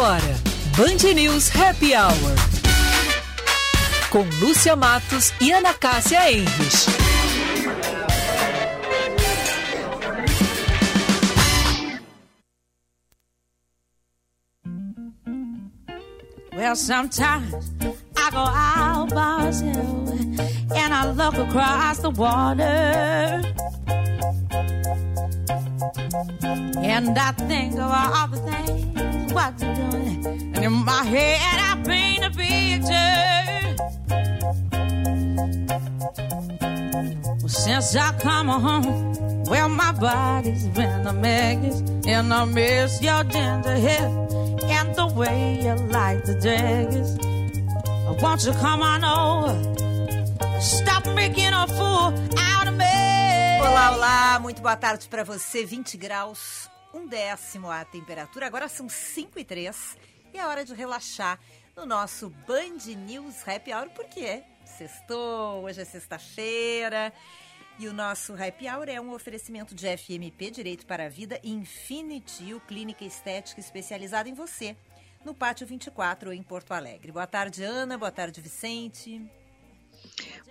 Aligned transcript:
agora, 0.00 0.34
Band 0.76 1.14
News 1.14 1.50
Happy 1.50 1.94
Hour. 1.94 2.34
Com 4.08 4.24
Lúcia 4.40 4.74
Matos 4.74 5.32
e 5.40 5.52
Ana 5.52 5.74
Cássia 5.74 6.32
Enres. 6.32 6.86
Well, 16.56 16.76
sometimes 16.76 17.72
I 18.16 18.30
go 18.30 18.38
out 18.38 19.14
by 19.14 19.50
and 20.76 20.94
I 20.94 21.10
look 21.10 21.36
across 21.36 21.98
the 21.98 22.10
water. 22.10 23.42
And 26.82 27.18
I 27.18 27.32
think 27.32 27.74
of 27.74 27.80
all 27.80 28.28
the 28.28 28.36
things 28.50 28.89
what 29.32 29.60
you're 29.60 29.74
doing. 29.74 30.26
And 30.54 30.64
in 30.64 30.72
my 30.72 31.04
head, 31.04 31.58
I 31.58 31.82
paint 31.84 32.24
a 32.24 32.30
picture. 32.30 33.40
Well, 37.40 37.48
since 37.48 37.96
I 37.96 38.12
come 38.18 38.48
home, 38.48 39.44
well, 39.44 39.68
my 39.68 39.92
body's 39.92 40.66
been 40.68 41.06
a 41.06 41.12
mess. 41.12 41.80
And 42.06 42.32
I 42.32 42.44
miss 42.44 43.02
your 43.02 43.24
ginger 43.24 43.76
hair 43.76 44.06
and 44.70 44.94
the 44.94 45.06
way 45.14 45.60
you 45.62 45.74
like 45.88 46.24
the 46.24 46.34
daggers. 46.34 47.18
Won't 48.22 48.44
you 48.44 48.52
come 48.52 48.82
on 48.82 49.04
over? 49.04 50.60
Stop 50.60 51.06
making 51.14 51.52
a 51.52 51.66
fool 51.66 52.12
out 52.38 52.68
of 52.68 52.74
me. 52.74 52.84
Olá, 53.60 53.92
olá, 53.92 54.38
muito 54.40 54.60
boa 54.62 54.76
tarde 54.76 55.08
para 55.08 55.24
você. 55.24 55.64
20 55.64 55.96
graus, 55.96 56.69
um 56.92 57.06
décimo 57.06 57.70
a 57.70 57.84
temperatura. 57.84 58.46
Agora 58.46 58.68
são 58.68 58.88
5 58.88 59.38
e 59.38 59.44
3 59.44 59.96
e 60.32 60.38
é 60.38 60.46
hora 60.46 60.64
de 60.64 60.74
relaxar 60.74 61.38
no 61.76 61.86
nosso 61.86 62.30
Band 62.46 62.94
News 63.06 63.46
Happy 63.46 63.72
Hour, 63.72 63.90
porque 63.90 64.20
é 64.20 64.44
sextou, 64.64 65.64
hoje 65.64 65.80
é 65.80 65.84
sexta-feira. 65.84 67.12
E 67.78 67.88
o 67.88 67.92
nosso 67.92 68.34
Happy 68.34 68.68
Hour 68.68 68.88
é 68.88 69.00
um 69.00 69.12
oferecimento 69.12 69.74
de 69.74 69.86
FMP 69.96 70.50
Direito 70.50 70.86
para 70.86 71.06
a 71.06 71.08
Vida 71.08 71.40
Infinity, 71.42 72.60
clínica 72.68 73.04
estética 73.04 73.60
especializada 73.60 74.28
em 74.28 74.34
você, 74.34 74.76
no 75.24 75.34
Pátio 75.34 75.66
24 75.66 76.32
em 76.32 76.42
Porto 76.42 76.72
Alegre. 76.72 77.10
Boa 77.10 77.26
tarde, 77.26 77.62
Ana. 77.62 77.96
Boa 77.96 78.10
tarde, 78.10 78.40
Vicente. 78.40 79.39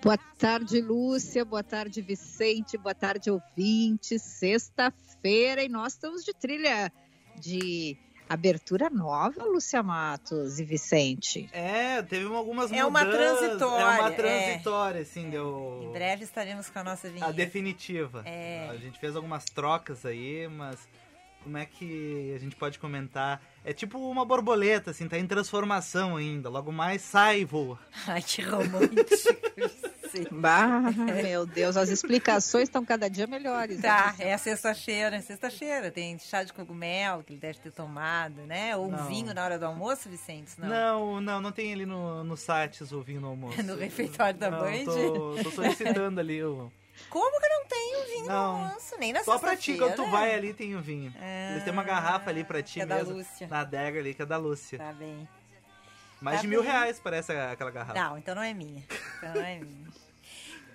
Boa 0.01 0.17
tarde, 0.37 0.81
Lúcia. 0.81 1.43
Boa 1.43 1.63
tarde, 1.63 2.01
Vicente. 2.01 2.77
Boa 2.77 2.95
tarde, 2.95 3.29
ouvintes. 3.29 4.21
Sexta-feira 4.21 5.63
e 5.63 5.69
nós 5.69 5.93
estamos 5.93 6.23
de 6.23 6.33
trilha 6.33 6.91
de 7.39 7.97
abertura 8.27 8.89
nova, 8.91 9.43
Lúcia 9.43 9.81
Matos 9.81 10.59
e 10.59 10.63
Vicente. 10.63 11.49
É, 11.51 12.01
teve 12.03 12.25
algumas 12.27 12.71
É 12.71 12.85
uma 12.85 13.03
mudanças. 13.03 13.39
transitória, 13.39 13.83
É 13.83 13.99
uma 13.99 14.09
é. 14.11 14.13
transitória, 14.13 15.01
assim, 15.01 15.29
deu... 15.31 15.79
Em 15.83 15.91
breve 15.91 16.23
estaremos 16.25 16.69
com 16.69 16.79
a 16.79 16.83
nossa 16.83 17.09
vinheta. 17.09 17.27
A 17.27 17.31
definitiva. 17.31 18.21
É. 18.25 18.67
A 18.69 18.75
gente 18.77 18.99
fez 18.99 19.15
algumas 19.15 19.45
trocas 19.45 20.05
aí, 20.05 20.47
mas 20.47 20.77
como 21.43 21.57
é 21.57 21.65
que 21.65 22.33
a 22.35 22.39
gente 22.39 22.55
pode 22.55 22.79
comentar? 22.79 23.41
É 23.63 23.73
tipo 23.73 23.97
uma 23.97 24.25
borboleta, 24.25 24.91
assim, 24.91 25.07
tá 25.07 25.17
em 25.17 25.27
transformação 25.27 26.15
ainda. 26.15 26.49
Logo 26.49 26.71
mais 26.71 27.01
sai 27.01 27.41
e 27.41 27.45
voa. 27.45 27.79
Ai, 28.07 28.21
que 28.21 28.41
romântico. 28.41 28.99
Bah, 30.31 30.91
meu 31.21 31.45
Deus, 31.45 31.77
as 31.77 31.89
explicações 31.89 32.63
estão 32.63 32.83
cada 32.83 33.07
dia 33.07 33.27
melhores. 33.27 33.79
Tá, 33.79 34.15
né? 34.17 34.29
é 34.29 34.37
sexta-feira, 34.37 35.15
é 35.15 35.21
sexta-feira. 35.21 35.91
Tem 35.91 36.17
chá 36.17 36.43
de 36.43 36.51
cogumelo 36.51 37.23
que 37.23 37.33
ele 37.33 37.39
deve 37.39 37.59
ter 37.59 37.71
tomado, 37.71 38.41
né? 38.47 38.75
Ou 38.75 38.89
Não. 38.89 39.07
vinho 39.07 39.33
na 39.33 39.43
hora 39.43 39.59
do 39.59 39.65
almoço, 39.65 40.09
Vicente? 40.09 40.53
Não. 40.57 40.67
Não, 40.67 41.21
não, 41.21 41.41
não 41.41 41.51
tem 41.51 41.71
ali 41.71 41.85
no, 41.85 42.23
no 42.23 42.35
site 42.35 42.83
o 42.91 43.01
vinho 43.03 43.21
no 43.21 43.27
almoço. 43.29 43.61
No 43.61 43.75
refeitório 43.75 44.39
da 44.39 44.49
não, 44.49 44.59
Band? 44.59 44.85
Tô, 44.85 45.43
tô 45.43 45.51
solicitando 45.51 46.19
ali 46.19 46.43
o... 46.43 46.71
Como 47.09 47.39
que 47.41 47.47
não 47.49 47.65
tem 47.67 47.95
o 47.95 48.05
vinho 48.05 48.25
Não. 48.27 48.57
no 48.59 48.65
almoço? 48.67 48.95
Nem 48.99 49.13
na 49.13 49.23
Só 49.23 49.39
pra 49.39 49.55
ti, 49.55 49.77
quando 49.77 49.95
tu 49.95 50.05
vai 50.09 50.33
ali 50.33 50.53
tem 50.53 50.75
o 50.75 50.81
vinho. 50.81 51.13
Ah, 51.19 51.51
Eles 51.51 51.63
têm 51.63 51.73
uma 51.73 51.83
garrafa 51.83 52.29
ali 52.29 52.43
pra 52.43 52.61
ti 52.61 52.75
que 52.75 52.81
é 52.81 52.85
da 52.85 52.95
mesmo. 52.95 53.15
Lúcia. 53.15 53.47
Na 53.47 53.61
adega 53.61 53.99
ali, 53.99 54.13
que 54.13 54.21
é 54.21 54.25
da 54.25 54.37
Lúcia. 54.37 54.77
Tá 54.77 54.93
bem. 54.93 55.27
Mais 56.21 56.37
Tá 56.37 56.41
de 56.41 56.47
mil 56.47 56.61
bem. 56.61 56.71
reais 56.71 56.99
parece 56.99 57.31
aquela 57.31 57.71
garrafa. 57.71 57.99
Não, 57.99 58.17
então 58.17 58.35
não 58.35 58.43
é 58.43 58.53
minha. 58.53 58.83
Então 59.17 59.33
não 59.33 59.41
é 59.41 59.59
minha. 59.59 59.87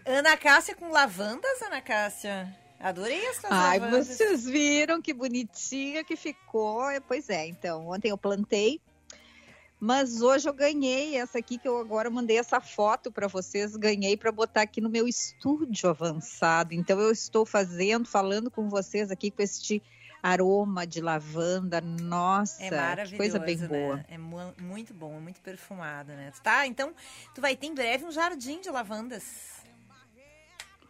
Ana 0.06 0.36
Cássia 0.36 0.74
com 0.74 0.90
lavandas, 0.90 1.62
Ana 1.62 1.80
Cássia. 1.80 2.54
Adorei 2.80 3.26
as 3.28 3.38
tuas 3.38 3.52
Ai, 3.52 3.78
lavandas. 3.78 4.08
vocês 4.08 4.44
viram 4.44 5.00
que 5.00 5.14
bonitinha 5.14 6.04
que 6.04 6.16
ficou. 6.16 6.82
Pois 7.06 7.30
é, 7.30 7.46
então, 7.46 7.88
ontem 7.88 8.08
eu 8.10 8.18
plantei, 8.18 8.80
mas 9.84 10.22
hoje 10.22 10.48
eu 10.48 10.54
ganhei 10.54 11.16
essa 11.16 11.38
aqui 11.38 11.58
que 11.58 11.68
eu 11.68 11.78
agora 11.78 12.08
mandei 12.08 12.38
essa 12.38 12.60
foto 12.60 13.12
para 13.12 13.28
vocês, 13.28 13.76
ganhei 13.76 14.16
para 14.16 14.32
botar 14.32 14.62
aqui 14.62 14.80
no 14.80 14.88
meu 14.88 15.06
estúdio 15.06 15.90
avançado. 15.90 16.72
Então 16.72 16.98
eu 16.98 17.10
estou 17.10 17.44
fazendo, 17.44 18.06
falando 18.08 18.50
com 18.50 18.68
vocês 18.68 19.10
aqui 19.10 19.30
com 19.30 19.42
este 19.42 19.82
aroma 20.22 20.86
de 20.86 21.02
lavanda. 21.02 21.82
Nossa, 21.82 22.62
É 22.64 23.16
coisa 23.16 23.38
bem 23.38 23.56
né? 23.58 23.68
boa. 23.68 24.04
É 24.08 24.16
mu- 24.16 24.54
muito 24.62 24.94
bom, 24.94 25.16
é 25.16 25.20
muito 25.20 25.40
perfumado, 25.42 26.12
né? 26.12 26.32
Tá, 26.42 26.66
então 26.66 26.94
tu 27.34 27.42
vai 27.42 27.54
ter 27.54 27.66
em 27.66 27.74
breve 27.74 28.06
um 28.06 28.10
jardim 28.10 28.62
de 28.62 28.70
lavandas. 28.70 29.62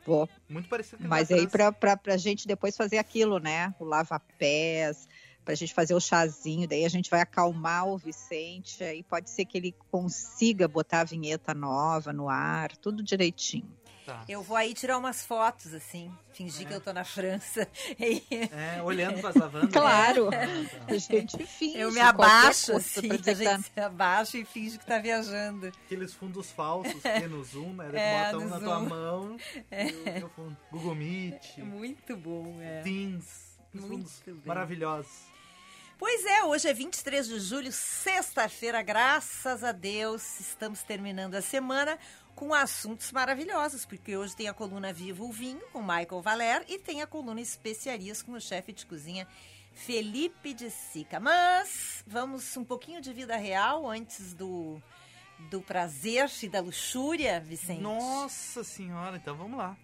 Vou. 0.07 0.29
Muito 0.49 0.69
parecido 0.69 1.03
com 1.03 1.09
Mas 1.09 1.33
a 1.33 1.35
aí 1.35 1.49
pra, 1.49 1.97
pra 1.97 2.17
gente 2.19 2.47
depois 2.47 2.77
fazer 2.77 2.99
aquilo, 2.99 3.39
né? 3.39 3.75
O 3.81 3.85
lava-pés, 3.85 5.09
pra 5.45 5.55
gente 5.55 5.75
fazer 5.75 5.95
o 5.95 6.01
chazinho, 6.01 6.67
daí 6.67 6.85
a 6.85 6.89
gente 6.89 7.11
vai 7.11 7.21
acalmar 7.21 7.87
o 7.87 7.99
Vicente, 7.99 8.83
aí 8.83 9.03
pode 9.03 9.29
ser 9.31 9.45
que 9.45 9.59
ele 9.59 9.75
consiga 9.91 10.67
botar 10.67 11.01
a 11.01 11.05
vinheta 11.05 11.53
nova 11.55 12.13
no 12.13 12.29
ar, 12.29 12.77
tudo 12.77 13.03
direitinho. 13.03 13.71
Tá. 14.07 14.23
Eu 14.29 14.43
vou 14.43 14.55
aí 14.55 14.75
tirar 14.75 14.99
umas 14.99 15.25
fotos, 15.25 15.73
assim, 15.73 16.13
fingir 16.35 16.69
que 16.69 16.75
eu 16.75 16.81
tô 16.81 16.93
na 16.93 17.05
França. 17.05 17.67
E 17.99 18.23
É, 18.53 18.83
olhando 18.83 19.19
para 19.19 19.31
as 19.31 19.37
lavandas. 19.37 19.71
Claro, 19.73 20.29
né? 20.29 20.47
a 20.87 20.93
gente 20.99 21.39
finge. 21.47 21.79
eu 21.79 21.91
me 21.91 22.01
abaixo, 22.01 22.77
assim, 22.77 23.09
a 23.11 23.17
tá- 23.19 23.33
gente 23.33 23.63
se 23.73 23.81
abaixa 23.81 24.37
e 24.37 24.45
finge 24.45 24.77
que 24.79 24.85
tá 24.85 24.99
viajando. 24.99 25.69
Aqueles 25.87 26.13
fundos 26.13 26.51
falsos 26.51 26.93
que 26.93 27.01
tem 27.01 27.29
no 27.29 27.43
Zoom, 27.43 27.73
né? 27.73 27.87
Eles 27.89 28.01
É, 28.03 28.25
botam 28.25 28.41
um 28.41 28.49
na 28.51 28.59
Zoom. 28.59 28.65
tua 28.67 28.81
mão 28.81 29.37
e 29.73 30.23
o 30.23 30.29
fundo. 30.29 30.57
Google 30.71 30.95
Meet, 30.97 31.57
Muito 31.61 32.15
bom, 32.15 32.59
é. 32.61 32.83
Teams, 32.83 33.57
Muito 33.73 33.89
fundos 33.89 34.23
bem. 34.27 34.37
maravilhosos. 34.45 35.33
Pois 35.97 36.25
é, 36.25 36.43
hoje 36.43 36.69
é 36.69 36.75
23 36.75 37.29
de 37.29 37.39
julho, 37.39 37.71
sexta-feira, 37.71 38.83
graças 38.83 39.63
a 39.63 39.71
Deus, 39.71 40.41
estamos 40.41 40.83
terminando 40.83 41.37
a 41.37 41.41
semana 41.41 41.97
com 42.35 42.53
assuntos 42.53 43.13
maravilhosos, 43.13 43.87
porque 43.87 44.17
hoje 44.17 44.35
tem 44.35 44.49
a 44.49 44.53
coluna 44.53 44.93
Viva 44.93 45.23
o 45.23 45.31
Vinho, 45.31 45.63
com 45.73 45.81
Michael 45.81 46.21
Valer, 46.21 46.65
e 46.69 46.81
tem 46.81 47.01
a 47.01 47.07
coluna 47.07 47.41
Especiarias 47.41 48.23
com 48.23 48.33
o 48.33 48.41
chefe 48.41 48.73
de 48.73 48.85
cozinha 48.85 49.27
Felipe 49.73 50.53
de 50.53 50.69
Sica. 50.69 51.21
Mas 51.21 52.03
vamos 52.05 52.57
um 52.57 52.65
pouquinho 52.65 53.01
de 53.01 53.13
vida 53.13 53.37
real 53.37 53.89
antes 53.89 54.35
do, 54.35 54.83
do 55.49 55.63
prazer 55.63 56.29
e 56.43 56.49
da 56.49 56.61
luxúria, 56.61 57.39
Vicente. 57.39 57.81
Nossa 57.81 58.65
senhora, 58.65 59.17
então 59.17 59.37
vamos 59.37 59.57
lá. 59.57 59.77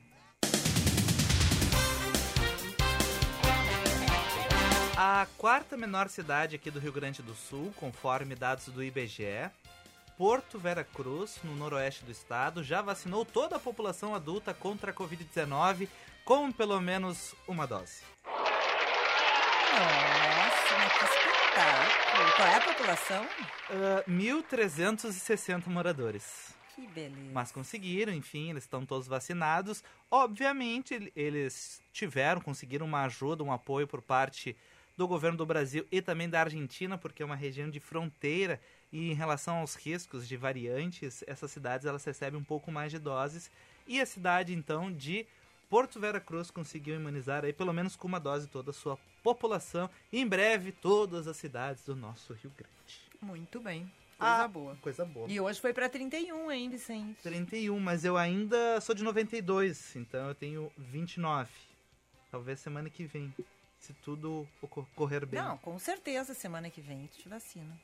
A 5.03 5.27
quarta 5.38 5.78
menor 5.78 6.11
cidade 6.11 6.56
aqui 6.56 6.71
do 6.71 6.78
Rio 6.78 6.93
Grande 6.93 7.22
do 7.22 7.34
Sul, 7.34 7.72
conforme 7.77 8.34
dados 8.34 8.66
do 8.66 8.84
IBGE, 8.84 9.50
Porto 10.19 10.59
Vera 10.59 10.84
Cruz, 10.84 11.38
no 11.43 11.56
noroeste 11.56 12.05
do 12.05 12.12
estado, 12.12 12.62
já 12.62 12.83
vacinou 12.83 13.25
toda 13.25 13.56
a 13.56 13.59
população 13.59 14.15
adulta 14.15 14.53
contra 14.53 14.91
a 14.91 14.94
Covid-19 14.94 15.88
com 16.22 16.53
pelo 16.53 16.78
menos 16.83 17.34
uma 17.49 17.66
dose. 17.66 18.03
Nossa, 19.73 20.79
mas 20.79 20.93
que 20.93 21.05
espetáculo. 21.06 22.32
Qual 22.37 22.49
é 22.49 22.55
a 22.56 22.61
população? 22.61 23.26
Ah, 23.70 24.05
1.360 24.06 25.67
moradores. 25.69 26.50
Que 26.76 26.87
beleza. 26.87 27.31
Mas 27.32 27.50
conseguiram, 27.50 28.12
enfim, 28.12 28.50
eles 28.50 28.64
estão 28.64 28.85
todos 28.85 29.08
vacinados. 29.08 29.82
Obviamente, 30.11 30.93
ele- 30.93 31.11
eles 31.17 31.81
tiveram, 31.91 32.43
conseguiram 32.43 32.85
uma 32.85 33.05
ajuda, 33.05 33.43
um 33.43 33.50
apoio 33.53 33.87
por 33.88 34.03
parte 34.03 34.55
do 35.00 35.08
governo 35.08 35.38
do 35.38 35.47
Brasil 35.47 35.87
e 35.91 36.02
também 36.02 36.29
da 36.29 36.41
Argentina, 36.41 36.99
porque 36.99 37.23
é 37.23 37.26
uma 37.26 37.35
região 37.35 37.70
de 37.70 37.81
fronteira 37.81 38.61
e 38.93 39.11
em 39.11 39.14
relação 39.14 39.56
aos 39.56 39.75
riscos 39.75 40.29
de 40.29 40.37
variantes, 40.37 41.25
essas 41.26 41.50
cidades 41.50 41.87
elas 41.87 42.05
recebem 42.05 42.38
um 42.38 42.44
pouco 42.44 42.70
mais 42.70 42.93
de 42.93 42.99
doses. 42.99 43.50
E 43.87 43.99
a 43.99 44.05
cidade, 44.05 44.52
então, 44.52 44.93
de 44.93 45.26
Porto 45.70 45.99
Vera 45.99 46.20
Cruz 46.20 46.50
conseguiu 46.50 46.97
imunizar 46.97 47.47
aí 47.47 47.52
pelo 47.55 47.73
menos 47.73 47.97
com 47.97 48.06
uma 48.06 48.20
dose 48.20 48.47
toda 48.47 48.73
a 48.73 48.75
sua 48.75 48.99
população. 49.23 49.88
E 50.12 50.20
em 50.20 50.26
breve, 50.26 50.70
todas 50.70 51.26
as 51.26 51.38
cidades 51.38 51.82
do 51.82 51.96
nosso 51.96 52.35
Rio 52.35 52.53
Grande. 52.55 53.00
Muito 53.23 53.58
bem. 53.58 53.91
Coisa 54.19 54.35
Ah, 54.44 54.49
boa. 54.49 54.76
Coisa 54.82 55.05
boa. 55.06 55.26
E 55.31 55.41
hoje 55.41 55.58
foi 55.58 55.73
pra 55.73 55.88
31, 55.88 56.53
hein, 56.53 56.69
Vicente? 56.69 57.23
31, 57.23 57.81
mas 57.81 58.05
eu 58.05 58.19
ainda 58.19 58.79
sou 58.82 58.94
de 58.94 59.03
92, 59.03 59.96
então 59.96 60.29
eu 60.29 60.35
tenho 60.35 60.70
29. 60.76 61.49
Talvez 62.31 62.61
semana 62.61 62.91
que 62.91 63.06
vem. 63.06 63.32
Se 63.81 63.94
tudo 63.94 64.47
correr 64.94 65.27
bem. 65.27 65.43
Não, 65.43 65.59
com 65.59 65.79
certeza, 65.79 66.35
semana 66.35 66.71
que 66.71 66.81
vem 66.81 67.06
te 67.06 67.29
vacina. 67.29 67.77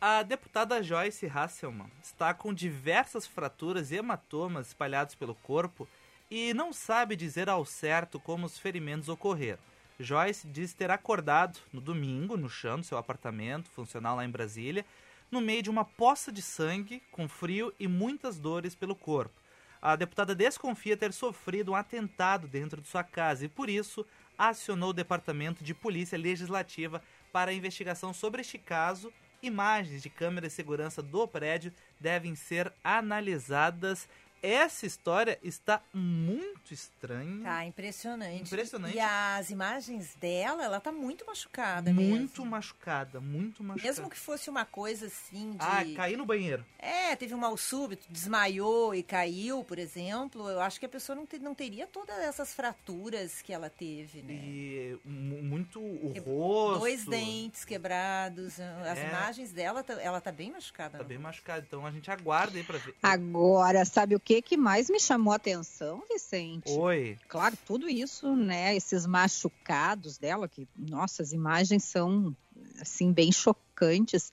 A 0.00 0.22
deputada 0.22 0.82
Joyce 0.82 1.26
Hasselman 1.26 1.90
está 2.02 2.34
com 2.34 2.52
diversas 2.52 3.26
fraturas 3.26 3.90
e 3.90 3.96
hematomas 3.96 4.68
espalhados 4.68 5.14
pelo 5.14 5.34
corpo 5.34 5.88
e 6.30 6.52
não 6.52 6.72
sabe 6.72 7.14
dizer 7.14 7.48
ao 7.48 7.64
certo 7.64 8.18
como 8.18 8.46
os 8.46 8.58
ferimentos 8.58 9.08
ocorreram. 9.08 9.60
Joyce 10.00 10.48
diz 10.48 10.74
ter 10.74 10.90
acordado 10.90 11.58
no 11.72 11.80
domingo 11.80 12.36
no 12.36 12.48
chão 12.48 12.80
do 12.80 12.84
seu 12.84 12.98
apartamento 12.98 13.70
funcional 13.70 14.16
lá 14.16 14.24
em 14.24 14.30
Brasília, 14.30 14.84
no 15.30 15.40
meio 15.40 15.62
de 15.62 15.70
uma 15.70 15.84
poça 15.84 16.32
de 16.32 16.42
sangue, 16.42 17.02
com 17.12 17.28
frio 17.28 17.72
e 17.78 17.86
muitas 17.86 18.38
dores 18.38 18.74
pelo 18.74 18.96
corpo. 18.96 19.40
A 19.80 19.96
deputada 19.96 20.34
desconfia 20.34 20.96
ter 20.96 21.12
sofrido 21.12 21.72
um 21.72 21.74
atentado 21.74 22.48
dentro 22.48 22.80
de 22.80 22.88
sua 22.88 23.04
casa 23.04 23.44
e, 23.44 23.48
por 23.48 23.68
isso, 23.68 24.04
acionou 24.38 24.90
o 24.90 24.94
Departamento 24.94 25.62
de 25.62 25.74
Polícia 25.74 26.18
Legislativa 26.18 27.02
para 27.32 27.50
a 27.50 27.54
investigação 27.54 28.12
sobre 28.12 28.40
este 28.40 28.58
caso. 28.58 29.12
Imagens 29.42 30.02
de 30.02 30.08
câmera 30.08 30.46
de 30.46 30.52
segurança 30.52 31.02
do 31.02 31.28
prédio 31.28 31.72
devem 32.00 32.34
ser 32.34 32.72
analisadas. 32.82 34.08
Essa 34.44 34.84
história 34.84 35.38
está 35.42 35.80
muito 35.94 36.72
estranha. 36.74 37.42
Tá 37.44 37.64
impressionante. 37.64 38.42
Impressionante. 38.42 38.94
E 38.94 39.00
as 39.00 39.48
imagens 39.48 40.14
dela, 40.20 40.62
ela 40.62 40.80
tá 40.80 40.92
muito 40.92 41.24
machucada 41.24 41.90
muito 41.92 42.40
mesmo. 42.42 42.44
machucada, 42.46 43.20
muito 43.22 43.64
machucada. 43.64 43.88
Mesmo 43.88 44.10
que 44.10 44.18
fosse 44.18 44.50
uma 44.50 44.66
coisa 44.66 45.06
assim 45.06 45.52
de. 45.52 45.56
Ah, 45.60 45.82
caí 45.96 46.14
no 46.16 46.26
banheiro. 46.26 46.62
É, 46.78 47.16
teve 47.16 47.34
um 47.34 47.38
mal 47.38 47.56
súbito, 47.56 48.04
desmaiou 48.10 48.94
e 48.94 49.02
caiu, 49.02 49.64
por 49.64 49.78
exemplo. 49.78 50.46
Eu 50.50 50.60
acho 50.60 50.78
que 50.78 50.84
a 50.84 50.90
pessoa 50.90 51.16
não, 51.16 51.24
te- 51.24 51.38
não 51.38 51.54
teria 51.54 51.86
todas 51.86 52.18
essas 52.18 52.52
fraturas 52.52 53.40
que 53.40 53.50
ela 53.52 53.70
teve, 53.70 54.20
né? 54.22 54.34
E 54.34 54.98
mu- 55.04 55.42
muito 55.42 55.80
o 55.80 56.12
Que- 56.12 56.20
rosto. 56.20 56.80
Dois 56.80 57.04
dentes 57.06 57.64
quebrados. 57.64 58.60
As 58.60 58.98
É. 58.98 59.08
imagens 59.08 59.52
dela, 59.52 59.82
tá- 59.82 59.94
ela 60.02 60.20
tá 60.20 60.30
bem 60.30 60.50
machucada. 60.50 60.98
Tá 60.98 61.04
bem 61.04 61.16
machucado. 61.18 61.64
Então 61.66 61.86
a 61.86 61.90
gente 61.90 62.10
aguarda 62.10 62.58
aí 62.58 62.64
pra 62.64 62.76
ver. 62.76 62.94
Agora, 63.02 63.84
sabe 63.86 64.14
o 64.14 64.20
que 64.20 64.33
que 64.42 64.56
mais 64.56 64.88
me 64.88 65.00
chamou 65.00 65.32
a 65.32 65.36
atenção, 65.36 66.02
Vicente? 66.10 66.70
Oi. 66.70 67.18
Claro, 67.28 67.56
tudo 67.66 67.88
isso, 67.88 68.34
né? 68.34 68.76
Esses 68.76 69.06
machucados 69.06 70.18
dela, 70.18 70.48
que, 70.48 70.68
nossa, 70.76 71.22
as 71.22 71.32
imagens 71.32 71.84
são, 71.84 72.34
assim, 72.80 73.12
bem 73.12 73.30
chocantes. 73.32 74.32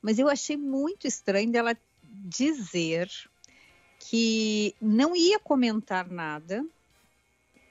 Mas 0.00 0.18
eu 0.18 0.28
achei 0.28 0.56
muito 0.56 1.06
estranho 1.06 1.50
dela 1.50 1.76
dizer 2.02 3.10
que 3.98 4.74
não 4.80 5.14
ia 5.14 5.38
comentar 5.38 6.08
nada 6.10 6.64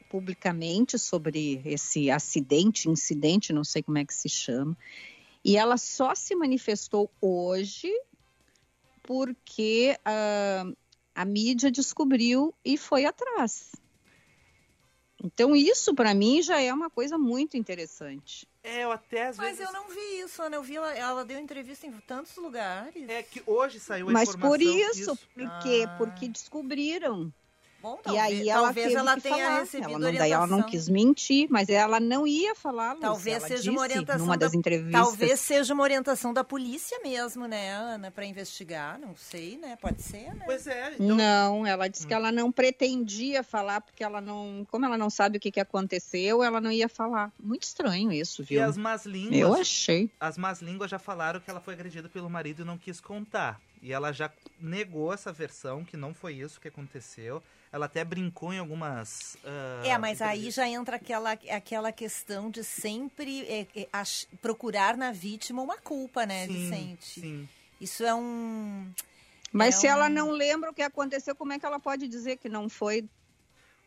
publicamente 0.09 0.99
sobre 0.99 1.61
esse 1.63 2.11
acidente, 2.11 2.89
incidente, 2.89 3.53
não 3.53 3.63
sei 3.63 3.81
como 3.81 3.97
é 3.97 4.05
que 4.05 4.13
se 4.13 4.27
chama. 4.27 4.77
E 5.43 5.57
ela 5.57 5.77
só 5.77 6.13
se 6.13 6.35
manifestou 6.35 7.09
hoje 7.21 7.89
porque 9.03 9.97
ah, 10.05 10.65
a 11.13 11.25
mídia 11.25 11.71
descobriu 11.71 12.53
e 12.63 12.77
foi 12.77 13.05
atrás. 13.05 13.71
Então, 15.23 15.55
isso 15.55 15.93
para 15.93 16.13
mim 16.15 16.41
já 16.41 16.59
é 16.59 16.73
uma 16.73 16.89
coisa 16.89 17.17
muito 17.17 17.55
interessante. 17.55 18.47
É, 18.63 18.83
eu 18.83 18.91
até 18.91 19.27
às 19.27 19.37
Mas 19.37 19.57
vezes. 19.57 19.65
eu 19.65 19.71
não 19.71 19.87
vi 19.87 20.19
isso, 20.19 20.41
Ana. 20.41 20.55
Eu 20.55 20.63
vi 20.63 20.75
ela, 20.75 20.93
ela 20.95 21.25
deu 21.25 21.39
entrevista 21.39 21.85
em 21.85 21.91
tantos 22.01 22.35
lugares. 22.37 23.07
É 23.07 23.21
que 23.21 23.41
hoje 23.45 23.79
saiu 23.79 24.09
a 24.09 24.11
Mas 24.11 24.29
informação. 24.29 24.49
por 24.49 24.61
isso, 24.61 24.99
isso. 25.01 25.17
por 25.35 25.59
quê? 25.59 25.85
Ah. 25.87 25.95
Porque 25.97 26.27
descobriram. 26.27 27.31
Bom, 27.81 27.97
e 27.99 28.03
talvez, 28.03 28.23
aí 28.23 28.49
ela 28.49 28.61
talvez 28.63 28.93
ela 28.93 29.15
que 29.15 29.21
tenha 29.21 29.35
falar. 29.37 29.59
recebido 29.59 29.89
Ela 29.89 29.93
não, 29.93 29.99
daí 30.01 30.15
orientação. 30.15 30.37
ela 30.43 30.47
não 30.47 30.63
quis 30.63 30.87
mentir, 30.89 31.47
mas 31.49 31.67
ela 31.69 31.99
não 31.99 32.27
ia 32.27 32.53
falar. 32.53 32.95
Talvez 32.97 33.37
ela 33.37 33.47
seja 33.47 33.71
uma 33.71 33.81
orientação 33.81 34.25
numa 34.25 34.37
da- 34.37 34.45
das 34.45 34.53
entrevistas. 34.53 35.01
Talvez 35.01 35.39
seja 35.39 35.73
uma 35.73 35.83
orientação 35.83 36.33
da 36.33 36.43
polícia 36.43 36.99
mesmo, 37.03 37.47
né, 37.47 37.71
Ana, 37.71 38.11
para 38.11 38.25
investigar. 38.25 38.99
Não 38.99 39.15
sei, 39.15 39.57
né? 39.57 39.77
Pode 39.81 40.01
ser, 40.01 40.33
né? 40.35 40.43
Pois 40.45 40.67
é, 40.67 40.93
então. 40.93 41.15
Não, 41.15 41.65
ela 41.65 41.87
disse 41.87 42.05
Hum. 42.05 42.07
que 42.09 42.13
ela 42.13 42.31
não 42.31 42.51
pretendia 42.51 43.43
falar 43.43 43.81
porque 43.81 44.03
ela 44.03 44.21
não, 44.21 44.65
como 44.69 44.85
ela 44.85 44.97
não 44.97 45.09
sabe 45.09 45.37
o 45.37 45.39
que, 45.39 45.51
que 45.51 45.59
aconteceu, 45.59 46.43
ela 46.43 46.61
não 46.61 46.71
ia 46.71 46.87
falar. 46.89 47.31
Muito 47.39 47.63
estranho 47.63 48.11
isso, 48.11 48.41
E 48.43 48.45
viu? 48.45 48.63
as 48.63 48.77
más 48.77 49.05
línguas. 49.05 49.39
Eu 49.39 49.53
achei. 49.55 50.09
As 50.19 50.37
más 50.37 50.61
línguas 50.61 50.89
já 50.91 50.99
falaram 50.99 51.39
que 51.39 51.49
ela 51.49 51.59
foi 51.59 51.73
agredida 51.73 52.07
pelo 52.09 52.29
marido 52.29 52.61
e 52.61 52.65
não 52.65 52.77
quis 52.77 53.01
contar. 53.01 53.59
E 53.81 53.91
ela 53.91 54.11
já 54.11 54.31
negou 54.59 55.11
essa 55.13 55.31
versão, 55.33 55.83
que 55.83 55.97
não 55.97 56.13
foi 56.13 56.35
isso 56.35 56.61
que 56.61 56.67
aconteceu. 56.67 57.41
Ela 57.71 57.85
até 57.87 58.03
brincou 58.03 58.53
em 58.53 58.59
algumas. 58.59 59.37
ah, 59.43 59.81
É, 59.85 59.97
mas 59.97 60.21
aí 60.21 60.51
já 60.51 60.67
entra 60.67 60.97
aquela, 60.97 61.31
aquela 61.31 61.91
questão 61.91 62.49
de 62.51 62.63
sempre 62.63 63.41
é, 63.47 63.65
é, 63.75 63.87
ach- 63.91 64.27
procurar 64.41 64.95
na 64.97 65.11
vítima 65.11 65.61
uma 65.61 65.77
culpa, 65.77 66.25
né, 66.25 66.45
sim, 66.47 66.53
Vicente? 66.53 67.21
Sim. 67.21 67.49
Isso 67.79 68.03
é 68.03 68.13
um. 68.13 68.91
Mas 69.51 69.75
É 69.75 69.77
se 69.79 69.87
ela 69.87 70.05
um- 70.07 70.09
não 70.09 70.31
lembra 70.31 70.69
o 70.69 70.73
que 70.73 70.81
aconteceu, 70.83 71.33
como 71.35 71.53
é 71.53 71.59
que 71.59 71.65
ela 71.65 71.79
pode 71.79 72.07
dizer 72.07 72.37
que 72.37 72.47
não 72.49 72.69
foi 72.69 73.03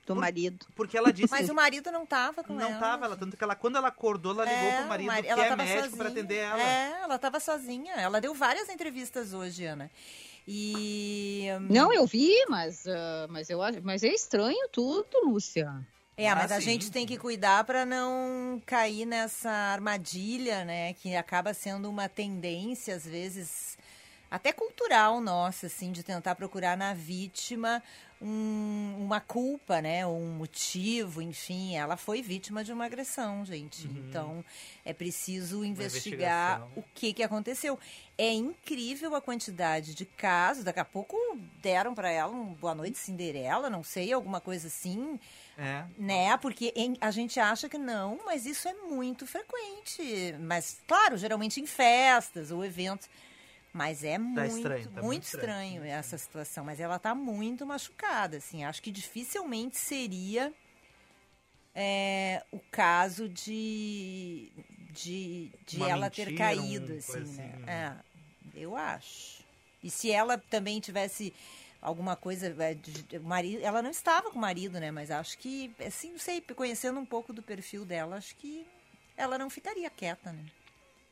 do 0.06 0.14
Por- 0.14 0.20
marido? 0.20 0.66
Porque 0.74 0.96
ela 0.96 1.12
disse 1.12 1.30
Mas 1.30 1.48
o 1.48 1.54
marido 1.54 1.90
não 1.90 2.04
tava 2.04 2.42
com 2.44 2.54
não 2.54 2.68
ela. 2.70 2.78
tava, 2.78 3.06
ela, 3.06 3.16
tanto 3.16 3.36
que 3.36 3.42
ela, 3.44 3.54
quando 3.54 3.76
ela 3.76 3.88
acordou, 3.88 4.32
ela 4.32 4.44
ligou 4.44 4.68
É, 4.68 4.76
pro 4.78 4.88
marido, 4.88 5.08
o 5.08 5.12
mari- 5.12 5.22
que 5.22 5.28
ela 5.32 5.44
é 5.44 5.48
tava 5.48 5.62
médico, 5.62 5.80
sozinha. 5.82 5.96
pra 5.98 6.08
atender 6.08 6.36
ela. 6.36 6.62
É, 6.62 7.00
ela 7.02 7.18
tava 7.18 7.40
sozinha. 7.40 7.94
Ela 7.94 8.20
deu 8.20 8.34
várias 8.34 8.68
entrevistas 8.68 9.32
hoje, 9.32 9.64
Ana. 9.64 9.90
E. 10.46 11.46
Não, 11.70 11.92
eu 11.92 12.06
vi, 12.06 12.32
mas, 12.48 12.86
ah, 12.86 13.26
mas, 13.30 13.48
eu, 13.50 13.62
acho- 13.62 13.80
mas 13.82 14.02
é 14.02 14.08
estranho 14.08 14.68
tudo, 14.70 15.08
Lúcia. 15.24 15.72
É, 16.16 16.28
Ah, 16.28 16.36
mas 16.36 16.52
a 16.52 16.56
sim, 16.56 16.62
gente 16.66 16.92
tem 16.92 17.04
que 17.06 17.16
cuidar 17.18 17.64
para 17.64 17.84
não 17.84 18.62
cair 18.64 19.04
nessa 19.04 19.50
armadilha, 19.50 20.64
né? 20.64 20.92
Que 20.94 21.16
acaba 21.16 21.52
sendo 21.52 21.90
uma 21.90 22.08
tendência, 22.08 22.94
às 22.94 23.04
vezes, 23.04 23.76
até 24.34 24.52
cultural 24.52 25.20
nossa, 25.20 25.66
assim, 25.66 25.92
de 25.92 26.02
tentar 26.02 26.34
procurar 26.34 26.76
na 26.76 26.92
vítima 26.94 27.82
um- 28.22 28.96
uma 29.00 29.20
culpa, 29.20 29.80
né? 29.82 30.06
Um 30.06 30.30
motivo, 30.32 31.20
enfim. 31.20 31.76
Ela 31.76 31.96
foi 31.96 32.22
vítima 32.22 32.64
de 32.64 32.72
uma 32.72 32.86
agressão, 32.86 33.44
gente. 33.44 33.86
Uhum. 33.86 33.94
Então, 34.08 34.44
é 34.84 34.92
preciso 34.94 35.64
investigar 35.64 36.66
o 36.74 36.82
que, 36.94 37.12
que 37.12 37.22
aconteceu. 37.22 37.78
É 38.16 38.32
incrível 38.32 39.14
a 39.14 39.20
quantidade 39.20 39.94
de 39.94 40.06
casos. 40.06 40.64
Daqui 40.64 40.80
a 40.80 40.84
pouco 40.84 41.16
deram 41.60 41.94
para 41.94 42.10
ela 42.10 42.32
um 42.32 42.54
Boa 42.54 42.74
Noite 42.74 42.96
Cinderela, 42.98 43.68
não 43.68 43.82
sei, 43.82 44.12
alguma 44.12 44.40
coisa 44.40 44.68
assim 44.68 45.18
É. 45.58 45.84
né? 45.98 46.36
Porque 46.38 46.72
em- 46.74 46.96
a 47.00 47.10
gente 47.10 47.38
acha 47.38 47.68
que 47.68 47.76
não, 47.78 48.20
mas 48.24 48.46
isso 48.46 48.66
é 48.68 48.74
muito 48.74 49.26
frequente. 49.26 50.34
Mas, 50.40 50.78
claro, 50.86 51.16
geralmente 51.18 51.60
em 51.60 51.66
festas 51.66 52.50
ou 52.50 52.64
eventos. 52.64 53.08
Mas 53.74 54.04
é 54.04 54.18
muito, 54.18 54.56
estranho, 54.56 54.84
tá 54.84 54.90
muito, 54.90 55.04
muito 55.04 55.22
estranho, 55.24 55.72
estranho. 55.74 55.84
essa 55.84 56.16
situação. 56.16 56.64
Mas 56.64 56.78
ela 56.78 56.96
tá 56.96 57.12
muito 57.12 57.66
machucada, 57.66 58.36
assim. 58.36 58.62
Acho 58.62 58.80
que 58.80 58.92
dificilmente 58.92 59.76
seria 59.76 60.54
é, 61.74 62.44
o 62.52 62.60
caso 62.70 63.28
de, 63.28 64.52
de, 64.92 65.50
de 65.66 65.76
Uma 65.78 65.90
ela 65.90 66.08
ter 66.08 66.26
mentira, 66.26 66.38
caído, 66.38 66.94
um 66.94 66.98
assim, 66.98 67.18
né? 67.36 67.52
assim, 67.52 67.64
É, 67.66 67.92
eu 68.54 68.76
acho. 68.76 69.42
E 69.82 69.90
se 69.90 70.08
ela 70.08 70.38
também 70.38 70.78
tivesse 70.78 71.34
alguma 71.82 72.14
coisa. 72.14 72.46
é, 72.46 73.18
marido, 73.18 73.60
ela 73.60 73.82
não 73.82 73.90
estava 73.90 74.30
com 74.30 74.38
o 74.38 74.40
marido, 74.40 74.78
né? 74.78 74.92
Mas 74.92 75.10
acho 75.10 75.36
que, 75.36 75.74
assim, 75.84 76.12
não 76.12 76.18
sei, 76.20 76.40
conhecendo 76.40 77.00
um 77.00 77.04
pouco 77.04 77.32
do 77.32 77.42
perfil 77.42 77.84
dela, 77.84 78.14
acho 78.14 78.36
que 78.36 78.64
ela 79.16 79.36
não 79.36 79.50
ficaria 79.50 79.90
quieta, 79.90 80.32
né? 80.32 80.44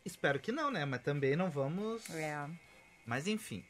Espero 0.04 0.40
que 0.40 0.50
não, 0.52 0.70
né? 0.70 0.84
Mas 0.84 1.02
também 1.02 1.36
não 1.36 1.50
vamos. 1.50 2.08
É. 2.10 2.48
Mas 3.06 3.26
enfim. 3.26 3.64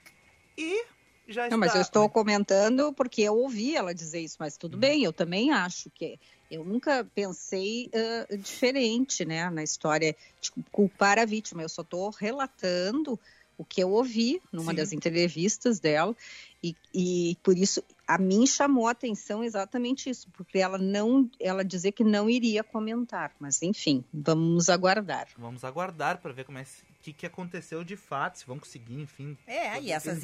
E 0.56 0.84
já 1.28 1.48
Não, 1.48 1.58
mas 1.58 1.68
está- 1.68 1.78
eu 1.78 1.82
estou 1.82 2.08
comentando 2.08 2.92
porque 2.92 3.22
eu 3.22 3.34
ouvi 3.36 3.76
ela 3.76 3.94
dizer 3.94 4.20
isso, 4.20 4.36
mas 4.38 4.54
Uhum. 4.54 4.58
tudo 4.60 4.78
bem, 4.78 5.04
eu 5.04 5.12
também 5.12 5.50
acho 5.50 5.90
que 5.90 6.18
eu 6.50 6.64
nunca 6.64 7.04
pensei 7.14 7.90
ah, 7.94 8.36
diferente, 8.36 9.24
né, 9.24 9.48
na 9.50 9.62
história 9.62 10.16
de 10.40 10.50
culpar 10.70 11.18
a 11.18 11.24
vítima. 11.24 11.62
Eu 11.62 11.68
só 11.68 11.82
estou 11.82 12.10
relatando 12.10 13.18
o 13.56 13.64
que 13.64 13.82
eu 13.82 13.90
ouvi 13.90 14.40
numa 14.50 14.72
Sim. 14.72 14.76
das 14.76 14.92
entrevistas 14.92 15.78
dela 15.78 16.16
e, 16.62 16.74
e 16.92 17.36
por 17.42 17.56
isso 17.56 17.82
a 18.14 18.18
mim 18.18 18.46
chamou 18.46 18.86
a 18.88 18.92
atenção 18.92 19.42
exatamente 19.44 20.08
isso, 20.10 20.28
porque 20.32 20.58
ela 20.58 20.78
não, 20.78 21.30
ela 21.40 21.64
dizer 21.64 21.92
que 21.92 22.04
não 22.04 22.28
iria 22.28 22.62
comentar, 22.64 23.32
mas 23.38 23.62
enfim, 23.62 24.04
vamos 24.12 24.68
aguardar. 24.68 25.28
Vamos 25.36 25.64
aguardar 25.64 26.18
para 26.18 26.32
ver 26.32 26.44
como 26.44 26.58
é 26.58 26.62
o 26.62 27.02
que, 27.02 27.12
que 27.12 27.26
aconteceu 27.26 27.82
de 27.82 27.96
fato, 27.96 28.38
se 28.38 28.46
vão 28.46 28.58
conseguir, 28.58 29.00
enfim. 29.00 29.36
É, 29.46 29.80
e 29.80 29.90
essas, 29.90 30.22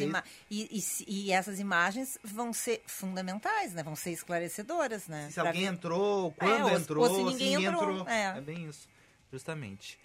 e, 0.50 0.68
e 0.78 0.80
se- 0.80 1.04
e 1.08 1.32
essas 1.32 1.58
imagens 1.58 2.18
vão 2.22 2.52
ser 2.52 2.82
fundamentais, 2.86 3.72
né? 3.74 3.82
Vão 3.82 3.96
ser 3.96 4.12
esclarecedoras, 4.12 5.08
né? 5.08 5.28
Se 5.28 5.34
Pra 5.34 5.48
alguém 5.48 5.62
ver- 5.62 5.68
entrou, 5.72 6.30
quando 6.32 6.68
se- 6.68 6.74
entrou, 6.82 7.02
ou 7.08 7.16
se 7.16 7.22
ninguém 7.24 7.64
entrou, 7.64 8.08
é. 8.08 8.38
É 8.38 8.40
bem 8.40 8.66
isso, 8.66 8.88
justamente. 9.32 9.98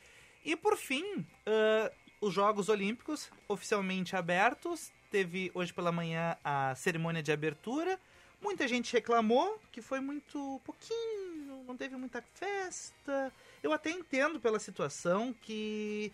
E 0.43 0.55
por 0.55 0.75
fim, 0.77 1.25
ah, 1.45 1.91
os 2.19 2.33
Jogos 2.33 2.69
Olímpicos 2.69 3.29
oficialmente 3.47 4.15
abertos. 4.15 4.91
Teve 5.13 5.51
hoje 5.53 5.71
pela 5.71 5.91
manhã 5.91 6.35
a 6.43 6.73
cerimônia 6.73 7.21
de 7.21 7.31
abertura. 7.31 7.99
Muita 8.41 8.67
gente 8.67 8.91
reclamou 8.91 9.61
que 9.71 9.79
foi 9.79 9.99
muito 9.99 10.59
pouquinho, 10.65 11.63
não, 11.67 11.77
teve 11.77 11.95
muita 11.95 12.19
festa. 12.33 13.31
Eu 13.61 13.71
até 13.71 13.91
entendo 13.91 14.39
pela 14.39 14.57
situação 14.57 15.31
que 15.39 16.11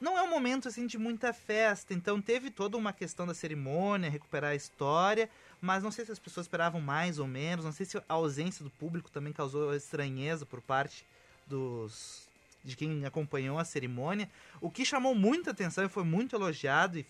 não 0.00 0.18
é 0.18 0.22
um 0.24 0.28
momento 0.28 0.66
assim 0.66 0.88
de 0.88 0.98
muita 0.98 1.32
festa, 1.32 1.94
então 1.94 2.20
teve 2.20 2.50
toda 2.50 2.76
uma 2.76 2.92
questão 2.92 3.28
da 3.28 3.32
cerimônia, 3.32 4.10
recuperar 4.10 4.50
a 4.50 4.56
história, 4.56 5.30
mas 5.60 5.84
não 5.84 5.92
sei 5.92 6.04
se 6.04 6.10
as 6.10 6.18
pessoas 6.18 6.46
esperavam 6.46 6.80
mais 6.80 7.20
ou 7.20 7.28
menos, 7.28 7.64
não 7.64 7.70
sei 7.70 7.86
se 7.86 7.96
a 7.96 8.02
ausência 8.08 8.64
do 8.64 8.70
público 8.70 9.08
também 9.08 9.32
causou 9.32 9.72
estranheza 9.72 10.44
por 10.44 10.60
parte 10.60 11.06
dos 11.46 12.26
de 12.64 12.74
quem 12.74 13.04
acompanhou 13.04 13.56
a 13.56 13.64
cerimônia. 13.64 14.28
O 14.60 14.68
que 14.68 14.84
chamou 14.84 15.14
muita 15.14 15.52
atenção 15.52 15.84
e 15.84 15.88
foi 15.88 16.02
muito 16.02 16.34
elogiado 16.34 16.98
e 16.98 17.06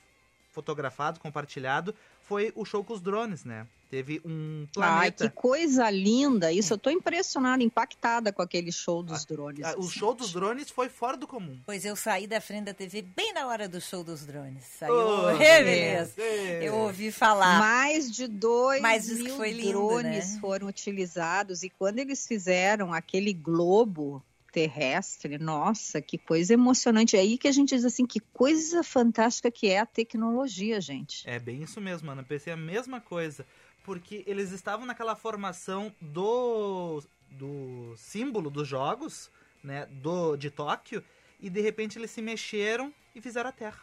fotografado, 0.54 1.20
compartilhado, 1.20 1.94
foi 2.22 2.52
o 2.54 2.64
show 2.64 2.82
com 2.82 2.94
os 2.94 3.00
drones, 3.02 3.44
né? 3.44 3.66
Teve 3.90 4.20
um 4.24 4.66
planeta. 4.72 5.24
Ai, 5.24 5.28
que 5.30 5.34
coisa 5.36 5.88
linda! 5.90 6.50
Isso 6.50 6.72
eu 6.72 6.78
tô 6.78 6.90
impressionada, 6.90 7.62
impactada 7.62 8.32
com 8.32 8.40
aquele 8.42 8.72
show 8.72 9.02
dos 9.02 9.24
drones. 9.24 9.64
Ah, 9.64 9.74
o 9.76 9.82
show 9.88 10.14
dos 10.14 10.32
drones 10.32 10.70
foi 10.70 10.88
fora 10.88 11.16
do 11.16 11.26
comum. 11.28 11.60
Pois 11.66 11.84
eu 11.84 11.94
saí 11.94 12.26
da 12.26 12.40
frente 12.40 12.64
da 12.64 12.74
TV 12.74 13.02
bem 13.02 13.32
na 13.34 13.46
hora 13.46 13.68
do 13.68 13.80
show 13.80 14.02
dos 14.02 14.24
drones. 14.24 14.64
Saiu, 14.64 14.94
Oh, 14.94 15.28
é, 15.30 15.62
beleza. 15.62 16.14
é. 16.18 16.60
Eu 16.68 16.74
ouvi 16.76 17.12
falar. 17.12 17.58
Mais 17.60 18.10
de 18.10 18.26
dois 18.26 18.80
Mas 18.80 19.08
mil 19.08 19.36
foi 19.36 19.52
lindo, 19.52 19.72
drones 19.72 20.34
né? 20.34 20.40
foram 20.40 20.66
utilizados 20.66 21.62
e 21.62 21.68
quando 21.70 21.98
eles 21.98 22.26
fizeram 22.26 22.92
aquele 22.92 23.32
globo 23.32 24.20
terrestre, 24.54 25.36
nossa, 25.36 26.00
que 26.00 26.16
coisa 26.16 26.54
emocionante. 26.54 27.16
É 27.16 27.18
aí 27.18 27.36
que 27.36 27.48
a 27.48 27.52
gente 27.52 27.74
diz 27.74 27.84
assim, 27.84 28.06
que 28.06 28.20
coisa 28.20 28.84
fantástica 28.84 29.50
que 29.50 29.66
é 29.66 29.80
a 29.80 29.86
tecnologia, 29.86 30.80
gente. 30.80 31.28
É 31.28 31.40
bem 31.40 31.64
isso 31.64 31.80
mesmo, 31.80 32.08
Ana. 32.08 32.22
Pensei 32.22 32.52
a 32.52 32.56
mesma 32.56 33.00
coisa. 33.00 33.44
Porque 33.84 34.22
eles 34.28 34.52
estavam 34.52 34.86
naquela 34.86 35.16
formação 35.16 35.92
do, 36.00 37.02
do 37.32 37.94
símbolo 37.96 38.48
dos 38.48 38.68
jogos, 38.68 39.28
né? 39.62 39.86
Do, 39.86 40.36
de 40.36 40.50
Tóquio. 40.50 41.02
E 41.40 41.50
de 41.50 41.60
repente 41.60 41.98
eles 41.98 42.12
se 42.12 42.22
mexeram 42.22 42.94
e 43.12 43.20
fizeram 43.20 43.50
a 43.50 43.52
Terra. 43.52 43.82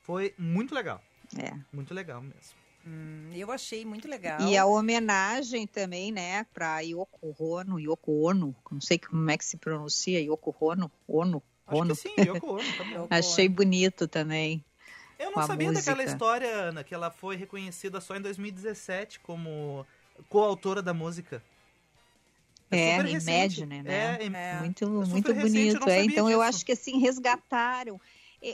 Foi 0.00 0.34
muito 0.38 0.74
legal. 0.74 1.02
É. 1.38 1.52
Muito 1.70 1.92
legal 1.92 2.22
mesmo. 2.22 2.61
Hum, 2.86 3.30
eu 3.34 3.50
achei 3.52 3.84
muito 3.84 4.08
legal. 4.08 4.40
E 4.40 4.56
a 4.56 4.66
homenagem 4.66 5.66
também, 5.66 6.10
né, 6.10 6.44
para 6.52 6.80
Yoko 6.80 7.34
Ono, 7.38 7.78
Yoko 7.78 8.24
Ono, 8.26 8.54
não 8.70 8.80
sei 8.80 8.98
como 8.98 9.30
é 9.30 9.38
que 9.38 9.44
se 9.44 9.56
pronuncia, 9.56 10.20
Yoko 10.20 10.54
Ono, 10.60 10.90
Ono, 11.06 11.42
Acho 11.66 11.80
Ono. 11.80 11.94
que 11.94 12.00
sim, 12.02 12.14
Yoko 12.18 12.54
Ono, 12.54 12.72
tá. 12.76 12.84
Yoko 12.92 13.06
Achei 13.10 13.48
bonito 13.48 14.08
também. 14.08 14.64
Eu 15.18 15.30
não 15.30 15.46
sabia 15.46 15.70
daquela 15.72 15.96
música. 15.96 16.12
história, 16.12 16.48
Ana, 16.52 16.82
que 16.82 16.92
ela 16.92 17.08
foi 17.10 17.36
reconhecida 17.36 18.00
só 18.00 18.16
em 18.16 18.20
2017 18.20 19.20
como 19.20 19.86
coautora 20.28 20.82
da 20.82 20.92
música. 20.92 21.40
É, 22.68 23.00
recente. 23.02 23.60
Imagine, 23.60 23.82
né? 23.82 24.18
É, 24.20 24.24
É. 24.24 24.58
Muito, 24.60 24.86
super 24.86 25.06
muito 25.06 25.32
recente, 25.32 25.74
eu 25.74 25.80
bonito. 25.80 25.88
é. 25.88 26.04
Então 26.04 26.30
eu 26.30 26.38
disso. 26.38 26.48
acho 26.48 26.66
que 26.66 26.72
assim 26.72 26.98
resgataram. 26.98 28.00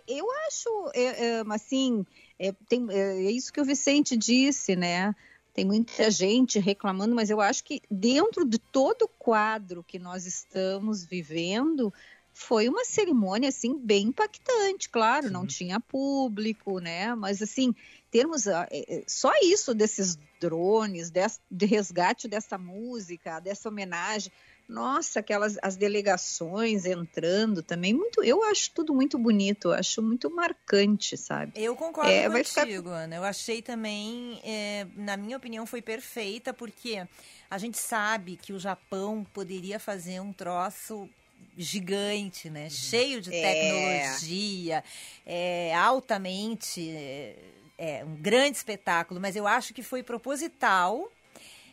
Eu 0.06 0.26
acho, 0.46 0.90
é, 0.94 1.02
é, 1.02 1.44
assim, 1.48 2.04
é, 2.38 2.52
tem, 2.68 2.86
é, 2.90 3.24
é 3.26 3.30
isso 3.30 3.52
que 3.52 3.60
o 3.60 3.64
Vicente 3.64 4.16
disse, 4.16 4.76
né? 4.76 5.14
Tem 5.54 5.64
muita 5.64 6.10
gente 6.10 6.58
reclamando, 6.58 7.14
mas 7.14 7.30
eu 7.30 7.40
acho 7.40 7.64
que 7.64 7.80
dentro 7.90 8.44
de 8.44 8.58
todo 8.58 9.02
o 9.02 9.08
quadro 9.08 9.82
que 9.82 9.98
nós 9.98 10.26
estamos 10.26 11.04
vivendo, 11.04 11.92
foi 12.38 12.68
uma 12.68 12.84
cerimônia 12.84 13.48
assim 13.48 13.76
bem 13.76 14.06
impactante, 14.06 14.88
claro, 14.88 15.28
não 15.28 15.40
Sim. 15.42 15.46
tinha 15.48 15.80
público, 15.80 16.78
né? 16.78 17.12
Mas 17.16 17.42
assim, 17.42 17.74
termos 18.12 18.46
ah, 18.46 18.68
só 19.08 19.32
isso 19.42 19.74
desses 19.74 20.16
drones, 20.40 21.10
des, 21.10 21.40
de 21.50 21.66
resgate 21.66 22.28
dessa 22.28 22.56
música, 22.56 23.40
dessa 23.40 23.68
homenagem, 23.68 24.30
nossa, 24.68 25.20
aquelas 25.20 25.56
as 25.62 25.76
delegações 25.76 26.84
entrando 26.84 27.62
também, 27.62 27.94
muito, 27.94 28.22
eu 28.22 28.42
acho 28.44 28.70
tudo 28.72 28.92
muito 28.94 29.18
bonito, 29.18 29.68
eu 29.68 29.72
acho 29.72 30.02
muito 30.02 30.30
marcante, 30.30 31.16
sabe? 31.16 31.52
Eu 31.54 31.74
concordo 31.74 32.10
É, 32.10 32.28
vai 32.28 32.44
ficar- 32.44 32.62
contigo, 32.66 32.90
Ana. 32.90 33.16
Eu 33.16 33.24
achei 33.24 33.62
também, 33.62 34.40
é, 34.44 34.86
na 34.94 35.16
minha 35.16 35.36
opinião, 35.36 35.64
foi 35.66 35.80
perfeita, 35.80 36.52
porque 36.52 37.02
a 37.50 37.56
gente 37.58 37.78
sabe 37.78 38.36
que 38.36 38.52
o 38.52 38.58
Japão 38.58 39.24
poderia 39.32 39.78
fazer 39.80 40.20
um 40.20 40.32
troço 40.32 41.08
gigante, 41.56 42.50
né? 42.50 42.68
Cheio 42.70 43.20
de 43.20 43.30
É. 43.32 43.40
tecnologia, 43.40 44.84
é, 45.26 45.74
altamente, 45.74 46.88
é, 46.90 47.36
é, 47.78 48.04
um 48.04 48.16
grande 48.16 48.56
espetáculo, 48.58 49.20
mas 49.20 49.34
eu 49.34 49.46
acho 49.46 49.72
que 49.72 49.82
foi 49.82 50.02
proposital. 50.02 51.10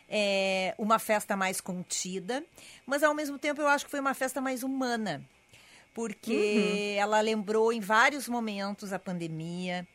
É, 0.08 0.74
uma 0.78 0.98
festa 0.98 1.36
mais 1.36 1.60
contida, 1.60 2.44
mas 2.86 3.02
ao 3.02 3.14
mesmo 3.14 3.38
tempo 3.38 3.60
eu 3.60 3.68
acho 3.68 3.84
que 3.84 3.90
foi 3.90 4.00
uma 4.00 4.14
festa 4.14 4.40
mais 4.40 4.62
humana, 4.62 5.22
porque 5.94 6.94
ela 6.98 7.20
lembrou 7.20 7.72
em 7.72 7.80
vários 7.80 8.28
momentos 8.28 8.92
a 8.92 8.98
pandemia, 8.98 9.86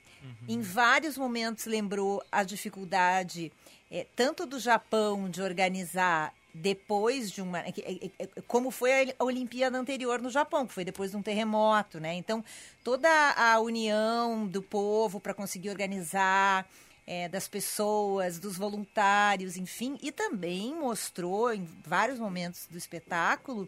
em 0.47 0.61
vários 0.61 1.17
momentos 1.17 1.65
lembrou 1.65 2.23
a 2.31 2.43
dificuldade 2.43 3.51
eh, 3.89 4.05
tanto 4.15 4.45
do 4.45 4.59
Japão 4.59 5.27
de 5.29 5.41
organizar 5.41 6.31
depois 6.53 7.31
de 7.31 7.41
uma 7.41 7.59
é 7.59 7.69
é- 7.77 8.05
é- 8.05 8.11
é- 8.19 8.41
como 8.47 8.69
foi 8.69 8.91
a 9.09 9.13
a 9.19 9.23
Olimpíada 9.23 9.77
anterior 9.79 10.21
no 10.21 10.29
Japão 10.29 10.67
que 10.67 10.73
foi 10.73 10.83
depois 10.85 11.11
de 11.11 11.17
um 11.17 11.21
terremoto 11.23 11.99
né? 11.99 12.13
Então 12.15 12.43
toda 12.83 13.09
a 13.35 13.59
união 13.59 14.45
do 14.45 14.61
povo 14.61 15.19
para 15.19 15.33
conseguir 15.33 15.69
organizar 15.69 16.67
eh, 17.05 17.27
das 17.27 17.47
pessoas 17.47 18.39
dos 18.39 18.57
voluntários 18.57 19.57
enfim 19.57 19.97
e 20.01 20.11
também 20.11 20.75
mostrou 20.75 21.53
em 21.53 21.67
vários 21.85 22.19
momentos 22.19 22.67
do 22.69 22.77
espetáculo 22.77 23.67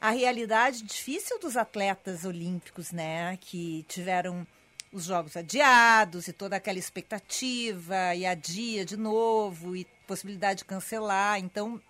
a 0.00 0.10
realidade 0.10 0.82
difícil 0.82 1.38
dos 1.38 1.56
atletas 1.56 2.24
olímpicos, 2.24 2.92
né? 2.92 3.36
Que 3.40 3.84
tiveram 3.88 4.46
os 4.92 5.04
jogos 5.04 5.36
adiados 5.36 6.28
e 6.28 6.32
toda 6.32 6.56
aquela 6.56 6.78
expectativa 6.78 8.14
e 8.14 8.24
adia 8.24 8.84
de 8.84 8.96
novo 8.96 9.76
e 9.76 9.84
possibilidade 10.06 10.58
de 10.58 10.64
cancelar. 10.64 11.38
Então, 11.38 11.80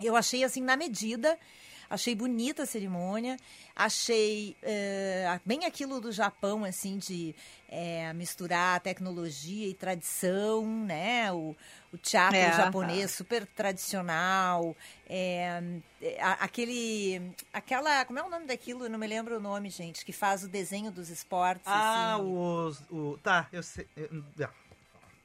eu 0.00 0.16
achei 0.16 0.44
assim 0.44 0.62
na 0.62 0.76
medida, 0.76 1.38
achei 1.90 2.14
bonita 2.14 2.62
a 2.62 2.66
cerimônia, 2.66 3.36
achei 3.74 4.56
eh, 4.62 5.40
bem 5.44 5.64
aquilo 5.64 6.00
do 6.00 6.10
Japão 6.12 6.64
assim 6.64 6.98
de 6.98 7.34
eh, 7.68 8.12
misturar 8.14 8.80
tecnologia 8.80 9.68
e 9.68 9.74
tradição, 9.74 10.66
né? 10.84 11.32
O, 11.32 11.56
o 11.92 11.96
teatro 11.98 12.36
É, 12.38 12.52
japonês 12.52 13.10
super 13.12 13.46
tradicional, 13.46 14.76
é, 15.08 15.60
aquele, 16.40 17.32
aquela, 17.52 18.04
como 18.04 18.18
é 18.18 18.22
o 18.22 18.28
nome 18.28 18.46
daquilo? 18.46 18.84
Eu 18.84 18.90
não 18.90 18.98
me 18.98 19.06
lembro 19.06 19.36
o 19.38 19.40
nome, 19.40 19.70
gente, 19.70 20.04
que 20.04 20.12
faz 20.12 20.44
o 20.44 20.48
desenho 20.48 20.90
dos 20.90 21.08
esportes. 21.08 21.66
Ah, 21.66 22.16
assim. 22.16 22.22
os, 22.22 22.82
o. 22.90 23.18
Tá, 23.22 23.48
eu 23.52 23.62
sei. 23.62 23.86
eu- 23.96 24.22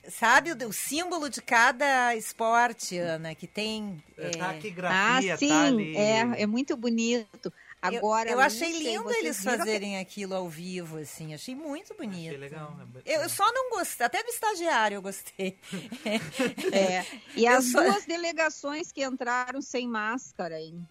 Sabe 0.10 0.52
o, 0.52 0.68
o 0.68 0.74
símbolo 0.74 1.30
de 1.30 1.42
cada 1.42 2.14
esporte, 2.16 2.98
Ana, 2.98 3.34
que 3.34 3.48
tem. 3.48 4.04
é, 4.18 4.28
é, 4.28 4.30
Tá 4.32 4.50
aqui 4.50 4.74
Ah, 4.84 5.38
sim, 5.38 5.48
tá 5.48 5.64
ali. 5.66 5.96
é, 5.96 6.42
é 6.42 6.46
muito 6.46 6.76
bonito. 6.76 7.46
eu- 7.46 7.52
Agora, 7.82 8.30
eu, 8.30 8.40
achei 8.40 8.72
Lúcia, 8.74 8.92
lindo 8.98 9.12
eles 9.12 9.40
viram 9.40 9.52
que- 9.54 9.58
fazerem 9.60 9.98
aquilo 10.00 10.36
ao 10.36 10.48
vivo, 10.50 10.98
assim, 10.98 11.34
achei 11.34 11.54
muito 11.56 11.94
bonito. 11.96 12.28
Achei 12.28 12.38
legal. 12.38 12.78
é 12.82 12.86
bem- 12.86 13.02
Eu, 13.06 13.22
eu 13.24 13.30
só 13.30 13.50
não 13.54 13.70
gostei, 13.72 14.06
até 14.06 14.22
do 14.24 14.30
estagiário 14.30 14.96
eu 14.96 15.02
gostei. 15.02 15.58
É, 16.74 17.06
e 17.36 17.46
Eu 17.46 17.58
as 17.58 17.72
só- 17.72 17.82
duas 17.82 18.06
delegações 18.06 18.92
que 18.92 19.04
entraram 19.04 19.62
sem 19.62 19.88
máscara, 19.88 20.60
hein? 20.60 20.86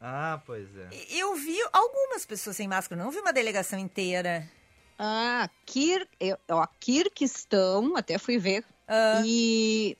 Ah, 0.00 0.40
pois 0.46 0.68
é. 0.76 0.88
Eu 1.10 1.34
vi 1.34 1.56
algumas 1.72 2.24
pessoas 2.24 2.56
sem 2.56 2.68
máscara, 2.68 3.02
não 3.02 3.10
vi 3.10 3.18
uma 3.18 3.32
delegação 3.32 3.78
inteira. 3.78 4.48
Ah, 4.98 5.48
Kir, 5.64 6.08
ó, 6.48 6.66
Kirguistão, 6.80 7.96
até 7.96 8.18
fui 8.18 8.36
ver, 8.38 8.64
Ah, 8.86 9.22
e 9.24 9.96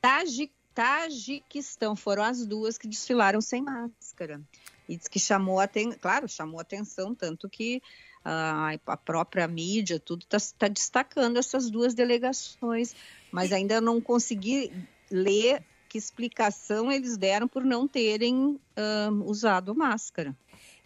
Taji- 0.00 0.52
Tajiquistão 0.74 1.94
foram 1.94 2.22
as 2.24 2.44
duas 2.44 2.76
que 2.76 2.88
desfilaram 2.88 3.40
sem 3.40 3.62
máscara. 3.62 4.40
E 4.88 4.96
diz 4.96 5.08
que 5.08 5.18
chamou 5.18 5.60
aten 5.60 5.92
claro, 5.92 6.28
chamou 6.28 6.60
atenção, 6.60 7.14
tanto 7.14 7.48
que 7.48 7.80
ah, 8.24 8.70
a 8.86 8.96
própria 8.96 9.46
mídia, 9.46 10.00
tudo 10.00 10.26
está 10.32 10.66
destacando 10.68 11.38
essas 11.38 11.70
duas 11.70 11.94
delegações. 11.94 12.94
Mas 13.30 13.52
ainda 13.52 13.80
não 13.80 14.00
consegui 14.00 14.72
ler 15.10 15.62
que 15.88 15.98
explicação 15.98 16.90
eles 16.90 17.16
deram 17.16 17.46
por 17.46 17.64
não 17.64 17.86
terem 17.86 18.58
ah, 18.76 19.10
usado 19.24 19.74
máscara. 19.74 20.36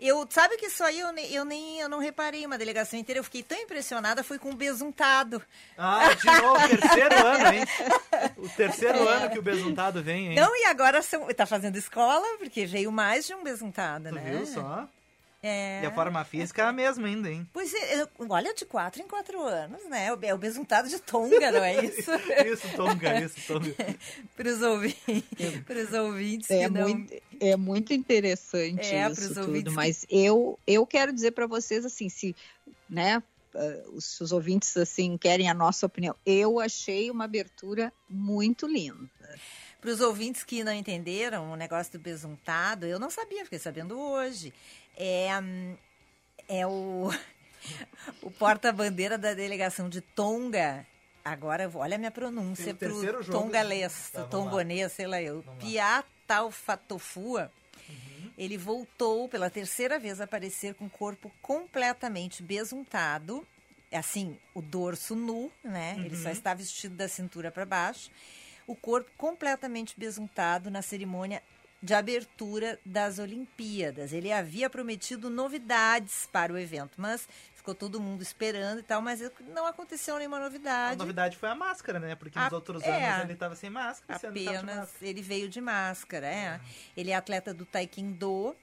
Eu, 0.00 0.26
sabe 0.30 0.56
que 0.56 0.66
isso 0.66 0.84
aí 0.84 1.00
eu, 1.00 1.10
ne- 1.12 1.32
eu 1.34 1.44
nem 1.44 1.80
eu 1.80 1.88
não 1.88 1.98
reparei 1.98 2.46
uma 2.46 2.56
delegação 2.56 2.98
inteira. 2.98 3.18
Eu 3.18 3.24
fiquei 3.24 3.42
tão 3.42 3.58
impressionada, 3.58 4.22
foi 4.22 4.38
com 4.38 4.50
o 4.50 4.54
besuntado. 4.54 5.42
Ah, 5.76 6.14
de 6.14 6.26
novo, 6.26 6.68
terceiro 6.78 7.26
ano, 7.26 7.52
hein? 7.54 7.64
O 8.36 8.48
terceiro 8.50 9.08
ano 9.08 9.30
que 9.30 9.38
o 9.38 9.42
besuntado 9.42 10.00
vem, 10.02 10.28
hein? 10.28 10.34
Não, 10.36 10.54
e 10.56 10.64
agora 10.66 11.02
são, 11.02 11.26
tá 11.34 11.46
fazendo 11.46 11.76
escola, 11.76 12.24
porque 12.38 12.64
veio 12.64 12.92
mais 12.92 13.26
de 13.26 13.34
um 13.34 13.42
besuntado, 13.42 14.08
tu 14.08 14.14
né? 14.14 14.22
viu 14.30 14.46
só? 14.46 14.88
É. 15.42 15.82
E 15.84 15.86
a 15.86 15.92
forma 15.92 16.24
física 16.24 16.62
é 16.62 16.64
a 16.64 16.72
mesma 16.72 17.06
ainda, 17.06 17.30
hein? 17.30 17.48
Pois 17.52 17.72
é, 17.72 18.00
eu- 18.02 18.08
olha, 18.28 18.52
de 18.54 18.64
quatro 18.64 19.00
em 19.00 19.06
quatro 19.06 19.40
anos, 19.40 19.84
né? 19.88 20.06
É 20.06 20.34
o 20.34 20.36
besuntado 20.36 20.88
de 20.88 20.98
Tonga, 20.98 21.52
não 21.52 21.62
é 21.62 21.84
isso? 21.84 22.10
Isso, 22.44 22.68
Tonga, 22.76 23.20
isso, 23.20 23.36
Tonga. 23.46 23.74
Para 24.36 24.48
os 24.48 24.62
ouvintes, 24.62 25.24
pros 25.64 25.92
ouvintes 25.92 26.50
É 26.50 26.58
que 26.64 26.68
não... 26.68 26.88
muito, 26.88 27.14
é 27.40 27.56
muito 27.56 27.92
interessante 27.92 28.94
É, 28.94 29.08
isso 29.10 29.34
tudo, 29.34 29.64
que- 29.64 29.70
mas 29.70 30.04
eu, 30.10 30.58
eu 30.66 30.84
quero 30.86 31.12
dizer 31.12 31.30
para 31.32 31.46
vocês 31.46 31.84
assim, 31.84 32.08
se, 32.08 32.34
né, 32.90 33.22
eh, 33.54 33.84
os, 33.92 34.20
os 34.20 34.32
ouvintes 34.32 34.76
assim 34.76 35.16
querem 35.16 35.48
a 35.48 35.54
nossa 35.54 35.86
opinião, 35.86 36.16
eu 36.26 36.58
achei 36.58 37.10
uma 37.10 37.24
abertura 37.24 37.92
muito 38.08 38.66
linda. 38.66 39.08
Para 39.80 39.90
os 39.90 40.00
ouvintes 40.00 40.42
que 40.42 40.64
não 40.64 40.72
entenderam 40.72 41.52
o 41.52 41.56
negócio 41.56 41.92
do 41.92 42.00
besuntado, 42.00 42.84
eu 42.84 42.98
não 42.98 43.10
sabia, 43.10 43.44
fiquei 43.44 43.60
sabendo 43.60 43.96
hoje. 43.96 44.52
É, 45.00 45.30
hum, 45.40 45.76
é 46.48 46.66
o, 46.66 47.08
o 48.20 48.30
porta-bandeira 48.32 49.16
da 49.16 49.32
delegação 49.32 49.88
de 49.88 50.00
Tonga. 50.00 50.84
Agora, 51.24 51.70
olha 51.74 51.94
a 51.94 51.98
minha 51.98 52.10
pronúncia 52.10 52.74
para 52.74 52.92
o 52.92 53.24
tongalês, 53.24 54.10
Tá, 54.10 54.24
tongonês, 54.24 54.90
sei 54.92 55.06
lá 55.06 55.22
eu. 55.22 55.44
Piatalfatofua. 55.60 57.52
Ele 58.36 58.56
voltou 58.56 59.28
pela 59.28 59.50
terceira 59.50 59.98
vez 59.98 60.20
a 60.20 60.24
aparecer 60.24 60.74
com 60.74 60.86
o 60.86 60.90
corpo 60.90 61.30
completamente 61.42 62.42
besuntado. 62.42 63.46
Assim, 63.92 64.38
o 64.54 64.62
dorso 64.62 65.14
nu, 65.14 65.50
né? 65.64 65.96
Ele 65.98 66.16
só 66.16 66.30
está 66.30 66.54
vestido 66.54 66.94
da 66.94 67.08
cintura 67.08 67.50
para 67.50 67.66
baixo. 67.66 68.10
O 68.66 68.76
corpo 68.76 69.10
completamente 69.16 69.94
besuntado 69.98 70.70
na 70.70 70.82
cerimônia 70.82 71.42
de 71.80 71.94
abertura 71.94 72.78
das 72.84 73.18
Olimpíadas. 73.18 74.12
Ele 74.12 74.32
havia 74.32 74.68
prometido 74.68 75.30
novidades 75.30 76.28
para 76.32 76.52
o 76.52 76.58
evento, 76.58 76.92
mas 76.96 77.28
ficou 77.54 77.74
todo 77.74 78.00
mundo 78.00 78.20
esperando 78.22 78.80
e 78.80 78.82
tal, 78.82 79.00
mas 79.00 79.20
não 79.54 79.66
aconteceu 79.66 80.16
nenhuma 80.18 80.38
A 80.38 80.40
novidade. 80.40 80.98
novidade 80.98 81.36
foi 81.36 81.48
a 81.48 81.54
máscara, 81.54 82.00
né? 82.00 82.14
Porque 82.16 82.38
nos 82.38 82.52
A- 82.52 82.56
outros 82.56 82.82
é. 82.82 83.08
anos 83.10 83.24
ele 83.28 83.36
tava 83.36 83.54
sem 83.54 83.70
máscara, 83.70 84.18
Apenas 84.28 84.64
máscara. 84.64 84.88
ele 85.08 85.22
veio 85.22 85.48
de 85.48 85.60
máscara, 85.60 86.26
é. 86.26 86.60
Ele 86.96 87.10
é 87.10 87.14
atleta 87.14 87.54
do 87.54 87.64
Taekwondo 87.64 88.56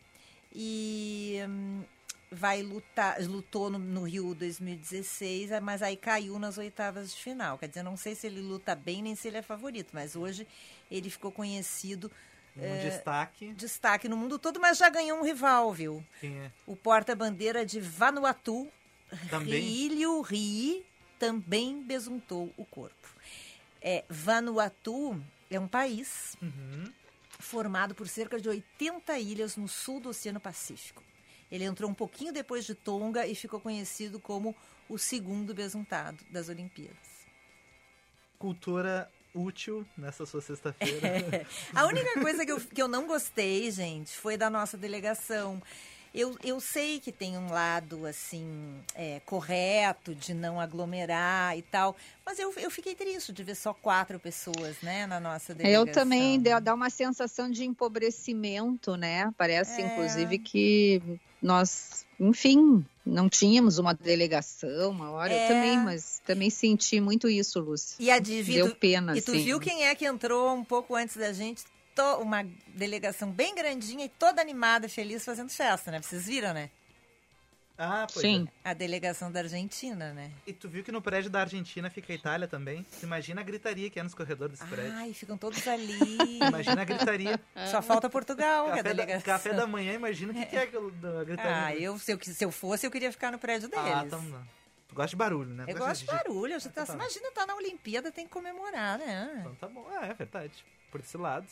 e 0.54 1.40
hum, 1.48 1.84
vai 2.32 2.62
lutar, 2.62 3.22
lutou 3.22 3.70
no, 3.70 3.78
no 3.80 4.04
Rio 4.04 4.34
2016, 4.36 5.52
mas 5.62 5.82
aí 5.82 5.96
caiu 5.96 6.38
nas 6.40 6.58
oitavas 6.58 7.12
de 7.16 7.22
final. 7.22 7.58
Quer 7.58 7.70
dizer, 7.70 7.84
não 7.84 7.96
sei 7.96 8.14
se 8.16 8.28
ele 8.28 8.42
luta 8.42 8.76
bem 8.76 9.02
nem 9.02 9.16
se 9.16 9.28
ele 9.28 9.38
é 9.38 9.42
favorito, 9.42 9.92
mas 9.94 10.16
hoje 10.16 10.46
ele 10.92 11.10
ficou 11.10 11.32
conhecido 11.32 12.12
Um 12.58 12.78
destaque. 12.78 13.54
destaque 13.54 14.08
no 14.08 14.16
mundo 14.16 14.40
todo, 14.40 14.60
mas 14.60 14.78
já 14.78 14.90
ganhou 14.90 15.20
um 15.20 15.24
rival, 15.24 15.74
viu? 15.74 16.04
Quem 16.22 16.38
é? 16.40 16.52
O 16.66 16.76
porta-bandeira 16.76 17.66
de 17.66 17.80
Vanuatu, 17.82 18.68
Também. 19.30 19.60
Riilio 19.62 20.22
Rii, 20.22 20.86
também 21.20 21.82
besuntou 21.84 22.54
o 22.58 22.66
corpo. 22.66 23.10
É, 23.82 24.04
Vanuatu 24.10 25.22
é 25.50 25.60
um 25.60 25.68
país 25.68 26.36
Uhum. 26.42 26.92
formado 27.40 27.94
por 27.94 28.08
cerca 28.08 28.40
de 28.40 28.48
80 28.50 29.20
ilhas 29.20 29.56
no 29.58 29.68
sul 29.68 30.00
do 30.00 30.10
Oceano 30.10 30.40
Pacífico. 30.40 31.04
Ele 31.52 31.64
entrou 31.66 31.90
um 31.90 31.94
pouquinho 31.94 32.34
depois 32.34 32.66
de 32.66 32.74
Tonga 32.74 33.28
e 33.28 33.36
ficou 33.36 33.60
conhecido 33.60 34.20
como 34.20 34.56
o 34.90 34.98
segundo 34.98 35.54
besuntado 35.54 36.24
das 36.32 36.50
Olimpíadas. 36.50 37.26
Cultura 38.40 39.10
útil 39.36 39.86
nessa 39.98 40.26
sua 40.26 40.42
sexta-feira. 40.42 41.46
A 41.76 41.86
única 41.86 42.20
coisa 42.22 42.46
que 42.46 42.52
eu, 42.52 42.60
que 42.60 42.82
eu 42.82 42.88
não 42.88 43.06
gostei, 43.06 43.70
gente, 43.70 44.16
foi 44.16 44.38
da 44.38 44.50
nossa 44.50 44.78
delegação. 44.78 45.62
Eu, 46.18 46.34
eu 46.42 46.62
sei 46.62 47.02
que 47.02 47.12
tem 47.12 47.38
um 47.38 47.52
lado, 47.52 48.06
assim, 48.06 48.80
é, 48.96 49.20
correto 49.26 50.16
de 50.16 50.34
não 50.34 50.62
aglomerar 50.62 51.58
e 51.58 51.62
tal, 51.62 51.94
mas 52.26 52.40
eu, 52.40 52.54
eu 52.56 52.72
fiquei 52.72 52.96
triste 52.96 53.34
de 53.34 53.44
ver 53.44 53.56
só 53.56 53.74
quatro 53.74 54.18
pessoas, 54.18 54.78
né, 54.82 55.06
na 55.06 55.20
nossa 55.20 55.54
delegação. 55.54 55.86
Eu 55.88 55.94
também 55.94 56.42
dá 56.42 56.74
uma 56.74 56.90
sensação 56.90 57.52
de 57.52 57.66
empobrecimento, 57.66 58.96
né? 58.96 59.30
Parece, 59.38 59.82
É. 59.82 59.86
inclusive, 59.88 60.40
que 60.40 61.02
nós, 61.42 62.06
enfim, 62.18 62.86
não 63.06 63.30
tínhamos 63.30 63.78
uma 63.78 63.94
delegação, 63.94 64.92
uma 64.92 65.12
hora. 65.12 65.34
É. 65.34 65.44
Eu 65.44 65.48
também, 65.54 65.78
mas 65.78 66.22
também 66.26 66.50
senti 66.50 67.02
muito 67.02 67.28
isso, 67.30 67.60
Lúcia. 67.60 67.98
E 68.00 68.10
a 68.10 68.20
Divi, 68.20 68.54
Deu 68.54 68.74
pena, 68.74 69.18
E 69.18 69.22
tu 69.22 69.32
assim. 69.32 69.44
viu 69.44 69.60
quem 69.60 69.86
é 69.86 69.94
que 69.94 70.06
entrou 70.06 70.56
um 70.56 70.64
pouco 70.64 70.96
antes 70.96 71.18
da 71.18 71.34
gente? 71.34 71.64
To- 71.96 72.18
uma 72.22 72.44
delegação 72.68 73.32
bem 73.32 73.56
grandinha 73.56 74.06
e 74.06 74.10
toda 74.10 74.42
animada, 74.42 74.90
feliz, 74.90 75.24
fazendo 75.24 75.50
festa, 75.50 75.90
né? 75.92 76.02
Vocês 76.02 76.26
viram, 76.26 76.54
né? 76.54 76.70
ah, 77.78 78.08
pois 78.12 78.22
Sim. 78.22 78.48
é. 78.64 78.70
A 78.70 78.74
delegação 78.74 79.30
da 79.32 79.40
Argentina, 79.42 80.14
né? 80.14 80.32
E 80.48 80.54
tu 80.54 80.70
viu 80.70 80.82
que 80.84 80.92
no 80.94 81.02
prédio 81.02 81.30
da 81.30 81.42
Argentina 81.42 81.90
fica 81.90 82.14
a 82.14 82.16
Itália 82.16 82.48
também? 82.48 82.86
Tu 83.00 83.06
imagina 83.06 83.42
a 83.42 83.44
gritaria 83.44 83.90
que 83.90 84.00
é 84.00 84.04
nos 84.04 84.14
corredores 84.14 84.58
desse 84.60 84.70
prédio. 84.72 84.94
Ai, 84.94 85.14
ficam 85.14 85.38
todos 85.38 85.66
ali. 85.68 85.98
Imagina 86.38 86.82
a 86.82 86.86
gritaria. 86.86 87.40
Só 87.70 87.82
falta 87.82 88.10
Portugal, 88.10 88.66
que 88.66 88.70
é 88.70 88.74
a 88.74 88.78
café, 88.78 88.84
da, 88.84 88.90
delegação. 88.94 89.26
café 89.26 89.54
da 89.54 89.68
manhã, 89.68 89.94
imagina 89.94 90.32
o 90.32 90.36
que, 90.36 90.46
que 90.46 90.56
é 90.56 90.64
aquilo 90.64 90.90
da 90.92 91.24
gritaria. 91.26 91.66
Ah, 91.66 91.76
eu, 91.76 91.98
se, 92.00 92.14
eu, 92.14 92.20
se 92.22 92.44
eu 92.46 92.52
fosse, 92.52 92.88
eu 92.88 92.92
queria 92.92 93.12
ficar 93.12 93.32
no 93.32 93.40
prédio 93.40 93.68
deles. 93.68 93.86
Ah, 93.94 94.04
então 94.06 94.22
não. 94.22 94.42
Tu 94.88 94.96
gosta 94.96 95.10
de 95.10 95.16
barulho, 95.18 95.50
né? 95.54 95.66
Tu 95.66 95.72
Eu 95.72 95.78
gosto 95.78 96.02
de 96.02 96.08
barulho. 96.08 96.54
Eu 96.54 96.60
já 96.62 96.70
tá, 96.70 96.84
Então 96.84 96.96
tá. 96.98 97.04
imagina 97.04 97.28
estar 97.28 97.46
na 97.46 97.56
Olimpíada, 97.56 98.10
tem 98.12 98.26
que 98.26 98.32
comemorar, 98.32 98.98
né? 99.00 99.38
Então 99.42 99.56
tá 99.56 99.68
bom. 99.68 99.86
Ah, 99.98 100.06
é 100.08 100.14
verdade. 100.14 100.54
Por 100.92 101.02
esse 101.02 101.18
lado. 101.18 101.46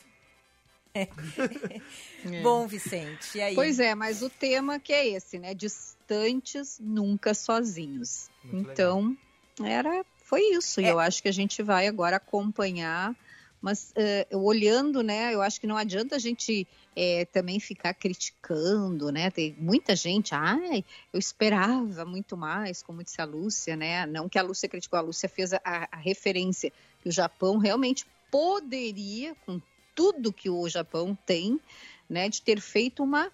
Bom, 2.43 2.67
Vicente, 2.67 3.37
e 3.37 3.41
aí? 3.41 3.55
Pois 3.55 3.79
é, 3.79 3.95
mas 3.95 4.21
o 4.21 4.29
tema 4.29 4.79
que 4.79 4.93
é 4.93 5.07
esse, 5.07 5.39
né? 5.39 5.53
Distantes, 5.53 6.79
nunca 6.79 7.33
sozinhos. 7.33 8.29
Muito 8.43 8.71
então, 8.71 9.17
era, 9.63 10.05
foi 10.17 10.41
isso. 10.51 10.81
E 10.81 10.85
É. 10.85 10.91
eu 10.91 10.99
acho 10.99 11.21
que 11.21 11.29
a 11.29 11.33
gente 11.33 11.63
vai 11.63 11.87
agora 11.87 12.17
acompanhar, 12.17 13.15
mas 13.61 13.91
eh, 13.95 14.27
olhando, 14.31 15.01
né? 15.01 15.33
Eu 15.33 15.41
acho 15.41 15.59
que 15.59 15.65
não 15.65 15.77
adianta 15.77 16.15
a 16.15 16.19
gente 16.19 16.67
eh, 16.95 17.25
também 17.31 17.59
ficar 17.59 17.93
criticando, 17.93 19.11
né? 19.11 19.31
Tem 19.31 19.55
muita 19.57 19.95
gente, 19.95 20.35
ai, 20.35 20.83
eu 21.11 21.19
esperava 21.19 22.05
muito 22.05 22.37
mais, 22.37 22.83
como 22.83 23.03
disse 23.03 23.19
a 23.21 23.25
Lúcia, 23.25 23.75
né? 23.75 24.05
Não 24.05 24.29
que 24.29 24.37
a 24.37 24.43
Lúcia 24.43 24.69
criticou, 24.69 24.99
a 24.99 25.01
Lúcia 25.01 25.27
fez 25.27 25.53
a, 25.53 25.61
a 25.63 25.97
referência 25.97 26.71
que 27.01 27.09
o 27.09 27.11
Japão 27.11 27.57
realmente 27.57 28.05
poderia, 28.29 29.35
com 29.45 29.61
tudo 29.95 30.33
que 30.33 30.49
o 30.49 30.67
Japão 30.67 31.17
tem, 31.25 31.59
né, 32.09 32.29
de 32.29 32.41
ter 32.41 32.59
feito 32.59 33.03
uma 33.03 33.31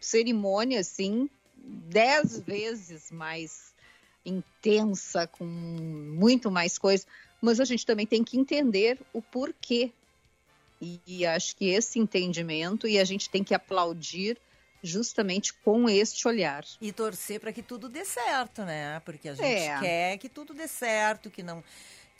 cerimônia 0.00 0.80
assim 0.80 1.28
dez 1.56 2.38
vezes 2.40 3.10
mais 3.10 3.74
intensa, 4.24 5.26
com 5.26 5.44
muito 5.44 6.50
mais 6.50 6.78
coisa. 6.78 7.06
Mas 7.40 7.60
a 7.60 7.64
gente 7.64 7.84
também 7.84 8.06
tem 8.06 8.24
que 8.24 8.38
entender 8.38 8.98
o 9.12 9.20
porquê. 9.20 9.92
E, 10.80 11.00
e 11.06 11.26
acho 11.26 11.56
que 11.56 11.66
esse 11.66 11.98
entendimento 11.98 12.86
e 12.86 12.98
a 12.98 13.04
gente 13.04 13.28
tem 13.30 13.44
que 13.44 13.54
aplaudir 13.54 14.38
justamente 14.82 15.54
com 15.54 15.88
este 15.88 16.28
olhar. 16.28 16.64
E 16.80 16.92
torcer 16.92 17.40
para 17.40 17.52
que 17.52 17.62
tudo 17.62 17.88
dê 17.88 18.04
certo, 18.04 18.62
né? 18.64 19.00
Porque 19.00 19.30
a 19.30 19.34
gente 19.34 19.46
É. 19.46 19.80
quer 19.80 20.18
que 20.18 20.28
tudo 20.28 20.52
dê 20.52 20.68
certo, 20.68 21.30
que 21.30 21.42
não 21.42 21.64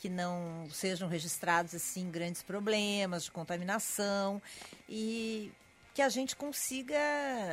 que 0.05 0.11
não 0.11 0.69
sejam 0.71 1.09
registrados 1.09 1.75
assim 1.75 2.11
grandes 2.11 2.43
problemas 2.43 3.25
de 3.25 3.31
contaminação 3.31 4.43
e 4.87 5.51
que 5.95 6.03
a 6.03 6.11
gente 6.11 6.37
consiga 6.37 6.99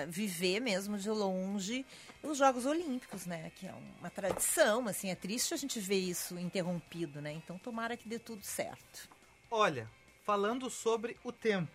viver 0.10 0.60
mesmo 0.60 0.98
de 0.98 1.10
longe 1.10 1.86
os 2.22 2.38
Jogos 2.38 2.66
Olímpicos, 2.66 3.26
né? 3.26 3.54
Que 3.56 3.68
é 3.68 3.74
uma 4.02 4.10
tradição, 4.10 4.86
assim, 4.86 5.10
é 5.10 5.16
triste 5.16 5.54
a 5.54 5.58
gente 5.58 5.80
ver 5.80 6.00
isso 6.00 6.38
interrompido, 6.38 7.22
né? 7.22 7.32
Então 7.32 7.58
tomara 7.58 7.96
que 7.96 8.10
dê 8.10 8.20
tudo 8.20 8.44
certo. 8.44 9.08
Olha, 9.50 9.90
falando 10.26 10.70
sobre 10.70 11.16
o 11.24 11.32
tempo, 11.32 11.72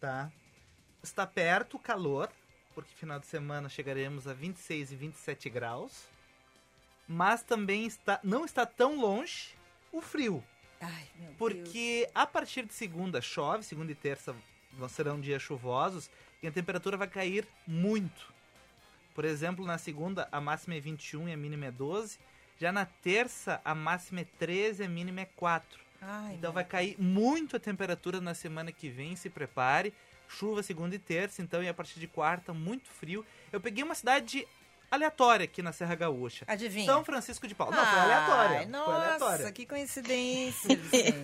tá? 0.00 0.32
Está 1.02 1.26
perto 1.26 1.76
o 1.76 1.80
calor, 1.80 2.32
porque 2.74 2.94
final 2.94 3.20
de 3.20 3.26
semana 3.26 3.68
chegaremos 3.68 4.26
a 4.26 4.32
26 4.32 4.92
e 4.92 4.96
27 4.96 5.50
graus. 5.50 6.08
Mas 7.12 7.42
também 7.42 7.86
está, 7.86 8.20
não 8.22 8.44
está 8.44 8.64
tão 8.64 9.00
longe 9.00 9.48
o 9.90 10.00
frio. 10.00 10.44
Ai, 10.80 11.08
meu 11.16 11.26
Deus. 11.26 11.36
Porque 11.36 12.08
a 12.14 12.24
partir 12.24 12.64
de 12.64 12.72
segunda 12.72 13.20
chove, 13.20 13.64
segunda 13.64 13.90
e 13.90 13.96
terça 13.96 14.32
serão 14.88 15.20
dias 15.20 15.42
chuvosos 15.42 16.08
e 16.40 16.46
a 16.46 16.52
temperatura 16.52 16.96
vai 16.96 17.08
cair 17.08 17.48
muito. 17.66 18.32
Por 19.12 19.24
exemplo, 19.24 19.66
na 19.66 19.76
segunda 19.76 20.28
a 20.30 20.40
máxima 20.40 20.76
é 20.76 20.80
21 20.80 21.28
e 21.28 21.32
a 21.32 21.36
mínima 21.36 21.66
é 21.66 21.72
12. 21.72 22.16
Já 22.60 22.70
na 22.70 22.86
terça 22.86 23.60
a 23.64 23.74
máxima 23.74 24.20
é 24.20 24.26
13 24.38 24.84
e 24.84 24.86
a 24.86 24.88
mínima 24.88 25.22
é 25.22 25.28
4. 25.34 25.80
Ai, 26.00 26.34
Então 26.34 26.52
vai 26.52 26.64
cair 26.64 26.94
muito 26.96 27.56
a 27.56 27.58
temperatura 27.60 28.20
na 28.20 28.34
semana 28.34 28.70
que 28.70 28.88
vem, 28.88 29.16
se 29.16 29.28
prepare. 29.28 29.92
Chuva 30.28 30.62
segunda 30.62 30.94
e 30.94 30.98
terça, 31.00 31.42
então, 31.42 31.60
e 31.60 31.68
a 31.68 31.74
partir 31.74 31.98
de 31.98 32.06
quarta, 32.06 32.54
muito 32.54 32.88
frio. 32.88 33.26
Eu 33.50 33.60
peguei 33.60 33.82
uma 33.82 33.96
cidade 33.96 34.46
aleatória 34.90 35.44
aqui 35.44 35.62
na 35.62 35.72
Serra 35.72 35.94
Gaúcha. 35.94 36.44
Adivinha? 36.48 36.86
São 36.86 37.04
Francisco 37.04 37.46
de 37.46 37.54
Paula. 37.54 37.76
Não, 37.76 37.86
foi 37.86 37.98
aleatória. 38.00 38.58
Ai, 38.58 38.62
foi 38.64 38.72
nossa, 38.72 38.92
aleatória. 38.92 39.52
que 39.52 39.66
coincidência. 39.66 40.78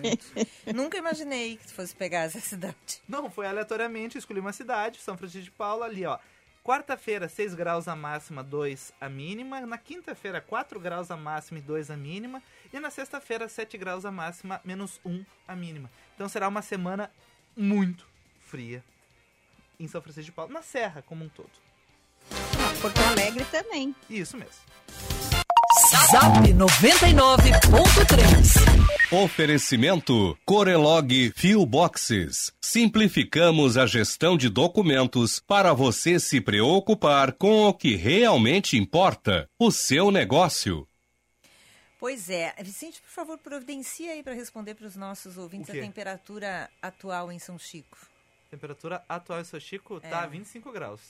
Nunca 0.73 0.97
imaginei 0.97 1.57
que 1.57 1.67
tu 1.67 1.73
fosse 1.73 1.95
pegar 1.95 2.21
essa 2.21 2.39
cidade. 2.39 3.01
Não, 3.07 3.29
foi 3.29 3.45
aleatoriamente, 3.45 4.15
eu 4.15 4.19
escolhi 4.19 4.39
uma 4.39 4.53
cidade, 4.53 4.99
São 4.99 5.17
Francisco 5.17 5.45
de 5.45 5.51
Paula, 5.51 5.85
ali, 5.85 6.05
ó. 6.05 6.17
Quarta-feira, 6.63 7.29
6 7.29 7.53
graus 7.53 7.87
a 7.87 7.95
máxima, 7.95 8.43
2 8.43 8.93
a 8.99 9.07
mínima. 9.07 9.61
Na 9.61 9.77
quinta-feira, 9.77 10.41
4 10.41 10.77
graus 10.81 11.09
a 11.09 11.15
máxima 11.15 11.59
e 11.59 11.61
2 11.61 11.89
a 11.91 11.95
mínima. 11.95 12.43
E 12.73 12.79
na 12.79 12.89
sexta-feira, 12.89 13.47
7 13.47 13.77
graus 13.77 14.03
a 14.03 14.11
máxima, 14.11 14.59
menos 14.65 14.99
1 15.05 15.25
a 15.47 15.55
mínima. 15.55 15.89
Então 16.13 16.27
será 16.27 16.45
uma 16.47 16.61
semana 16.61 17.09
muito 17.55 18.05
fria 18.41 18.83
em 19.79 19.87
São 19.87 20.01
Francisco 20.01 20.25
de 20.25 20.31
Paula, 20.33 20.51
na 20.51 20.61
Serra 20.61 21.01
como 21.03 21.23
um 21.23 21.29
todo. 21.29 21.51
Porto 22.81 22.99
Alegre 23.01 23.43
também. 23.45 23.95
Isso 24.09 24.37
mesmo. 24.37 24.53
Zap 26.11 26.47
99.3. 26.53 29.11
Oferecimento 29.11 30.37
Corelog 30.45 31.31
Fio 31.35 31.65
Boxes. 31.65 32.51
Simplificamos 32.61 33.77
a 33.77 33.85
gestão 33.85 34.37
de 34.37 34.49
documentos 34.49 35.39
para 35.39 35.73
você 35.73 36.19
se 36.19 36.41
preocupar 36.41 37.33
com 37.33 37.65
o 37.65 37.73
que 37.73 37.95
realmente 37.95 38.77
importa, 38.77 39.49
o 39.57 39.71
seu 39.71 40.11
negócio. 40.11 40.87
Pois 41.99 42.29
é. 42.29 42.53
Vicente, 42.61 43.01
por 43.01 43.09
favor, 43.09 43.37
providencia 43.37 44.11
aí 44.11 44.21
para 44.21 44.33
responder 44.33 44.75
para 44.75 44.87
os 44.87 44.95
nossos 44.95 45.37
ouvintes 45.37 45.69
a 45.69 45.73
temperatura 45.73 46.69
atual 46.81 47.31
em 47.31 47.39
São 47.39 47.57
Chico. 47.57 47.97
Temperatura 48.51 49.03
atual 49.09 49.41
em 49.41 49.45
São 49.45 49.59
Chico 49.59 49.99
tá 49.99 50.23
É. 50.23 50.27
25 50.27 50.71
graus. 50.71 51.01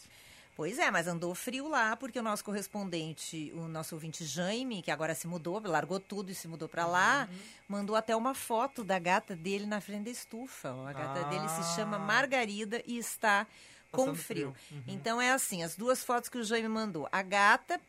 Pois 0.58 0.80
é, 0.80 0.90
mas 0.90 1.06
andou 1.08 1.36
frio 1.36 1.68
lá, 1.70 1.96
porque 1.96 2.18
o 2.20 2.24
nosso 2.24 2.44
correspondente, 2.44 3.54
o 3.56 3.68
nosso 3.68 3.94
ouvinte 3.94 4.26
Jaime, 4.26 4.82
que 4.82 4.90
agora 4.90 5.14
se 5.14 5.28
mudou, 5.28 5.62
largou 5.64 6.00
tudo 6.00 6.32
e 6.32 6.36
se 6.36 6.48
mudou 6.48 6.68
para 6.68 6.88
lá, 6.88 7.28
Uhum. 7.32 7.38
mandou 7.70 7.96
até 7.96 8.16
uma 8.16 8.34
foto 8.34 8.84
da 8.84 8.98
gata 8.98 9.36
dele 9.36 9.68
na 9.68 9.80
frente 9.80 10.06
da 10.06 10.10
estufa. 10.10 10.70
A 10.90 10.92
gata 10.94 11.26
dele 11.26 11.48
se 11.48 11.76
chama 11.76 11.98
Ah. 11.98 12.00
Margarida 12.00 12.82
e 12.88 12.98
está 12.98 13.46
com 13.92 13.98
Passando 14.06 14.16
frio. 14.18 14.56
frio. 14.68 14.80
Uhum. 14.80 14.84
Então 14.96 15.22
é 15.22 15.32
assim, 15.32 15.62
as 15.62 15.76
duas 15.76 16.04
fotos 16.04 16.28
que 16.28 16.40
o 16.40 16.44
Jaime 16.44 16.68
mandou. 16.68 17.08
A 17.12 17.22
gata 17.22 17.80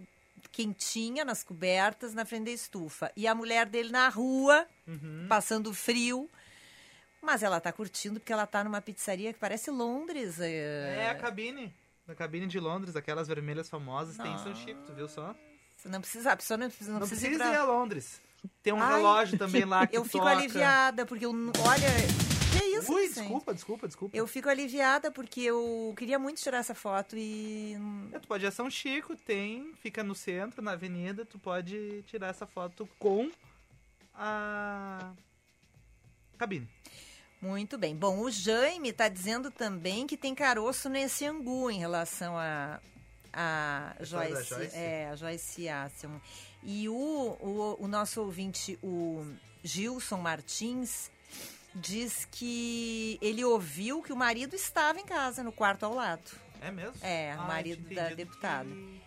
quentinha 0.52 1.24
nas 1.24 1.42
cobertas 1.42 2.12
na 2.12 2.26
frente 2.26 2.44
da 2.44 2.50
estufa 2.50 3.10
e 3.16 3.26
a 3.26 3.34
mulher 3.34 3.64
dele 3.64 3.90
na 3.90 4.10
rua, 4.10 4.66
Uhum. 4.86 5.24
passando 5.26 5.72
frio. 5.72 6.28
Mas 7.22 7.42
ela 7.42 7.60
tá 7.60 7.72
curtindo 7.72 8.20
porque 8.20 8.32
ela 8.32 8.46
tá 8.46 8.62
numa 8.62 8.80
pizzaria 8.82 9.32
que 9.32 9.38
parece 9.40 9.70
Londres. 9.70 10.38
é, 10.38 10.96
É 11.06 11.10
a 11.10 11.14
cabine. 11.14 11.74
Na 12.08 12.14
cabine 12.14 12.46
de 12.46 12.58
Londres, 12.58 12.96
aquelas 12.96 13.28
vermelhas 13.28 13.68
famosas, 13.68 14.16
tem 14.16 14.32
em 14.32 14.38
São 14.38 14.54
Chico, 14.54 14.80
tu 14.86 14.94
viu 14.94 15.06
só? 15.06 15.34
Você 15.76 15.88
não 15.90 16.00
precisa, 16.00 16.32
a 16.32 16.36
pessoa 16.36 16.56
não 16.56 16.66
precisa, 16.68 16.90
não 16.92 17.00
Não 17.00 17.06
precisa 17.06 17.28
precisa 17.28 17.44
ir 17.50 17.52
ir 17.52 17.52
pra... 17.54 17.60
a 17.60 17.64
Londres. 17.66 18.20
Tem 18.62 18.72
um 18.72 18.82
Ai, 18.82 18.96
relógio 18.96 19.38
também 19.38 19.64
lá 19.64 19.86
que 19.86 19.96
Eu 19.96 20.04
fico 20.04 20.18
toca. 20.18 20.30
aliviada, 20.30 21.04
porque 21.04 21.26
eu. 21.26 21.30
Olha. 21.30 21.88
Que 22.50 22.64
isso, 22.64 22.90
Ui, 22.94 23.02
Vicente? 23.02 23.20
desculpa, 23.24 23.52
desculpa, 23.54 23.86
desculpa. 23.86 24.16
Eu 24.16 24.26
fico 24.26 24.48
aliviada 24.48 25.10
porque 25.12 25.42
eu 25.42 25.92
queria 25.98 26.18
muito 26.18 26.40
tirar 26.40 26.58
essa 26.58 26.74
foto 26.74 27.14
e. 27.14 27.76
É, 28.12 28.18
Tu 28.18 28.26
pode 28.26 28.42
ir 28.44 28.48
a 28.48 28.50
São 28.50 28.70
Chico, 28.70 29.14
tem, 29.14 29.74
fica 29.82 30.02
no 30.02 30.14
centro, 30.14 30.62
na 30.62 30.72
avenida, 30.72 31.26
tu 31.26 31.38
pode 31.38 32.02
tirar 32.06 32.28
essa 32.28 32.46
foto 32.46 32.88
com 32.98 33.30
a 34.14 35.12
cabine. 36.38 36.66
Muito 37.40 37.78
bem. 37.78 37.94
Bom, 37.94 38.20
o 38.20 38.30
Jaime 38.30 38.88
está 38.90 39.08
dizendo 39.08 39.50
também 39.50 40.06
que 40.06 40.16
tem 40.16 40.34
caroço 40.34 40.88
nesse 40.88 41.24
angu 41.24 41.70
em 41.70 41.78
relação 41.78 42.36
a. 42.36 42.80
A 43.32 43.94
da 43.98 44.04
Joyce, 44.04 44.48
Joyce? 44.48 44.74
é, 44.76 45.10
a 45.10 45.14
Joyce 45.16 45.68
Asselman. 45.68 46.20
E 46.62 46.88
o, 46.88 46.94
o, 46.94 47.76
o 47.80 47.86
nosso 47.86 48.20
ouvinte, 48.22 48.78
o 48.82 49.24
Gilson 49.62 50.16
Martins, 50.16 51.10
diz 51.74 52.26
que 52.30 53.18
ele 53.20 53.44
ouviu 53.44 54.02
que 54.02 54.12
o 54.12 54.16
marido 54.16 54.56
estava 54.56 54.98
em 54.98 55.04
casa, 55.04 55.42
no 55.44 55.52
quarto 55.52 55.84
ao 55.84 55.94
lado. 55.94 56.22
É 56.60 56.70
mesmo? 56.70 56.94
É, 57.02 57.34
o 57.36 57.42
Ah, 57.42 57.44
marido 57.44 57.86
tinha 57.86 58.02
da 58.08 58.14
deputada. 58.14 58.64
que- 58.68 59.00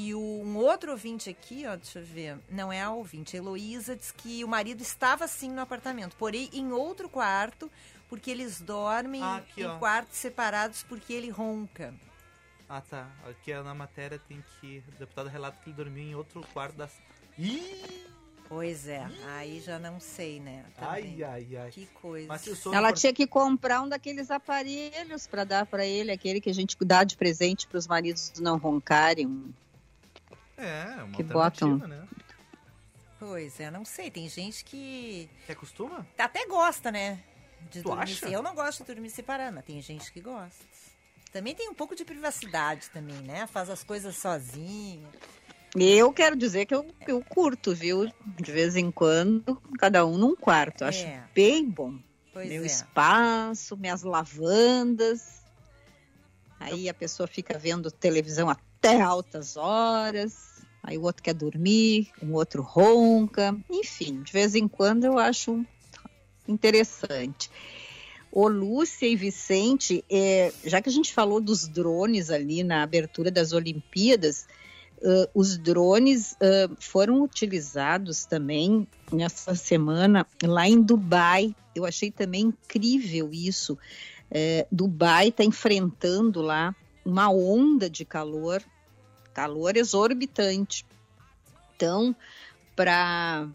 E 0.00 0.14
o- 0.14 0.20
um 0.44 0.56
outro 0.58 0.92
ouvinte 0.92 1.28
aqui, 1.28 1.64
ó, 1.66 1.74
deixa 1.74 1.98
eu 1.98 2.04
ver, 2.04 2.38
não 2.48 2.72
é 2.72 2.80
a 2.82 2.90
ouvinte, 2.92 3.34
a 3.36 3.38
Heloísa 3.40 3.96
diz 3.96 4.12
que 4.12 4.44
o 4.44 4.48
marido 4.48 4.80
estava 4.80 5.26
sim 5.26 5.50
no 5.50 5.60
apartamento, 5.60 6.14
porém 6.16 6.48
em 6.52 6.70
outro 6.70 7.08
quarto, 7.08 7.68
porque 8.08 8.30
eles 8.30 8.60
dormem 8.60 9.20
Ah, 9.22 9.38
aqui, 9.38 9.62
em 9.62 9.66
ó. 9.66 9.76
quartos 9.78 10.16
separados 10.18 10.84
porque 10.84 11.12
ele 11.12 11.30
ronca. 11.30 11.92
Ah, 12.68 12.80
tá. 12.80 13.10
Aqui 13.28 13.52
na 13.54 13.74
matéria 13.74 14.20
tem 14.28 14.44
que... 14.60 14.84
O 14.88 14.98
deputado 15.00 15.28
relata 15.28 15.58
que 15.64 15.70
ele 15.70 15.76
dormiu 15.76 16.04
em 16.04 16.14
outro 16.14 16.46
quarto 16.52 16.76
da... 16.76 16.88
Ih! 17.36 18.06
Pois 18.48 18.86
é, 18.86 19.06
aí 19.36 19.60
já 19.60 19.78
não 19.78 19.98
sei, 20.00 20.38
né? 20.40 20.64
Ai, 20.78 21.02
também. 21.02 21.22
ai, 21.24 21.56
ai. 21.56 21.70
Que 21.70 21.86
coisa. 21.86 22.32
Ela 22.72 22.92
tinha 22.92 23.12
que 23.12 23.26
comprar 23.26 23.82
um 23.82 23.88
daqueles 23.88 24.30
aparelhos 24.30 25.26
para 25.26 25.44
dar 25.44 25.66
para 25.66 25.84
ele, 25.84 26.10
aquele 26.12 26.40
que 26.40 26.48
a 26.48 26.54
gente 26.54 26.76
dá 26.82 27.04
de 27.04 27.14
presente 27.16 27.66
para 27.66 27.78
os 27.78 27.86
maridos 27.86 28.32
não 28.40 28.56
roncarem. 28.58 29.52
É, 30.58 31.02
uma 31.02 31.12
que 31.12 31.22
botam. 31.22 31.78
né? 31.78 32.06
Pois 33.18 33.58
é, 33.60 33.70
não 33.70 33.84
sei, 33.84 34.10
tem 34.10 34.28
gente 34.28 34.64
que 34.64 35.28
Você 35.46 35.52
acostuma? 35.52 36.06
até 36.18 36.46
gosta, 36.46 36.90
né? 36.92 37.20
De 37.70 37.80
Tu 37.82 37.88
dormir 37.88 38.02
acha? 38.02 38.28
Eu 38.28 38.42
não 38.42 38.54
gosto 38.54 38.84
de 38.84 38.92
dormir 38.92 39.10
separado, 39.10 39.54
mas 39.56 39.64
tem 39.64 39.80
gente 39.80 40.12
que 40.12 40.20
gosta. 40.20 40.64
Também 41.32 41.54
tem 41.54 41.68
um 41.68 41.74
pouco 41.74 41.94
de 41.96 42.04
privacidade 42.04 42.88
também, 42.90 43.16
né? 43.22 43.46
Faz 43.46 43.68
as 43.70 43.82
coisas 43.82 44.16
sozinho. 44.16 45.06
Eu 45.76 46.12
quero 46.12 46.34
dizer 46.36 46.64
que 46.66 46.74
eu, 46.74 46.86
eu 47.06 47.22
curto, 47.22 47.74
viu? 47.74 48.10
De 48.40 48.52
vez 48.52 48.74
em 48.76 48.90
quando, 48.90 49.60
cada 49.78 50.06
um 50.06 50.16
num 50.16 50.34
quarto. 50.34 50.84
Acho 50.84 51.04
É. 51.04 51.24
bem 51.34 51.68
bom. 51.68 51.98
Pois 52.32 52.48
Meu 52.48 52.62
é. 52.62 52.66
espaço, 52.66 53.76
minhas 53.76 54.02
lavandas. 54.02 55.42
Aí 56.60 56.88
a 56.88 56.94
pessoa 56.94 57.26
fica 57.26 57.58
vendo 57.58 57.90
televisão 57.90 58.48
até 58.78 59.00
altas 59.00 59.56
horas. 59.56 60.62
Aí 60.82 60.96
o 60.96 61.02
outro 61.02 61.22
quer 61.22 61.34
dormir, 61.34 62.10
um 62.22 62.32
outro 62.32 62.62
ronca. 62.62 63.54
Enfim, 63.68 64.22
de 64.22 64.32
vez 64.32 64.54
em 64.54 64.66
quando 64.66 65.04
eu 65.04 65.18
acho 65.18 65.64
interessante. 66.46 67.50
Ô 68.30 68.48
Lúcia 68.48 69.06
e 69.06 69.16
Vicente, 69.16 70.04
é, 70.08 70.52
já 70.64 70.80
que 70.80 70.88
a 70.88 70.92
gente 70.92 71.12
falou 71.12 71.40
dos 71.40 71.66
drones 71.66 72.30
ali 72.30 72.62
na 72.62 72.82
abertura 72.82 73.30
das 73.30 73.52
Olimpíadas, 73.52 74.46
ãh, 75.02 75.28
os 75.34 75.58
drones 75.58 76.36
ãh, 76.40 76.70
foram 76.78 77.22
utilizados 77.22 78.24
também 78.24 78.86
nessa 79.12 79.54
semana 79.54 80.26
lá 80.42 80.68
em 80.68 80.80
Dubai. 80.80 81.54
Eu 81.74 81.84
achei 81.84 82.10
também 82.10 82.42
incrível 82.42 83.30
isso. 83.32 83.76
É, 84.30 84.66
Dubai 84.70 85.28
está 85.28 85.42
enfrentando 85.42 86.40
lá 86.40 86.74
uma 87.08 87.30
onda 87.30 87.88
de 87.88 88.04
calor, 88.04 88.62
calor 89.32 89.78
exorbitante. 89.78 90.84
Então, 91.74 92.14
para 92.76 93.48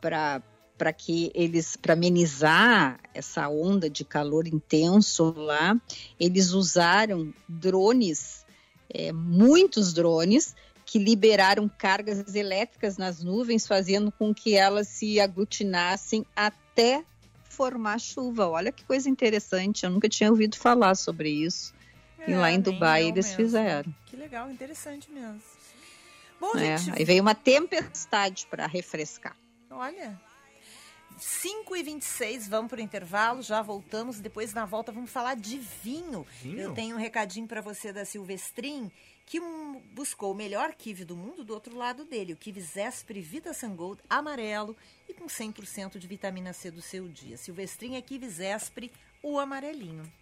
para 0.00 0.92
que 0.92 1.30
eles 1.34 1.74
para 1.76 1.94
amenizar 1.94 3.00
essa 3.12 3.48
onda 3.48 3.88
de 3.90 4.04
calor 4.04 4.46
intenso 4.46 5.34
lá, 5.36 5.78
eles 6.18 6.52
usaram 6.52 7.34
drones, 7.48 8.46
é, 8.88 9.12
muitos 9.12 9.92
drones 9.92 10.54
que 10.84 10.98
liberaram 10.98 11.68
cargas 11.68 12.34
elétricas 12.34 12.96
nas 12.96 13.22
nuvens, 13.22 13.66
fazendo 13.66 14.12
com 14.12 14.34
que 14.34 14.54
elas 14.54 14.88
se 14.88 15.18
aglutinassem 15.20 16.24
até 16.34 17.04
formar 17.44 17.98
chuva. 17.98 18.48
Olha 18.48 18.70
que 18.72 18.84
coisa 18.84 19.08
interessante, 19.10 19.84
eu 19.84 19.90
nunca 19.90 20.08
tinha 20.08 20.30
ouvido 20.30 20.56
falar 20.56 20.94
sobre 20.94 21.30
isso. 21.30 21.75
E 22.26 22.34
lá 22.34 22.50
em 22.50 22.54
nem 22.54 22.60
Dubai 22.60 23.04
eles 23.08 23.26
mesmo. 23.26 23.36
fizeram. 23.36 23.94
Que 24.06 24.16
legal, 24.16 24.50
interessante 24.50 25.10
mesmo. 25.10 25.40
Bom, 26.40 26.56
É, 26.56 26.76
gente, 26.76 26.98
aí 26.98 27.04
veio 27.04 27.22
uma 27.22 27.34
tempestade 27.34 28.46
para 28.46 28.66
refrescar. 28.66 29.36
olha. 29.70 30.20
5 31.18 31.74
e 31.74 31.82
26 31.82 32.46
vamos 32.46 32.68
para 32.68 32.78
o 32.78 32.82
intervalo, 32.82 33.40
já 33.40 33.62
voltamos. 33.62 34.20
Depois, 34.20 34.52
na 34.52 34.66
volta, 34.66 34.92
vamos 34.92 35.10
falar 35.10 35.34
de 35.34 35.56
vinho. 35.56 36.26
Vinho? 36.42 36.60
Eu 36.60 36.74
tenho 36.74 36.94
um 36.94 36.98
recadinho 36.98 37.46
para 37.46 37.62
você 37.62 37.90
da 37.90 38.04
Silvestrin, 38.04 38.92
que 39.24 39.40
buscou 39.94 40.32
o 40.32 40.34
melhor 40.34 40.74
kiwi 40.74 41.06
do 41.06 41.16
mundo 41.16 41.42
do 41.42 41.54
outro 41.54 41.74
lado 41.74 42.04
dele. 42.04 42.34
O 42.34 42.36
kiwi 42.36 42.60
Zespri 42.60 43.22
Vita 43.22 43.52
Gold 43.74 44.02
amarelo 44.10 44.76
e 45.08 45.14
com 45.14 45.24
100% 45.24 45.96
de 45.98 46.06
vitamina 46.06 46.52
C 46.52 46.70
do 46.70 46.82
seu 46.82 47.08
dia. 47.08 47.38
Silvestrin 47.38 47.94
é 47.96 48.02
kiwi 48.02 48.28
Zespri, 48.28 48.92
o 49.22 49.38
amarelinho. 49.38 50.12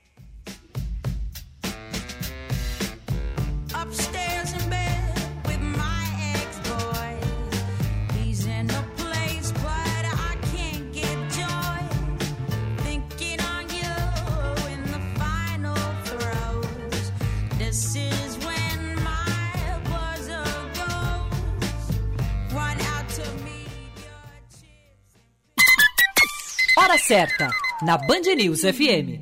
Hora 26.94 27.02
certa, 27.02 27.50
na 27.82 27.98
Band 27.98 28.20
News 28.36 28.60
FM. 28.60 29.18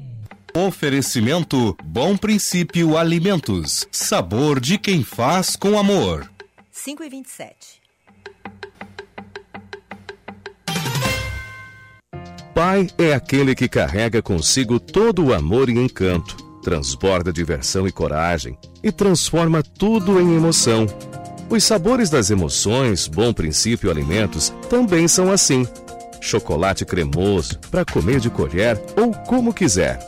Oferecimento 0.54 1.74
Bom 1.82 2.18
Princípio 2.18 2.98
Alimentos. 2.98 3.88
Sabor 3.90 4.60
de 4.60 4.76
quem 4.76 5.02
faz 5.02 5.56
com 5.56 5.78
amor. 5.78 6.30
5 6.70 7.02
e 7.02 7.08
27. 7.08 7.54
Pai 12.54 12.88
é 12.98 13.14
aquele 13.14 13.54
que 13.54 13.66
carrega 13.66 14.20
consigo 14.20 14.78
todo 14.78 15.24
o 15.24 15.32
amor 15.32 15.70
e 15.70 15.78
encanto, 15.78 16.36
transborda 16.62 17.32
diversão 17.32 17.88
e 17.88 17.90
coragem 17.90 18.58
e 18.82 18.92
transforma 18.92 19.62
tudo 19.62 20.20
em 20.20 20.36
emoção. 20.36 20.86
Os 21.48 21.64
sabores 21.64 22.10
das 22.10 22.30
emoções, 22.30 23.08
Bom 23.08 23.32
Princípio 23.32 23.90
Alimentos, 23.90 24.50
também 24.68 25.08
são 25.08 25.32
assim. 25.32 25.66
Chocolate 26.22 26.84
cremoso, 26.84 27.58
para 27.68 27.84
comer 27.84 28.20
de 28.20 28.30
colher 28.30 28.80
ou 28.96 29.12
como 29.12 29.52
quiser. 29.52 29.98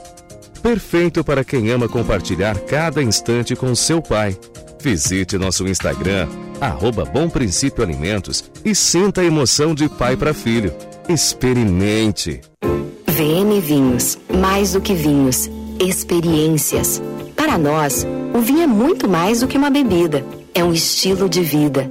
Perfeito 0.63 1.25
para 1.25 1.45
quem 1.45 1.71
ama 1.71 1.89
compartilhar 1.89 2.57
cada 2.61 3.03
instante 3.03 3.57
com 3.57 3.75
seu 3.75 4.01
pai. 4.01 4.39
Visite 4.81 5.37
nosso 5.37 5.67
Instagram, 5.67 6.29
arroba 6.61 7.05
Bom 7.05 7.29
Princípio 7.29 7.83
Alimentos 7.83 8.45
e 8.65 8.77
sinta 8.77 9.23
a 9.23 9.25
emoção 9.25 9.75
de 9.75 9.89
pai 9.89 10.17
para 10.17 10.33
filho. 10.33 10.73
Experimente. 11.09 12.41
VM 13.09 13.61
Vinhos, 13.61 14.17
mais 14.33 14.73
do 14.73 14.81
que 14.81 14.95
vinhos, 14.95 15.51
experiências. 15.81 17.03
Para 17.35 17.59
nós, 17.59 18.07
o 18.33 18.39
vinho 18.39 18.63
é 18.63 18.67
muito 18.69 19.09
mais 19.09 19.41
do 19.41 19.49
que 19.49 19.59
uma 19.59 19.69
bebida, 19.69 20.25
é 20.55 20.63
um 20.63 20.73
estilo 20.73 21.29
de 21.29 21.43
vida. 21.43 21.91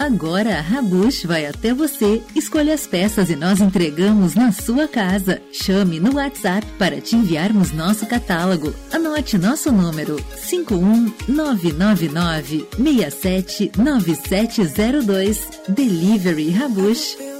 Agora 0.00 0.56
a 0.56 0.60
Rabush 0.62 1.26
vai 1.26 1.44
até 1.44 1.74
você, 1.74 2.22
escolha 2.34 2.72
as 2.72 2.86
peças 2.86 3.28
e 3.28 3.36
nós 3.36 3.60
entregamos 3.60 4.34
na 4.34 4.50
sua 4.50 4.88
casa. 4.88 5.42
Chame 5.52 6.00
no 6.00 6.14
WhatsApp 6.14 6.66
para 6.78 7.02
te 7.02 7.16
enviarmos 7.16 7.70
nosso 7.70 8.06
catálogo. 8.06 8.74
Anote 8.90 9.36
nosso 9.36 9.70
número 9.70 10.16
51999 10.48 12.66
679702. 12.78 15.46
Delivery 15.68 16.48
Rabush. 16.48 17.39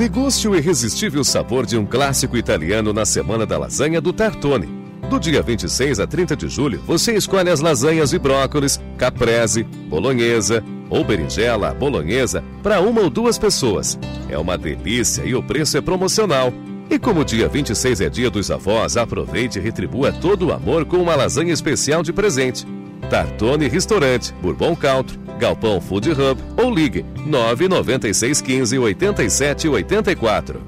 Deguste 0.00 0.48
o 0.48 0.56
irresistível 0.56 1.22
sabor 1.22 1.66
de 1.66 1.76
um 1.76 1.84
clássico 1.84 2.34
italiano 2.34 2.90
na 2.90 3.04
Semana 3.04 3.44
da 3.44 3.58
Lasanha 3.58 4.00
do 4.00 4.14
Tartone. 4.14 4.66
Do 5.10 5.20
dia 5.20 5.42
26 5.42 6.00
a 6.00 6.06
30 6.06 6.34
de 6.36 6.48
julho, 6.48 6.82
você 6.86 7.12
escolhe 7.12 7.50
as 7.50 7.60
lasanhas 7.60 8.08
de 8.08 8.18
brócolis, 8.18 8.80
caprese, 8.96 9.62
bolonhesa 9.62 10.64
ou 10.88 11.04
berinjela 11.04 11.74
bolonhesa 11.74 12.42
para 12.62 12.80
uma 12.80 13.02
ou 13.02 13.10
duas 13.10 13.36
pessoas. 13.36 13.98
É 14.30 14.38
uma 14.38 14.56
delícia 14.56 15.22
e 15.22 15.34
o 15.34 15.42
preço 15.42 15.76
é 15.76 15.82
promocional. 15.82 16.50
E 16.88 16.98
como 16.98 17.20
o 17.20 17.24
dia 17.24 17.46
26 17.46 18.00
é 18.00 18.08
dia 18.08 18.30
dos 18.30 18.50
avós, 18.50 18.96
aproveite 18.96 19.58
e 19.58 19.62
retribua 19.62 20.10
todo 20.10 20.46
o 20.46 20.52
amor 20.54 20.86
com 20.86 20.96
uma 20.96 21.14
lasanha 21.14 21.52
especial 21.52 22.02
de 22.02 22.10
presente. 22.10 22.66
Tartone 23.10 23.66
Restaurante, 23.66 24.32
Bourbon 24.34 24.76
Country, 24.76 25.18
Galpão 25.36 25.80
Food 25.80 26.12
Hub 26.12 26.40
ou 26.56 26.72
ligue 26.72 27.04
99615 27.26 28.78
8784. 28.78 30.62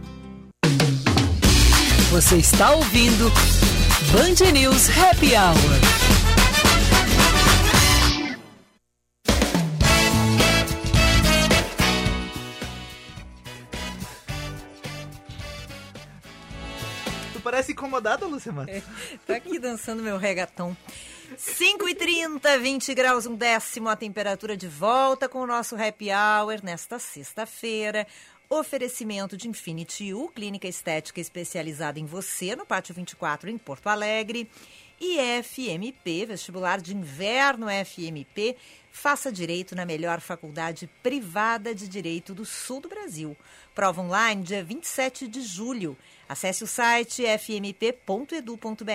Você 2.10 2.36
está 2.38 2.72
ouvindo 2.72 3.30
Band 4.10 4.50
News 4.52 4.88
Happy 4.98 5.36
Hour. 5.36 5.54
Tu 17.32 17.40
parece 17.40 17.70
incomodada, 17.70 18.26
Lúcia 18.26 18.50
Matos. 18.50 18.74
É, 18.74 18.82
tô 19.24 19.32
aqui 19.32 19.60
dançando 19.60 20.02
meu 20.02 20.18
regatão. 20.18 20.76
5 21.36 21.88
e 21.88 21.94
30, 21.94 22.58
20 22.58 22.94
graus, 22.94 23.26
um 23.26 23.34
décimo 23.34 23.88
a 23.88 23.96
temperatura 23.96 24.56
de 24.56 24.68
volta 24.68 25.28
com 25.28 25.40
o 25.40 25.46
nosso 25.46 25.74
happy 25.76 26.08
hour 26.10 26.62
nesta 26.62 26.98
sexta-feira. 26.98 28.06
Oferecimento 28.48 29.36
de 29.36 29.48
Infinity 29.48 30.12
U, 30.12 30.28
clínica 30.28 30.68
estética 30.68 31.20
especializada 31.20 31.98
em 31.98 32.04
você, 32.04 32.54
no 32.54 32.66
Pátio 32.66 32.94
24, 32.94 33.48
em 33.48 33.56
Porto 33.56 33.86
Alegre. 33.86 34.50
E 35.00 35.16
FMP, 35.42 36.26
vestibular 36.26 36.80
de 36.80 36.94
inverno 36.94 37.66
FMP, 37.66 38.56
faça 38.92 39.32
direito 39.32 39.74
na 39.74 39.86
melhor 39.86 40.20
faculdade 40.20 40.88
privada 41.02 41.74
de 41.74 41.88
direito 41.88 42.34
do 42.34 42.44
sul 42.44 42.80
do 42.80 42.88
Brasil. 42.88 43.36
Prova 43.74 44.02
online 44.02 44.42
dia 44.42 44.62
27 44.62 45.26
de 45.26 45.40
julho. 45.40 45.96
Acesse 46.32 46.64
o 46.64 46.66
site 46.66 47.24
fmp.edu.br. 47.26 48.86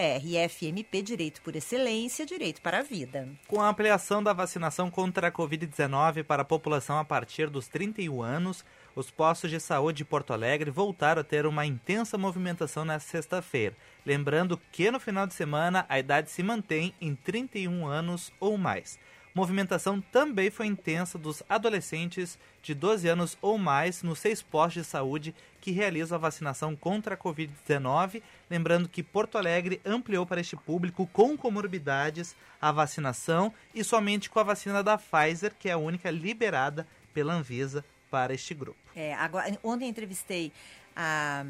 FMP 0.49 1.03
Direito 1.03 1.39
por 1.43 1.55
Excelência, 1.55 2.25
Direito 2.25 2.59
para 2.63 2.79
a 2.79 2.81
Vida. 2.81 3.29
Com 3.47 3.61
a 3.61 3.69
ampliação 3.69 4.23
da 4.23 4.33
vacinação 4.33 4.89
contra 4.89 5.27
a 5.27 5.31
Covid-19 5.31 6.23
para 6.23 6.41
a 6.41 6.45
população 6.45 6.97
a 6.97 7.05
partir 7.05 7.47
dos 7.47 7.67
31 7.67 8.23
anos, 8.23 8.65
os 8.95 9.11
postos 9.11 9.51
de 9.51 9.59
saúde 9.59 9.99
de 9.99 10.05
Porto 10.05 10.33
Alegre 10.33 10.71
voltaram 10.71 11.21
a 11.21 11.23
ter 11.23 11.45
uma 11.45 11.63
intensa 11.63 12.17
movimentação 12.17 12.83
nesta 12.83 13.07
sexta-feira. 13.07 13.75
Lembrando 14.03 14.59
que 14.71 14.89
no 14.89 14.99
final 14.99 15.27
de 15.27 15.35
semana 15.35 15.85
a 15.87 15.99
idade 15.99 16.31
se 16.31 16.41
mantém 16.41 16.91
em 16.99 17.13
31 17.13 17.85
anos 17.85 18.33
ou 18.39 18.57
mais. 18.57 18.97
Movimentação 19.37 20.01
também 20.01 20.49
foi 20.49 20.65
intensa 20.65 21.15
dos 21.15 21.43
adolescentes 21.47 22.39
de 22.63 22.73
12 22.73 23.07
anos 23.07 23.37
ou 23.39 23.55
mais 23.55 24.01
nos 24.01 24.17
seis 24.17 24.41
postos 24.41 24.81
de 24.81 24.89
saúde 24.89 25.35
que 25.61 25.69
realizam 25.69 26.15
a 26.15 26.19
vacinação 26.19 26.75
contra 26.75 27.13
a 27.13 27.17
Covid-19. 27.17 28.23
Lembrando 28.49 28.89
que 28.89 29.03
Porto 29.03 29.37
Alegre 29.37 29.79
ampliou 29.85 30.25
para 30.25 30.41
este 30.41 30.55
público 30.55 31.05
com 31.13 31.37
comorbidades 31.37 32.35
a 32.59 32.71
vacinação 32.71 33.53
e 33.75 33.83
somente 33.83 34.27
com 34.27 34.39
a 34.39 34.43
vacina 34.43 34.81
da 34.81 34.97
Pfizer, 34.97 35.53
que 35.53 35.69
é 35.69 35.73
a 35.73 35.77
única 35.77 36.09
liberada 36.09 36.87
pela 37.13 37.35
Anvisa 37.35 37.85
para 38.09 38.33
este 38.33 38.55
grupo. 38.55 38.79
É, 38.95 39.13
agora, 39.13 39.55
ontem 39.63 39.87
entrevistei 39.87 40.51
a 40.95 41.45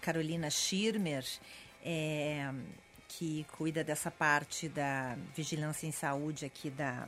Carolina 0.00 0.48
Schirmer, 0.48 1.22
é, 1.84 2.50
que 3.18 3.44
cuida 3.56 3.84
dessa 3.84 4.10
parte 4.10 4.68
da 4.68 5.16
vigilância 5.36 5.86
em 5.86 5.92
saúde 5.92 6.44
aqui 6.44 6.68
da, 6.70 7.06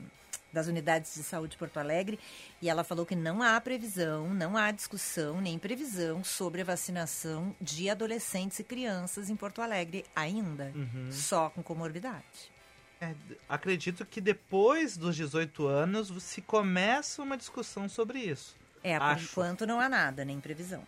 das 0.52 0.66
unidades 0.68 1.14
de 1.14 1.22
saúde 1.22 1.52
de 1.52 1.56
Porto 1.58 1.78
Alegre, 1.78 2.18
e 2.62 2.68
ela 2.68 2.84
falou 2.84 3.04
que 3.04 3.16
não 3.16 3.42
há 3.42 3.60
previsão, 3.60 4.32
não 4.32 4.56
há 4.56 4.70
discussão 4.70 5.40
nem 5.40 5.58
previsão 5.58 6.22
sobre 6.22 6.60
a 6.60 6.64
vacinação 6.64 7.54
de 7.60 7.90
adolescentes 7.90 8.58
e 8.60 8.64
crianças 8.64 9.28
em 9.28 9.36
Porto 9.36 9.60
Alegre 9.60 10.04
ainda, 10.14 10.72
Uhum. 10.74 11.10
só 11.10 11.50
com 11.50 11.62
comorbidade. 11.62 12.54
É, 13.00 13.14
acredito 13.48 14.06
que 14.06 14.20
depois 14.22 14.96
dos 14.96 15.14
18 15.16 15.66
anos 15.66 16.10
se 16.22 16.40
começa 16.40 17.22
uma 17.22 17.36
discussão 17.36 17.88
sobre 17.88 18.20
isso. 18.20 18.56
É, 18.82 18.96
por 18.98 19.04
Acho. 19.04 19.24
enquanto 19.32 19.66
não 19.66 19.80
há 19.80 19.88
nada, 19.88 20.24
nem 20.24 20.40
previsão. 20.40 20.82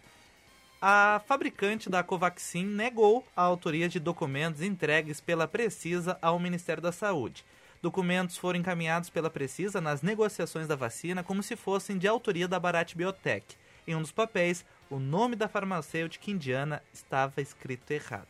A 0.81 1.21
fabricante 1.27 1.91
da 1.91 2.05
Covaxin 2.05 2.65
negou 2.65 3.27
a 3.37 3.43
autoria 3.43 3.89
de 3.89 3.99
documentos 3.99 4.63
entregues 4.63 5.21
pela 5.21 5.49
Precisa 5.49 6.17
ao 6.23 6.39
Ministério 6.39 6.81
da 6.81 6.93
Saúde. 6.93 7.45
Documentos 7.83 8.37
foram 8.37 8.61
encaminhados 8.61 9.11
pela 9.11 9.29
Precisa 9.29 9.81
nas 9.81 10.03
negociações 10.03 10.69
da 10.69 10.77
vacina 10.77 11.25
como 11.25 11.43
se 11.43 11.57
fossem 11.57 11.99
de 11.99 12.07
autoria 12.07 12.47
da 12.47 12.61
Bharat 12.61 12.95
Biotech. 12.95 13.57
Em 13.89 13.97
um 13.97 14.03
dos 14.03 14.13
papéis, 14.13 14.65
o 14.89 15.01
nome 15.01 15.35
da 15.35 15.49
farmacêutica 15.49 16.31
indiana 16.31 16.81
estava 16.93 17.41
escrito 17.41 17.91
errado. 17.91 18.29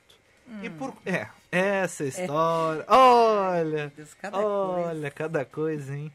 E 0.62 0.70
por. 0.70 0.94
É, 1.04 1.28
essa 1.52 2.04
história. 2.04 2.82
Olha! 2.88 3.92
Deus, 3.94 4.14
cada 4.14 4.38
olha, 4.38 4.92
coisa. 4.92 5.10
cada 5.10 5.44
coisa, 5.44 5.94
hein? 5.94 6.10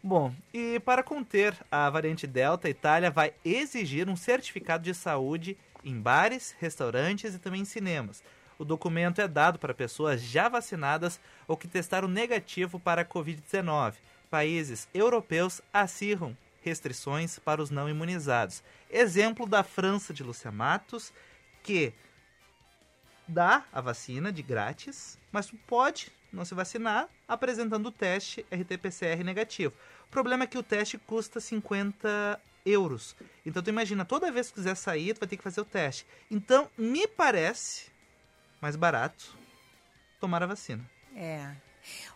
Bom, 0.00 0.32
e 0.54 0.78
para 0.80 1.02
conter 1.02 1.56
a 1.70 1.90
variante 1.90 2.26
Delta, 2.26 2.68
a 2.68 2.70
Itália 2.70 3.10
vai 3.10 3.32
exigir 3.44 4.08
um 4.08 4.16
certificado 4.16 4.84
de 4.84 4.94
saúde 4.94 5.56
em 5.84 6.00
bares, 6.00 6.54
restaurantes 6.58 7.34
e 7.34 7.38
também 7.38 7.62
em 7.62 7.64
cinemas. 7.64 8.22
O 8.58 8.64
documento 8.64 9.20
é 9.20 9.26
dado 9.26 9.58
para 9.58 9.74
pessoas 9.74 10.22
já 10.22 10.48
vacinadas 10.48 11.20
ou 11.48 11.56
que 11.56 11.66
testaram 11.66 12.08
negativo 12.08 12.78
para 12.78 13.02
a 13.02 13.04
Covid-19. 13.04 13.94
Países 14.30 14.88
europeus 14.94 15.60
acirram 15.72 16.36
restrições 16.62 17.38
para 17.38 17.60
os 17.60 17.70
não 17.70 17.88
imunizados. 17.88 18.62
Exemplo 18.88 19.46
da 19.46 19.62
França 19.62 20.14
de 20.14 20.22
Lúcia 20.22 20.52
Matos, 20.52 21.12
que 21.62 21.92
dá 23.26 23.64
a 23.72 23.80
vacina 23.80 24.32
de 24.32 24.42
grátis, 24.42 25.18
mas 25.30 25.50
pode 25.66 26.12
não 26.32 26.44
se 26.44 26.54
vacinar 26.54 27.08
apresentando 27.28 27.86
o 27.86 27.92
teste 27.92 28.46
RT-PCR 28.50 29.22
negativo. 29.24 29.74
O 30.06 30.10
problema 30.10 30.44
é 30.44 30.46
que 30.46 30.58
o 30.58 30.62
teste 30.62 30.98
custa 30.98 31.40
50 31.40 32.40
euros. 32.64 33.16
Então 33.44 33.62
tu 33.62 33.68
imagina, 33.70 34.04
toda 34.04 34.30
vez 34.30 34.48
que 34.48 34.54
quiser 34.54 34.74
sair, 34.76 35.14
tu 35.14 35.20
vai 35.20 35.28
ter 35.28 35.36
que 35.36 35.42
fazer 35.42 35.60
o 35.60 35.64
teste. 35.64 36.06
Então, 36.30 36.70
me 36.78 37.06
parece 37.06 37.86
mais 38.60 38.76
barato 38.76 39.36
tomar 40.20 40.42
a 40.42 40.46
vacina. 40.46 40.88
É. 41.16 41.50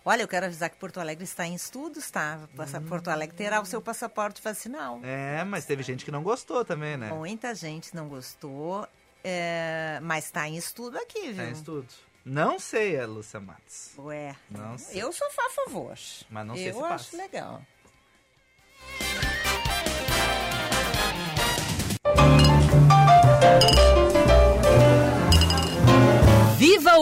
Olha, 0.05 0.23
eu 0.23 0.29
quero 0.29 0.47
avisar 0.47 0.71
que 0.71 0.77
Porto 0.77 1.01
Alegre 1.01 1.25
está 1.25 1.45
em 1.45 1.55
estudos, 1.55 2.09
tá? 2.11 2.49
Passa- 2.57 2.81
Porto 2.81 3.09
Alegre 3.09 3.37
terá 3.37 3.61
o 3.61 3.67
seu 3.67 3.83
passaporte 3.83 4.41
vacinal. 4.41 5.01
É, 5.03 5.43
mas 5.43 5.65
teve 5.67 5.83
gente 5.83 6.05
que 6.05 6.11
não 6.13 6.23
gostou 6.23 6.65
também, 6.65 6.97
né? 6.97 7.11
Muita 7.11 7.53
gente 7.53 7.93
não 7.95 8.09
gostou, 8.09 8.87
é, 9.25 9.99
mas 10.03 10.27
está 10.27 10.47
em 10.49 10.57
estudo 10.57 10.97
aqui, 10.99 11.33
viu? 11.33 11.37
Tá 11.37 11.45
em 11.47 11.53
estudo. 11.53 11.89
Não 12.25 12.59
sei, 12.61 12.95
é 12.97 13.05
Lúcia 13.07 13.41
Matos. 13.41 13.93
Ué, 13.99 14.35
Não 14.51 14.79
sei. 14.79 15.03
eu 15.03 15.13
sou 15.13 15.27
a 15.29 15.51
favor. 15.51 15.97
Mas 16.31 16.47
não 16.47 16.55
sei 16.55 16.71
eu 16.71 16.75
se 16.75 16.81
acho 16.83 16.89
passa. 17.11 17.17
legal. 17.17 17.63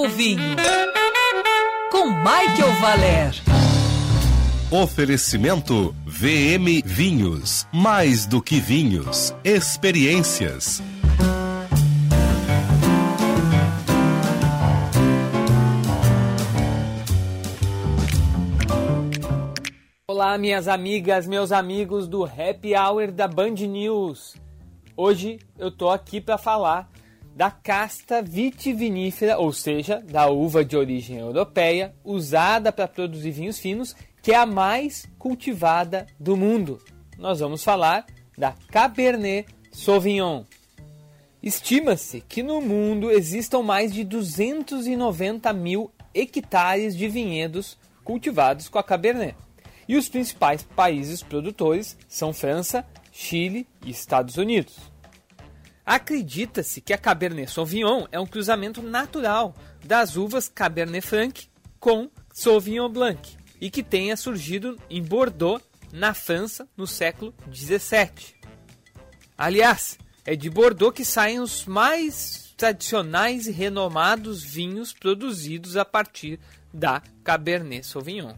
O 0.05 0.09
vinho! 0.09 0.57
Com 1.91 2.11
Michael 2.11 2.73
Valer. 2.79 3.35
Oferecimento 4.71 5.95
VM 6.05 6.83
Vinhos. 6.85 7.67
Mais 7.73 8.27
do 8.27 8.43
que 8.43 8.61
vinhos. 8.61 9.35
Experiências. 9.43 10.83
Olá, 20.07 20.37
minhas 20.37 20.69
amigas, 20.69 21.27
meus 21.27 21.51
amigos 21.51 22.07
do 22.07 22.25
Happy 22.25 22.75
Hour 22.77 23.11
da 23.11 23.27
Band 23.27 23.55
News. 23.55 24.37
Hoje 24.95 25.39
eu 25.59 25.71
tô 25.71 25.89
aqui 25.89 26.21
para 26.21 26.37
falar 26.37 26.94
da 27.35 27.51
casta 27.51 28.23
vitivinífera, 28.23 29.39
ou 29.39 29.53
seja, 29.53 30.01
da 30.01 30.29
uva 30.29 30.65
de 30.65 30.77
origem 30.77 31.19
europeia, 31.19 31.93
usada 32.05 32.71
para 32.71 32.87
produzir 32.87 33.33
vinhos 33.33 33.59
finos, 33.59 33.95
que 34.23 34.33
é 34.33 34.37
a 34.37 34.47
mais 34.47 35.07
cultivada 35.19 36.07
do 36.19 36.37
mundo. 36.37 36.81
Nós 37.19 37.41
vamos 37.41 37.65
falar 37.65 38.07
da 38.39 38.53
Cabernet 38.71 39.49
Sauvignon. 39.73 40.45
Estima-se 41.43 42.21
que 42.21 42.43
no 42.43 42.61
mundo 42.61 43.11
existam 43.11 43.63
mais 43.63 43.93
de 43.93 44.05
290 44.05 45.53
mil 45.53 45.91
hectares 46.15 46.97
de 46.97 47.09
vinhedos 47.09 47.77
cultivados 48.05 48.69
com 48.69 48.79
a 48.79 48.83
Cabernet. 48.83 49.37
E 49.89 49.97
os 49.97 50.09
principais 50.09 50.63
países 50.63 51.23
produtores 51.23 51.99
são 52.09 52.33
França, 52.33 52.87
Chile 53.13 53.67
e 53.85 53.91
Estados 53.91 54.37
Unidos. 54.37 54.94
Acredita-se 55.85 56.81
que 56.81 56.95
a 56.95 56.99
Cabernet 56.99 57.51
Sauvignon 57.51 58.07
é 58.11 58.19
um 58.19 58.27
cruzamento 58.27 58.81
natural 58.81 59.55
das 59.85 60.17
uvas 60.17 60.49
Cabernet 60.49 61.07
Franc 61.07 61.49
com 61.79 62.11
Sauvignon 62.33 62.89
Blanc 62.89 63.37
e 63.61 63.71
que 63.71 63.83
tenha 63.83 64.17
surgido 64.17 64.81
em 64.89 65.03
Bordeaux, 65.03 65.63
na 65.93 66.15
França, 66.15 66.67
no 66.77 66.87
século 66.87 67.35
XVII. 67.53 68.35
Aliás, 69.37 69.99
é 70.25 70.35
de 70.35 70.49
Bordeaux 70.49 70.95
que 70.95 71.05
saem 71.05 71.39
os 71.39 71.67
mais 71.67 72.55
tradicionais 72.57 73.47
e 73.47 73.53
renomados 73.53 74.43
vinhos 74.43 74.93
produzidos 74.93 75.77
a 75.77 75.85
partir 75.85 76.41
da 76.73 77.03
Cabernet 77.23 77.87
Sauvignon. 77.87 78.35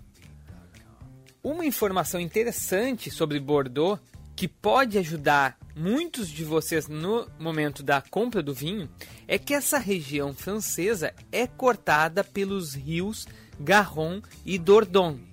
Uma 1.42 1.64
informação 1.64 2.20
interessante 2.20 3.08
sobre 3.08 3.38
Bordeaux 3.38 4.00
que 4.34 4.48
pode 4.48 4.98
ajudar 4.98 5.56
muitos 5.76 6.30
de 6.30 6.42
vocês 6.42 6.88
no 6.88 7.28
momento 7.38 7.82
da 7.82 8.00
compra 8.00 8.42
do 8.42 8.54
vinho 8.54 8.88
é 9.28 9.38
que 9.38 9.52
essa 9.52 9.78
região 9.78 10.32
francesa 10.32 11.12
é 11.30 11.46
cortada 11.46 12.24
pelos 12.24 12.74
rios 12.74 13.26
Garonne 13.60 14.22
e 14.44 14.58
Dordogne. 14.58 15.28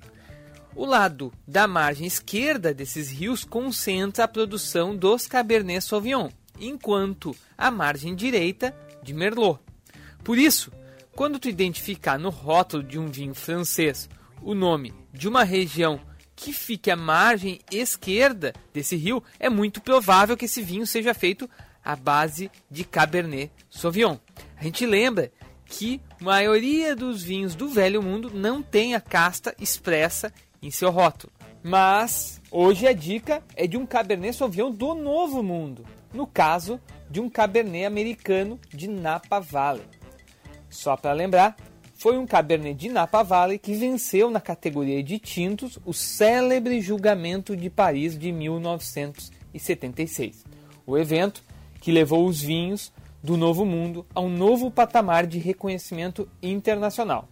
O 0.75 0.86
lado 0.86 1.32
da 1.47 1.65
margem 1.65 2.06
esquerda 2.06 2.73
desses 2.73 3.10
rios 3.10 3.45
concentra 3.45 4.25
a 4.25 4.27
produção 4.27 4.95
dos 4.95 5.27
Cabernet 5.27 5.86
Sauvignon, 5.86 6.29
enquanto 6.60 7.34
a 7.58 7.71
margem 7.71 8.13
direita 8.13 8.75
de 9.01 9.13
Merlot. 9.13 9.60
Por 10.23 10.38
isso, 10.38 10.71
quando 11.15 11.39
tu 11.39 11.47
identificar 11.47 12.17
no 12.17 12.29
rótulo 12.29 12.84
de 12.84 12.99
um 12.99 13.08
vinho 13.08 13.36
francês 13.36 14.10
o 14.41 14.53
nome 14.53 14.93
de 15.13 15.27
uma 15.27 15.43
região 15.43 16.01
que 16.36 16.52
fique 16.52 16.89
à 16.91 16.96
margem 16.96 17.60
esquerda 17.72 18.54
desse 18.74 18.96
rio, 18.96 19.24
é 19.39 19.50
muito 19.50 19.82
provável 19.82 20.36
que 20.36 20.46
esse 20.46 20.62
vinho 20.62 20.86
seja 20.86 21.13
feito 21.13 21.50
à 21.84 21.96
base 21.96 22.50
de 22.69 22.84
Cabernet 22.84 23.52
Sauvignon. 23.69 24.17
A 24.58 24.63
gente 24.63 24.86
lembra 24.86 25.32
que 25.65 26.02
a 26.19 26.24
maioria 26.24 26.96
dos 26.96 27.24
vinhos 27.24 27.56
do 27.56 27.67
Velho 27.67 28.02
Mundo 28.02 28.32
não 28.34 28.62
tem 28.62 28.96
a 28.96 29.02
casta 29.02 29.56
expressa 29.60 30.32
em 30.62 30.72
seu 30.72 30.91
rótulo. 30.91 31.32
Mas 31.63 32.41
hoje 32.52 32.88
a 32.88 32.93
dica 32.93 33.41
é 33.56 33.65
de 33.65 33.78
um 33.78 33.86
Cabernet 33.86 34.36
Sauvignon 34.36 34.72
do 34.72 34.93
Novo 34.93 35.41
Mundo, 35.41 35.86
no 36.13 36.28
caso 36.28 36.80
de 37.10 37.19
um 37.19 37.30
Cabernet 37.30 37.86
americano 37.86 38.60
de 38.69 38.88
Napa 38.88 39.39
Valley. 39.39 39.86
Só 40.69 40.98
para 40.98 41.13
lembrar, 41.13 41.56
foi 42.04 42.18
um 42.18 42.28
Cabernet 42.28 42.78
de 42.78 42.89
Napa 42.89 43.24
Valley 43.24 43.58
que 43.58 43.74
venceu 43.76 44.30
na 44.30 44.42
categoria 44.42 45.02
de 45.02 45.18
tintos 45.18 45.80
o 45.86 45.94
célebre 45.94 46.82
julgamento 46.82 47.56
de 47.56 47.70
Paris 47.70 48.20
de 48.20 48.30
1976. 48.30 50.44
O 50.86 50.98
evento 50.98 51.42
que 51.80 51.94
levou 51.94 52.28
os 52.28 52.42
vinhos 52.42 52.92
do 53.24 53.38
Novo 53.38 53.66
Mundo 53.66 54.06
a 54.13 54.20
um 54.20 54.28
novo 54.28 54.70
patamar 54.70 55.26
de 55.26 55.39
reconhecimento 55.39 56.28
internacional. 56.42 57.30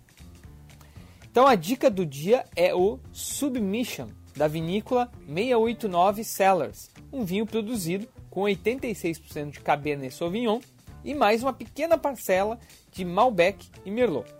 Então 1.29 1.45
a 1.45 1.55
dica 1.55 1.89
do 1.89 2.05
dia 2.05 2.45
é 2.55 2.73
o 2.73 2.97
Submission 3.11 4.07
da 4.37 4.47
vinícola 4.47 5.11
689 5.27 6.23
Cellars, 6.23 6.89
um 7.11 7.25
vinho 7.25 7.45
produzido 7.45 8.07
com 8.29 8.43
86% 8.43 9.49
de 9.49 9.59
Cabernet 9.59 10.15
Sauvignon 10.15 10.61
e 11.03 11.13
mais 11.13 11.43
uma 11.43 11.51
pequena 11.51 11.97
parcela 11.97 12.57
de 12.89 13.03
Malbec 13.03 13.67
e 13.83 13.91
Merlot. 13.91 14.39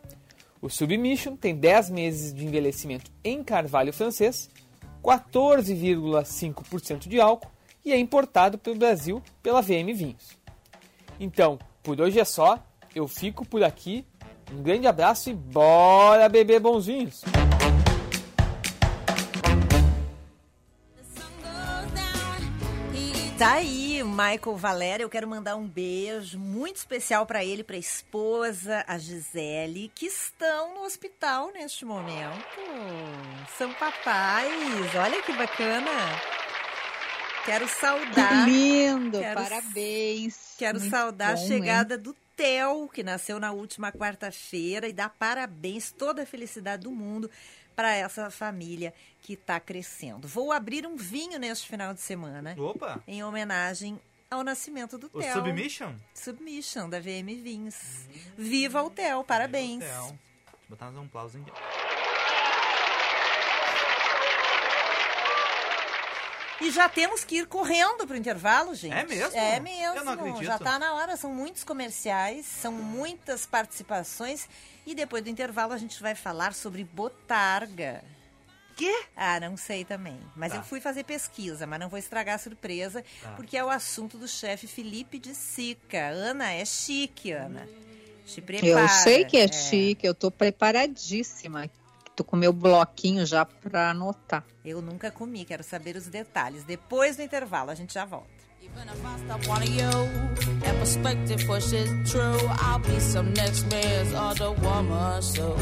O 0.61 0.69
Submission 0.69 1.35
tem 1.35 1.55
10 1.55 1.89
meses 1.89 2.33
de 2.33 2.45
envelhecimento 2.45 3.11
em 3.23 3.43
carvalho 3.43 3.91
francês, 3.91 4.47
14,5% 5.03 7.07
de 7.07 7.19
álcool 7.19 7.49
e 7.83 7.91
é 7.91 7.97
importado 7.97 8.59
pelo 8.59 8.75
Brasil 8.75 9.23
pela 9.41 9.59
VM 9.59 9.91
Vinhos. 9.95 10.37
Então, 11.19 11.57
por 11.81 11.99
hoje 11.99 12.19
é 12.19 12.25
só, 12.25 12.59
eu 12.93 13.07
fico 13.07 13.43
por 13.43 13.63
aqui. 13.63 14.05
Um 14.53 14.61
grande 14.61 14.85
abraço 14.85 15.31
e 15.31 15.33
bora 15.33 16.29
beber 16.29 16.59
bons 16.59 16.85
vinhos! 16.85 17.23
Tá 23.41 23.53
aí, 23.53 24.03
Michael 24.03 24.55
Valério. 24.55 25.03
Eu 25.05 25.09
quero 25.09 25.27
mandar 25.27 25.55
um 25.55 25.67
beijo 25.67 26.37
muito 26.37 26.75
especial 26.75 27.25
para 27.25 27.43
ele, 27.43 27.63
para 27.63 27.75
a 27.75 27.79
esposa, 27.79 28.85
a 28.87 28.99
Gisele, 28.99 29.91
que 29.95 30.05
estão 30.05 30.75
no 30.75 30.81
hospital 30.81 31.51
neste 31.51 31.83
momento. 31.83 32.45
São 33.57 33.73
papais. 33.73 34.93
Olha 34.95 35.23
que 35.23 35.33
bacana. 35.33 35.89
Quero 37.43 37.67
saudar. 37.67 38.45
Que 38.45 38.51
lindo, 38.51 39.17
quero, 39.17 39.41
parabéns. 39.41 40.53
Quero 40.59 40.79
Muito 40.79 40.91
saudar 40.91 41.35
bom, 41.35 41.43
a 41.43 41.47
chegada 41.47 41.95
hein? 41.95 41.99
do 41.99 42.15
Theo, 42.35 42.87
que 42.89 43.01
nasceu 43.01 43.39
na 43.39 43.51
última 43.51 43.91
quarta-feira, 43.91 44.87
e 44.87 44.93
dar 44.93 45.09
parabéns, 45.09 45.91
toda 45.91 46.21
a 46.21 46.25
felicidade 46.27 46.83
do 46.83 46.91
mundo 46.91 47.27
para 47.81 47.95
essa 47.95 48.29
família 48.29 48.93
que 49.23 49.33
está 49.33 49.59
crescendo. 49.59 50.27
Vou 50.27 50.51
abrir 50.51 50.85
um 50.85 50.95
vinho 50.95 51.39
neste 51.39 51.67
final 51.67 51.95
de 51.95 51.99
semana. 51.99 52.55
Opa! 52.55 53.01
Em 53.07 53.23
homenagem 53.23 53.99
ao 54.29 54.43
nascimento 54.43 54.99
do 54.99 55.07
O 55.11 55.19
Theo. 55.19 55.33
Submission? 55.33 55.95
Submission, 56.13 56.87
da 56.87 56.99
VM 56.99 57.41
Vinhos. 57.41 58.07
Viva 58.37 58.83
o 58.83 58.91
Theo, 58.91 59.23
parabéns. 59.23 59.79
Theo. 59.79 59.89
Deixa 59.89 60.13
eu 60.13 60.69
botar 60.69 60.85
mais 60.85 60.97
um 60.97 61.05
aplausinho 61.05 61.43
aqui. 61.47 62.00
E 66.61 66.71
já 66.71 66.87
temos 66.87 67.23
que 67.23 67.37
ir 67.37 67.47
correndo 67.47 68.05
pro 68.05 68.15
intervalo, 68.15 68.73
gente. 68.75 68.93
É 68.93 69.03
mesmo? 69.05 69.37
É 69.37 69.59
mesmo. 69.59 69.95
Eu 69.97 70.05
não 70.05 70.13
acredito. 70.13 70.43
Já 70.43 70.59
tá 70.59 70.77
na 70.77 70.93
hora, 70.93 71.17
são 71.17 71.33
muitos 71.33 71.63
comerciais, 71.63 72.45
são 72.45 72.71
muitas 72.71 73.45
participações. 73.45 74.47
E 74.85 74.93
depois 74.95 75.23
do 75.23 75.29
intervalo 75.29 75.73
a 75.73 75.77
gente 75.77 76.01
vai 76.01 76.15
falar 76.15 76.53
sobre 76.53 76.83
botarga. 76.83 78.03
Quê? 78.75 79.03
Ah, 79.15 79.39
não 79.39 79.57
sei 79.57 79.83
também. 79.83 80.19
Mas 80.35 80.51
Tá. 80.53 80.59
eu 80.59 80.63
fui 80.63 80.79
fazer 80.79 81.03
pesquisa, 81.03 81.67
mas 81.67 81.79
não 81.79 81.89
vou 81.89 81.99
estragar 81.99 82.35
a 82.35 82.39
surpresa, 82.39 83.03
Tá. 83.21 83.31
porque 83.33 83.57
é 83.57 83.63
o 83.63 83.69
assunto 83.69 84.17
do 84.17 84.27
chefe 84.27 84.65
Felipe 84.65 85.19
de 85.19 85.35
Sica. 85.35 86.07
Ana, 86.09 86.51
é 86.53 86.63
chique, 86.65 87.31
Ana. 87.31 87.67
Te 88.25 88.39
prepara. 88.41 88.67
Eu 88.83 88.87
sei 88.87 89.25
que 89.25 89.37
é, 89.37 89.51
chique, 89.51 90.05
eu 90.07 90.15
tô 90.15 90.31
preparadíssima. 90.31 91.69
Tô 92.21 92.25
com 92.25 92.35
meu 92.35 92.53
bloquinho 92.53 93.25
já 93.25 93.43
pra 93.43 93.89
anotar. 93.89 94.43
Eu 94.63 94.79
nunca 94.79 95.09
comi, 95.09 95.43
quero 95.43 95.63
saber 95.63 95.95
os 95.95 96.05
detalhes. 96.05 96.63
Depois 96.63 97.15
do 97.15 97.23
intervalo, 97.23 97.71
a 97.71 97.73
gente 97.73 97.95
já 97.95 98.05
volta. 98.05 98.29
Even 98.61 98.83
if 98.83 99.03
I 99.03 99.17
stop 99.25 99.47
one 99.49 99.63
of 99.63 99.69
you, 99.71 100.59
that 100.59 100.77
perspective 100.77 101.43
for 101.47 101.59
shit 101.59 101.89
true. 102.05 102.37
I'll 102.61 102.77
be 102.77 102.99
some 102.99 103.33
next 103.33 103.65
man's 103.71 104.13
other 104.13 104.51
woman, 104.51 105.19
so 105.23 105.55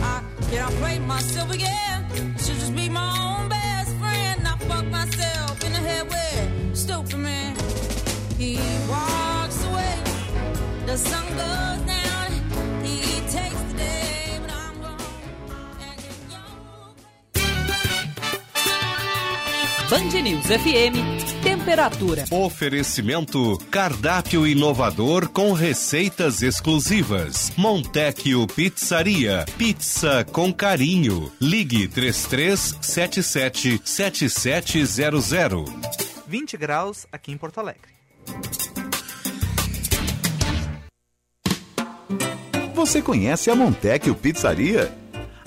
I 0.00 0.22
can't 0.48 0.72
play 0.78 1.00
myself 1.00 1.50
again. 1.52 2.06
I 2.14 2.40
should 2.40 2.60
just 2.60 2.72
be 2.72 2.88
my 2.88 3.10
own 3.18 3.48
best 3.48 3.90
friend. 3.96 4.46
I 4.46 4.56
fuck 4.68 4.86
myself 4.86 5.64
in 5.64 5.72
the 5.72 5.80
head 5.80 6.06
with 6.08 6.76
stupid 6.76 7.18
man. 7.18 7.56
He 8.38 8.60
walks 8.88 9.64
away, 9.64 9.98
the 10.86 10.96
sun 10.96 11.26
goes 11.30 11.84
down. 11.84 12.05
Band 19.88 20.20
News 20.20 20.46
FM, 20.46 21.42
temperatura. 21.44 22.24
Oferecimento 22.32 23.56
cardápio 23.70 24.44
inovador 24.44 25.28
com 25.28 25.52
receitas 25.52 26.42
exclusivas. 26.42 27.52
Montecchio 27.56 28.48
Pizzaria, 28.48 29.44
pizza 29.56 30.26
com 30.32 30.52
carinho. 30.52 31.30
Ligue 31.40 31.86
3377 31.86 33.80
7700. 33.84 35.70
20 36.26 36.56
graus 36.56 37.06
aqui 37.12 37.30
em 37.30 37.36
Porto 37.36 37.60
Alegre. 37.60 37.94
Você 42.74 43.00
conhece 43.00 43.50
a 43.50 43.54
Montecchio 43.54 44.16
Pizzaria? 44.16 44.92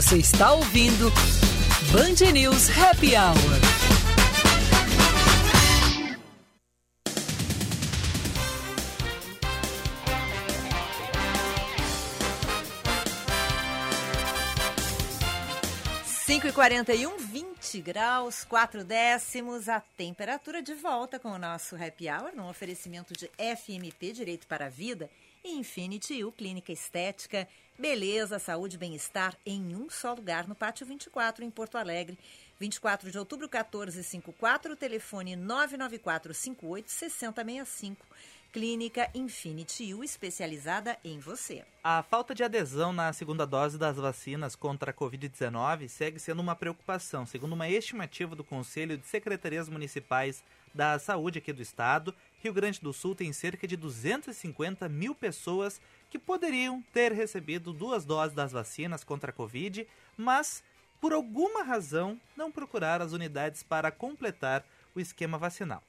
Você 0.00 0.16
está 0.16 0.54
ouvindo 0.54 1.10
Band 1.92 2.32
News 2.32 2.70
Happy 2.70 3.14
Hour. 3.14 3.36
Cinco 16.24 16.46
e 16.46 16.52
41, 16.52 17.18
20 17.18 17.50
20 17.70 17.82
graus, 17.82 18.42
4 18.42 18.82
décimos, 18.82 19.68
a 19.68 19.80
temperatura 19.80 20.62
de 20.62 20.74
volta 20.74 21.18
com 21.20 21.28
o 21.28 21.38
nosso 21.38 21.76
happy 21.76 22.08
hour, 22.08 22.34
num 22.34 22.48
oferecimento 22.48 23.12
de 23.12 23.30
FMP 23.36 24.12
Direito 24.12 24.46
para 24.46 24.66
a 24.66 24.68
Vida 24.68 25.10
e 25.44 25.52
Infinity 25.56 26.24
U 26.24 26.32
Clínica 26.32 26.72
Estética, 26.72 27.46
beleza, 27.80 28.38
saúde 28.38 28.76
e 28.76 28.78
bem-estar 28.78 29.34
em 29.44 29.74
um 29.74 29.88
só 29.88 30.12
lugar 30.12 30.46
no 30.46 30.54
Pátio 30.54 30.86
24, 30.86 31.42
em 31.42 31.50
Porto 31.50 31.78
Alegre. 31.78 32.18
24 32.58 33.10
de 33.10 33.18
outubro, 33.18 33.46
1454, 33.46 34.76
telefone 34.76 35.34
994 35.34 36.34
58 36.34 36.90
6065. 36.90 38.06
Clínica 38.52 39.08
Infinity 39.14 39.94
U, 39.94 40.04
especializada 40.04 40.98
em 41.02 41.18
você. 41.20 41.64
A 41.82 42.02
falta 42.02 42.34
de 42.34 42.42
adesão 42.42 42.92
na 42.92 43.12
segunda 43.12 43.46
dose 43.46 43.78
das 43.78 43.96
vacinas 43.96 44.54
contra 44.54 44.90
a 44.90 44.94
Covid-19 44.94 45.88
segue 45.88 46.18
sendo 46.18 46.40
uma 46.40 46.56
preocupação, 46.56 47.24
segundo 47.24 47.54
uma 47.54 47.68
estimativa 47.68 48.36
do 48.36 48.44
Conselho 48.44 48.98
de 48.98 49.06
Secretarias 49.06 49.68
Municipais 49.68 50.44
da 50.74 50.98
Saúde 50.98 51.38
aqui 51.38 51.52
do 51.52 51.62
Estado. 51.62 52.14
Rio 52.42 52.52
Grande 52.52 52.80
do 52.80 52.92
Sul 52.92 53.14
tem 53.14 53.32
cerca 53.32 53.66
de 53.66 53.76
250 53.76 54.88
mil 54.88 55.14
pessoas 55.14 55.80
que 56.10 56.18
poderiam 56.18 56.82
ter 56.92 57.12
recebido 57.12 57.72
duas 57.72 58.04
doses 58.04 58.34
das 58.34 58.52
vacinas 58.52 59.04
contra 59.04 59.30
a 59.30 59.34
Covid, 59.34 59.86
mas, 60.16 60.62
por 61.00 61.12
alguma 61.12 61.62
razão, 61.62 62.20
não 62.36 62.50
procuraram 62.50 63.04
as 63.04 63.12
unidades 63.12 63.62
para 63.62 63.90
completar 63.90 64.64
o 64.94 65.00
esquema 65.00 65.38
vacinal. 65.38 65.82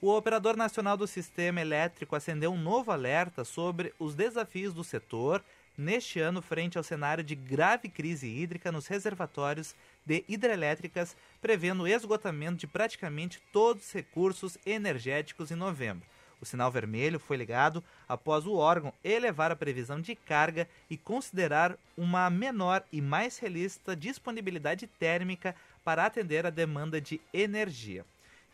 O 0.00 0.14
Operador 0.14 0.56
Nacional 0.56 0.96
do 0.96 1.06
Sistema 1.06 1.60
Elétrico 1.60 2.14
acendeu 2.14 2.52
um 2.52 2.60
novo 2.60 2.92
alerta 2.92 3.44
sobre 3.44 3.92
os 3.98 4.14
desafios 4.14 4.72
do 4.72 4.84
setor 4.84 5.42
neste 5.76 6.18
ano 6.18 6.42
frente 6.42 6.76
ao 6.76 6.84
cenário 6.84 7.22
de 7.22 7.36
grave 7.36 7.88
crise 7.88 8.28
hídrica 8.28 8.72
nos 8.72 8.86
reservatórios 8.88 9.74
de 10.08 10.24
hidrelétricas, 10.26 11.14
prevendo 11.38 11.82
o 11.82 11.86
esgotamento 11.86 12.56
de 12.56 12.66
praticamente 12.66 13.42
todos 13.52 13.84
os 13.84 13.92
recursos 13.92 14.56
energéticos 14.64 15.50
em 15.50 15.54
novembro. 15.54 16.06
O 16.40 16.46
sinal 16.46 16.70
vermelho 16.70 17.18
foi 17.18 17.36
ligado 17.36 17.84
após 18.08 18.46
o 18.46 18.54
órgão 18.54 18.92
elevar 19.04 19.52
a 19.52 19.56
previsão 19.56 20.00
de 20.00 20.14
carga 20.14 20.66
e 20.88 20.96
considerar 20.96 21.76
uma 21.96 22.30
menor 22.30 22.82
e 22.90 23.02
mais 23.02 23.38
realista 23.38 23.94
disponibilidade 23.94 24.86
térmica 24.86 25.54
para 25.84 26.06
atender 26.06 26.46
a 26.46 26.50
demanda 26.50 27.00
de 27.00 27.20
energia. 27.34 28.02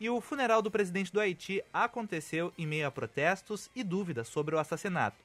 E 0.01 0.11
o 0.11 0.21
funeral 0.21 0.61
do 0.61 0.73
presidente 0.73 1.13
do 1.13 1.21
Haiti 1.21 1.63
aconteceu 1.73 2.53
em 2.59 2.67
meio 2.67 2.89
a 2.89 2.91
protestos 2.91 3.71
e 3.77 3.85
dúvidas 3.85 4.27
sobre 4.27 4.57
o 4.57 4.59
assassinato. 4.59 5.17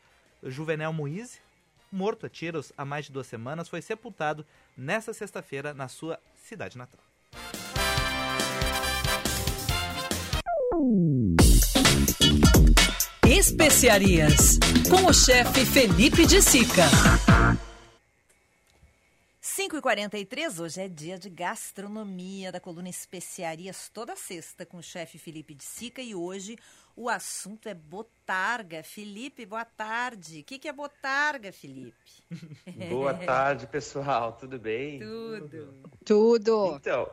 Juvenel 0.43 0.93
Moise, 0.93 1.39
morto 1.91 2.25
a 2.25 2.29
tiros 2.29 2.71
há 2.77 2.85
mais 2.85 3.05
de 3.05 3.11
duas 3.11 3.27
semanas, 3.27 3.69
foi 3.69 3.81
sepultado 3.81 4.45
nesta 4.77 5.13
sexta-feira 5.13 5.73
na 5.73 5.87
sua 5.87 6.19
cidade 6.35 6.77
natal. 6.77 6.99
Especiarias, 13.27 14.57
com 14.89 15.05
o 15.05 15.13
chefe 15.13 15.65
Felipe 15.65 16.25
de 16.25 16.41
Sica. 16.41 16.83
5h43, 19.41 20.59
hoje 20.59 20.81
é 20.81 20.87
dia 20.87 21.19
de 21.19 21.29
gastronomia 21.29 22.51
da 22.51 22.59
coluna 22.59 22.87
Especiarias, 22.87 23.89
toda 23.93 24.15
sexta, 24.15 24.65
com 24.65 24.77
o 24.77 24.83
chefe 24.83 25.17
Felipe 25.17 25.53
de 25.53 25.63
Sica. 25.63 26.01
E 26.01 26.15
hoje 26.15 26.57
o 26.99 27.07
assunto 27.07 27.69
é 27.69 27.73
botarga. 27.73 28.83
Felipe, 28.83 29.45
boa 29.45 29.63
tarde. 29.63 30.41
O 30.41 30.43
que, 30.43 30.59
que 30.59 30.67
é 30.67 30.73
botarga, 30.73 31.49
Felipe? 31.49 31.95
Boa 32.89 33.13
tarde, 33.13 33.65
pessoal. 33.67 34.33
Tudo 34.33 34.59
bem? 34.59 34.99
Tudo. 34.99 35.81
Tudo. 36.03 36.75
Então, 36.75 37.09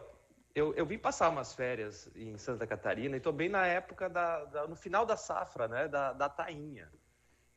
eu, 0.52 0.74
eu 0.74 0.84
vim 0.84 0.98
passar 0.98 1.28
umas 1.28 1.54
férias 1.54 2.10
em 2.16 2.36
Santa 2.36 2.66
Catarina 2.66 3.14
e 3.14 3.18
estou 3.18 3.32
bem 3.32 3.48
na 3.48 3.64
época, 3.64 4.08
da, 4.08 4.44
da, 4.46 4.66
no 4.66 4.74
final 4.74 5.06
da 5.06 5.16
safra, 5.16 5.68
né, 5.68 5.86
da, 5.86 6.12
da 6.12 6.28
tainha. 6.28 6.90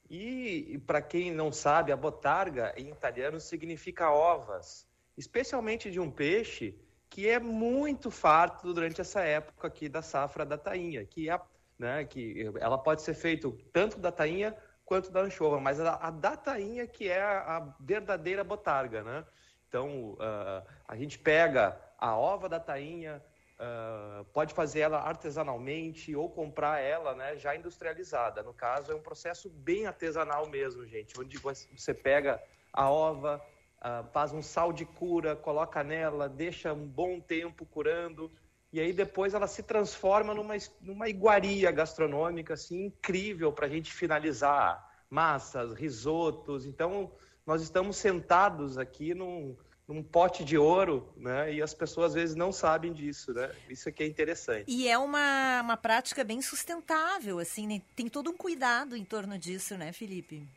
E, 0.08 0.74
e 0.74 0.78
para 0.78 1.02
quem 1.02 1.32
não 1.32 1.52
sabe, 1.52 1.92
a 1.92 1.98
botarga 1.98 2.76
em 2.78 2.90
italiano 2.90 3.40
significa 3.40 4.12
ovas, 4.12 4.88
especialmente 5.18 5.90
de 5.90 6.00
um 6.00 6.12
peixe 6.12 6.80
que 7.10 7.28
é 7.28 7.40
muito 7.40 8.12
farto 8.12 8.72
durante 8.72 9.02
essa 9.02 9.22
época 9.22 9.68
aqui 9.68 9.90
da 9.90 10.04
safra 10.04 10.46
da 10.46 10.60
tainha, 10.60 11.04
que 11.04 11.28
é, 11.28 11.42
né, 11.80 12.04
que 12.04 12.52
ela 12.60 12.78
pode 12.78 13.02
ser 13.02 13.14
feita 13.14 13.50
tanto 13.72 13.98
da 13.98 14.12
tainha 14.12 14.56
quanto 14.84 15.12
da 15.12 15.22
anchova, 15.22 15.60
mas 15.60 15.80
a, 15.80 15.96
a 15.96 16.12
da 16.12 16.36
tainha 16.36 16.86
que 16.86 17.08
é 17.08 17.22
a, 17.22 17.58
a 17.58 17.76
verdadeira 17.80 18.44
botarga, 18.44 19.04
né? 19.04 19.26
Então, 19.68 20.14
uh, 20.14 20.68
a 20.88 20.96
gente 20.96 21.20
pega 21.20 21.80
a 21.98 22.18
ova 22.18 22.50
da 22.50 22.60
tainha, 22.60 23.24
uh, 23.60 24.26
pode 24.34 24.52
fazer 24.52 24.80
ela 24.80 25.00
artesanalmente 25.00 26.16
ou 26.16 26.28
comprar 26.28 26.80
ela 26.80 27.14
né, 27.14 27.38
já 27.38 27.56
industrializada. 27.56 28.42
No 28.42 28.52
caso, 28.52 28.92
é 28.92 28.96
um 28.96 29.02
processo 29.02 29.48
bem 29.48 29.86
artesanal 29.86 30.50
mesmo, 30.50 30.88
gente, 30.88 31.20
onde 31.20 31.38
você 31.38 31.94
pega 31.94 32.42
a 32.74 32.90
ova, 32.90 33.40
uh, 33.78 34.12
faz 34.12 34.34
um 34.34 34.42
sal 34.42 34.74
de 34.74 34.86
cura, 34.86 35.36
coloca 35.36 35.84
nela, 35.84 36.28
deixa 36.28 36.74
um 36.74 36.88
bom 36.88 37.20
tempo 37.20 37.64
curando, 37.64 38.32
e 38.72 38.80
aí 38.80 38.94
depois 38.94 39.34
ela 39.34 39.48
se 39.48 39.64
transforma 39.64 40.34
numa, 40.34 40.56
numa 40.82 41.10
iguaria 41.10 41.72
gastronômica 41.72 42.54
assim, 42.54 42.86
incrível 42.86 43.52
para 43.52 43.66
a 43.66 43.70
gente 43.70 43.92
finalizar 43.92 44.88
massas, 45.10 45.74
risotos. 45.74 46.66
Então, 46.66 47.12
nós 47.46 47.64
estamos 47.64 47.98
sentados 47.98 48.78
aqui 48.78 49.16
num, 49.16 49.58
num 49.88 50.04
pote 50.04 50.44
de 50.44 50.56
ouro, 50.56 51.12
né? 51.18 51.52
E 51.52 51.64
as 51.64 51.74
pessoas 51.74 52.12
às 52.12 52.14
vezes 52.14 52.36
não 52.36 52.52
sabem 52.52 52.94
disso, 52.94 53.34
né? 53.34 53.52
Isso 53.68 53.90
aqui 53.90 54.04
é 54.04 54.08
interessante. 54.08 54.66
E 54.68 54.88
é 54.88 54.98
uma, 55.00 55.62
uma 55.62 55.78
prática 55.78 56.24
bem 56.24 56.40
sustentável, 56.42 57.40
assim, 57.40 57.66
né? 57.66 57.82
tem 57.96 58.08
todo 58.08 58.30
um 58.30 58.38
cuidado 58.38 58.96
em 58.96 59.04
torno 59.04 59.38
disso, 59.38 59.76
né, 59.76 59.92
Felipe? 59.92 60.48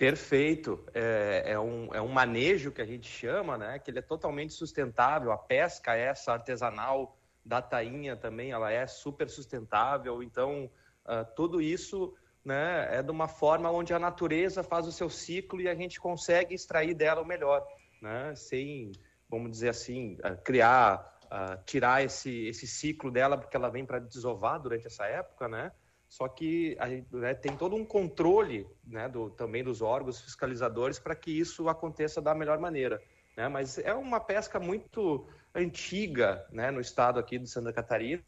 Perfeito. 0.00 0.82
É, 0.94 1.42
é, 1.44 1.60
um, 1.60 1.94
é 1.94 2.00
um 2.00 2.08
manejo 2.08 2.72
que 2.72 2.80
a 2.80 2.86
gente 2.86 3.06
chama, 3.06 3.58
né? 3.58 3.78
Que 3.78 3.90
ele 3.90 3.98
é 3.98 4.02
totalmente 4.02 4.54
sustentável. 4.54 5.30
A 5.30 5.36
pesca 5.36 5.94
essa 5.94 6.32
artesanal 6.32 7.18
da 7.44 7.60
tainha 7.60 8.16
também, 8.16 8.50
ela 8.50 8.72
é 8.72 8.86
super 8.86 9.28
sustentável. 9.28 10.22
Então, 10.22 10.70
uh, 11.04 11.34
tudo 11.36 11.60
isso 11.60 12.16
né, 12.42 12.88
é 12.96 13.02
de 13.02 13.10
uma 13.10 13.28
forma 13.28 13.70
onde 13.70 13.92
a 13.92 13.98
natureza 13.98 14.62
faz 14.62 14.86
o 14.86 14.92
seu 14.92 15.10
ciclo 15.10 15.60
e 15.60 15.68
a 15.68 15.74
gente 15.74 16.00
consegue 16.00 16.54
extrair 16.54 16.94
dela 16.94 17.20
o 17.20 17.26
melhor, 17.26 17.62
né, 18.00 18.34
sem, 18.34 18.92
vamos 19.28 19.50
dizer 19.50 19.68
assim, 19.68 20.16
criar, 20.42 21.18
tirar 21.66 22.02
esse, 22.02 22.46
esse 22.46 22.66
ciclo 22.66 23.10
dela, 23.10 23.36
porque 23.36 23.54
ela 23.54 23.68
vem 23.68 23.84
para 23.84 23.98
desovar 23.98 24.58
durante 24.62 24.86
essa 24.86 25.04
época, 25.04 25.46
né? 25.46 25.70
Só 26.10 26.28
que 26.28 26.76
a 26.78 26.90
gente, 26.90 27.06
né, 27.16 27.32
tem 27.32 27.56
todo 27.56 27.74
um 27.74 27.86
controle 27.86 28.66
né, 28.84 29.08
do, 29.08 29.30
também 29.30 29.64
dos 29.64 29.80
órgãos 29.80 30.20
fiscalizadores 30.20 30.98
para 30.98 31.14
que 31.14 31.30
isso 31.30 31.70
aconteça 31.70 32.20
da 32.20 32.34
melhor 32.34 32.58
maneira. 32.58 33.02
Né? 33.34 33.48
Mas 33.48 33.78
é 33.78 33.94
uma 33.94 34.20
pesca 34.20 34.60
muito 34.60 35.26
antiga 35.54 36.46
né, 36.50 36.70
no 36.70 36.82
estado 36.82 37.18
aqui 37.18 37.38
de 37.38 37.48
Santa 37.48 37.72
Catarina 37.72 38.22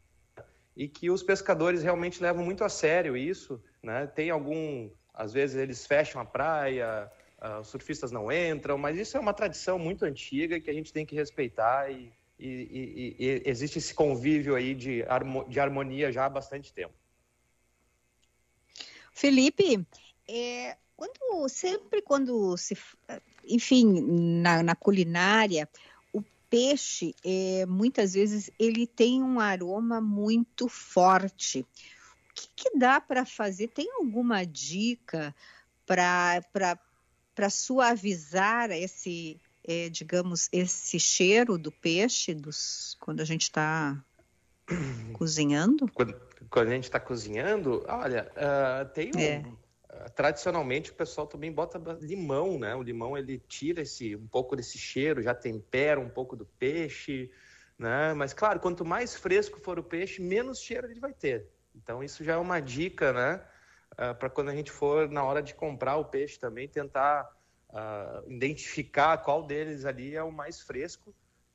e 0.75 0.87
que 0.87 1.11
os 1.11 1.21
pescadores 1.21 1.83
realmente 1.83 2.23
levam 2.23 2.43
muito 2.43 2.63
a 2.63 2.69
sério 2.69 3.15
isso 3.15 3.61
né? 3.83 4.07
Tem 4.07 4.29
algum, 4.29 4.89
às 5.13 5.33
vezes 5.33 5.57
eles 5.57 5.85
fecham 5.85 6.21
a 6.21 6.25
praia, 6.25 7.11
uh, 7.41 7.59
os 7.59 7.67
surfistas 7.67 8.11
não 8.11 8.31
entram, 8.31 8.77
mas 8.77 8.97
isso 8.97 9.17
é 9.17 9.19
uma 9.19 9.33
tradição 9.33 9.77
muito 9.77 10.05
antiga 10.05 10.59
que 10.59 10.69
a 10.69 10.73
gente 10.73 10.93
tem 10.93 11.05
que 11.05 11.13
respeitar 11.13 11.91
e, 11.91 12.11
e, 12.39 12.47
e, 12.49 13.15
e 13.19 13.41
existe 13.45 13.77
esse 13.77 13.93
convívio 13.93 14.55
aí 14.55 14.73
de, 14.73 15.03
de 15.49 15.59
harmonia 15.59 16.11
já 16.11 16.25
há 16.25 16.29
bastante 16.29 16.73
tempo. 16.73 16.93
Felipe, 19.13 19.85
é, 20.27 20.77
quando 20.95 21.49
sempre 21.49 22.01
quando 22.01 22.57
se, 22.57 22.77
enfim, 23.47 24.01
na, 24.41 24.63
na 24.63 24.75
culinária, 24.75 25.69
o 26.11 26.21
peixe 26.49 27.15
é, 27.23 27.65
muitas 27.65 28.13
vezes 28.13 28.49
ele 28.57 28.87
tem 28.87 29.21
um 29.21 29.39
aroma 29.39 30.01
muito 30.01 30.67
forte 30.67 31.65
que, 32.33 32.49
que 32.55 32.77
dá 32.77 32.99
para 32.99 33.25
fazer? 33.25 33.67
Tem 33.69 33.89
alguma 33.93 34.45
dica 34.45 35.33
para 35.85 37.49
suavizar 37.49 38.71
esse, 38.71 39.39
é, 39.63 39.89
digamos, 39.89 40.49
esse 40.51 40.99
cheiro 40.99 41.57
do 41.57 41.71
peixe 41.71 42.33
dos, 42.33 42.97
quando 42.99 43.21
a 43.21 43.25
gente 43.25 43.43
está 43.43 44.03
cozinhando? 45.13 45.89
Quando, 45.93 46.15
quando, 46.53 46.67
a 46.67 46.75
gente 46.75 46.83
está 46.83 46.99
cozinhando, 46.99 47.83
olha, 47.87 48.31
uh, 48.37 48.87
tem 48.93 49.09
um, 49.15 49.19
é. 49.19 49.39
uh, 49.39 50.11
tradicionalmente 50.11 50.91
o 50.91 50.93
pessoal 50.93 51.25
também 51.25 51.51
bota 51.51 51.81
limão, 51.99 52.59
né? 52.59 52.75
O 52.75 52.83
limão 52.83 53.17
ele 53.17 53.39
tira 53.39 53.81
esse 53.81 54.15
um 54.15 54.27
pouco 54.27 54.55
desse 54.55 54.77
cheiro, 54.77 55.23
já 55.23 55.33
tempera 55.33 55.99
um 55.99 56.09
pouco 56.09 56.35
do 56.35 56.45
peixe, 56.45 57.31
né? 57.75 58.13
Mas 58.13 58.35
claro, 58.35 58.59
quanto 58.59 58.85
mais 58.85 59.15
fresco 59.15 59.59
for 59.59 59.79
o 59.79 59.83
peixe, 59.83 60.21
menos 60.21 60.61
cheiro 60.61 60.85
ele 60.85 60.99
vai 60.99 61.11
ter. 61.11 61.49
Então, 61.75 62.03
isso 62.03 62.23
já 62.23 62.33
é 62.33 62.37
uma 62.37 62.59
dica, 62.59 63.11
né? 63.11 63.41
Uh, 63.93 63.95
ah, 63.97 64.13
para 64.13 64.29
quando 64.29 64.49
a 64.49 64.55
gente 64.55 64.71
for 64.71 65.09
na 65.09 65.23
hora 65.23 65.41
de 65.41 65.55
comprar 65.55 65.97
o 65.97 66.05
peixe 66.05 66.39
também, 66.39 66.67
tentar 66.67 67.27
identificar 68.27 69.17
qual 69.17 69.47
deles 69.47 69.83
ali 69.83 70.15
é 70.15 70.21
o 70.21 70.31
mais 70.31 70.61
fresco, 70.61 71.11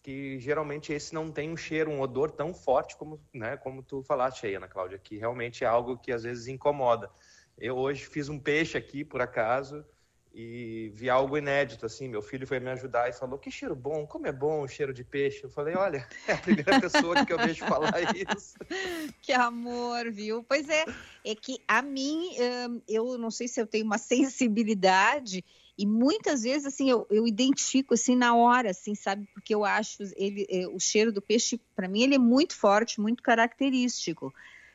que 0.08 0.38
geralmente 0.38 0.90
esse 0.90 1.12
não 1.12 1.30
tem 1.30 1.50
um 1.50 1.56
cheiro, 1.56 1.90
um 1.90 2.00
odor 2.00 2.30
tão 2.30 2.54
forte 2.54 2.96
como, 2.96 3.20
né, 3.30 3.58
como 3.58 3.82
tu 3.82 4.02
falaste 4.02 4.46
aí, 4.46 4.54
Ana 4.54 4.66
Cláudia, 4.66 4.98
que 4.98 5.18
realmente 5.18 5.64
é 5.64 5.66
algo 5.66 5.98
que 5.98 6.10
às 6.10 6.22
vezes 6.22 6.46
incomoda. 6.46 7.10
Eu 7.58 7.76
hoje 7.76 8.06
fiz 8.06 8.30
um 8.30 8.40
peixe 8.40 8.78
aqui, 8.78 9.04
por 9.04 9.20
acaso, 9.20 9.84
e 10.32 10.90
vi 10.94 11.10
algo 11.10 11.36
inédito, 11.36 11.84
assim, 11.84 12.08
meu 12.08 12.22
filho 12.22 12.46
foi 12.46 12.58
me 12.58 12.70
ajudar 12.70 13.10
e 13.10 13.12
falou, 13.12 13.38
que 13.38 13.50
cheiro 13.50 13.76
bom, 13.76 14.06
como 14.06 14.26
é 14.26 14.32
bom 14.32 14.62
o 14.62 14.66
cheiro 14.66 14.94
de 14.94 15.04
peixe. 15.04 15.44
Eu 15.44 15.50
falei, 15.50 15.74
olha, 15.74 16.08
é 16.26 16.32
a 16.32 16.38
primeira 16.38 16.80
pessoa 16.80 17.26
que 17.26 17.32
eu 17.34 17.38
vejo 17.38 17.66
falar 17.66 17.92
isso. 18.16 18.56
Que 19.20 19.34
amor, 19.34 20.10
viu? 20.10 20.42
Pois 20.42 20.70
é, 20.70 20.86
é 21.22 21.34
que 21.34 21.58
a 21.68 21.82
mim, 21.82 22.30
hum, 22.40 22.80
eu 22.88 23.18
não 23.18 23.30
sei 23.30 23.46
se 23.46 23.60
eu 23.60 23.66
tenho 23.66 23.84
uma 23.84 23.98
sensibilidade 23.98 25.44
e 25.78 25.86
muitas 25.86 26.42
vezes, 26.42 26.66
assim, 26.66 26.90
eu, 26.90 27.06
eu 27.08 27.24
identifico, 27.24 27.94
assim, 27.94 28.16
na 28.16 28.34
hora, 28.34 28.70
assim, 28.70 28.96
sabe? 28.96 29.28
Porque 29.32 29.54
eu 29.54 29.64
acho 29.64 30.02
ele, 30.16 30.44
é, 30.50 30.66
o 30.66 30.80
cheiro 30.80 31.12
do 31.12 31.22
peixe, 31.22 31.60
para 31.76 31.86
mim, 31.86 32.02
ele 32.02 32.16
é 32.16 32.18
muito 32.18 32.56
forte, 32.56 33.00
muito 33.00 33.22
característico. 33.22 34.34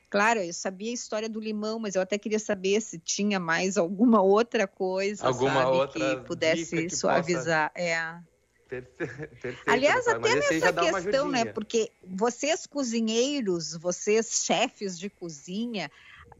Claro, 0.10 0.39
eu 0.39 0.54
sabia 0.54 0.91
a 0.91 0.93
história 0.93 1.28
do 1.28 1.41
limão, 1.41 1.78
mas 1.78 1.95
eu 1.95 2.01
até 2.01 2.18
queria 2.18 2.39
saber 2.39 2.80
se 2.80 2.97
tinha 2.99 3.38
mais 3.38 3.78
alguma 3.78 4.22
outra 4.22 4.66
coisa, 4.66 5.26
alguma 5.26 5.64
sabe, 5.64 5.76
outra 5.76 6.16
que 6.16 6.26
pudesse 6.26 6.88
que 6.88 6.95
suavizar. 6.95 7.74
Possa... 7.74 7.86
É. 7.86 8.16
Perfeito, 8.70 9.62
Aliás, 9.68 10.08
até 10.08 10.36
nessa 10.36 10.74
questão, 10.74 11.28
né? 11.28 11.45
Porque 11.45 11.91
vocês 12.01 12.66
cozinheiros, 12.66 13.76
vocês 13.76 14.43
chefes 14.45 14.97
de 14.97 15.10
cozinha, 15.10 15.91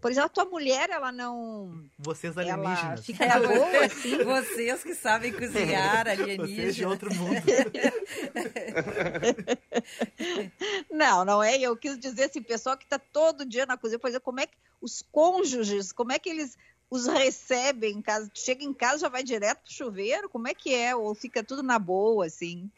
por 0.04 0.12
exemplo, 0.12 0.26
a 0.26 0.30
tua 0.30 0.44
mulher, 0.44 0.90
ela 0.90 1.14
não. 1.14 1.82
Vocês 1.98 2.36
Ela 2.36 2.56
alienígenas. 2.56 3.06
fica 3.06 3.26
na 3.26 3.40
boa, 3.40 3.86
assim. 3.86 4.22
Vocês 4.22 4.84
que 4.84 4.94
sabem 4.96 5.32
cozinhar, 5.32 6.04
Vocês 6.12 6.18
de 6.18 6.24
alienígenas. 6.24 6.92
outro 6.92 7.16
mundo. 7.16 7.42
Não, 10.92 11.24
não 11.24 11.42
é. 11.42 11.58
Eu 11.58 11.78
quis 11.78 11.98
dizer 11.98 12.26
assim, 12.26 12.42
pessoal 12.42 12.78
que 12.78 12.84
está 12.84 13.00
todo 13.00 13.46
dia 13.46 13.66
na 13.66 13.78
cozinha, 13.78 13.98
por 13.98 14.10
exemplo, 14.10 14.26
como 14.26 14.42
é 14.42 14.46
que 14.46 14.58
os 14.82 15.02
cônjuges, 15.10 15.94
como 15.94 16.12
é 16.12 16.20
que 16.20 16.30
eles 16.30 16.58
os 16.90 17.08
recebem 17.08 17.94
em 17.94 18.02
casa? 18.02 18.30
Chega 18.34 18.64
em 18.64 18.74
casa 18.74 19.00
já 19.00 19.10
vai 19.10 19.24
direto 19.24 19.62
pro 19.64 19.74
chuveiro? 19.74 20.30
Como 20.30 20.50
é 20.50 20.54
que 20.54 20.76
é? 20.76 20.94
Ou 20.94 21.16
fica 21.16 21.42
tudo 21.42 21.64
na 21.64 21.80
boa, 21.80 22.26
assim? 22.26 22.70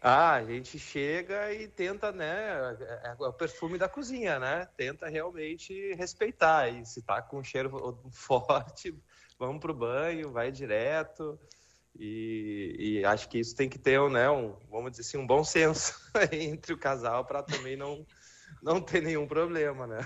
Ah, 0.00 0.34
a 0.34 0.44
gente 0.44 0.78
chega 0.78 1.52
e 1.52 1.66
tenta, 1.68 2.12
né? 2.12 2.76
É 3.04 3.08
é 3.08 3.16
o 3.18 3.32
perfume 3.32 3.78
da 3.78 3.88
cozinha, 3.88 4.38
né? 4.38 4.66
Tenta 4.76 5.08
realmente 5.08 5.94
respeitar. 5.94 6.68
E 6.68 6.84
se 6.86 7.02
tá 7.02 7.20
com 7.20 7.42
cheiro 7.42 7.70
forte, 8.12 8.94
vamos 9.38 9.60
pro 9.60 9.74
banho, 9.74 10.32
vai 10.32 10.52
direto. 10.52 11.38
E, 11.98 12.76
e 12.78 13.04
acho 13.04 13.28
que 13.28 13.38
isso 13.38 13.56
tem 13.56 13.68
que 13.68 13.78
ter, 13.78 14.00
né? 14.08 14.30
Um, 14.30 14.56
vamos 14.70 14.92
dizer 14.92 15.02
assim, 15.02 15.18
um 15.18 15.26
bom 15.26 15.42
senso 15.42 15.94
entre 16.30 16.72
o 16.72 16.78
casal 16.78 17.24
para 17.24 17.42
também 17.42 17.76
não, 17.76 18.06
não 18.62 18.80
ter 18.80 19.02
nenhum 19.02 19.26
problema, 19.26 19.86
né? 19.86 19.98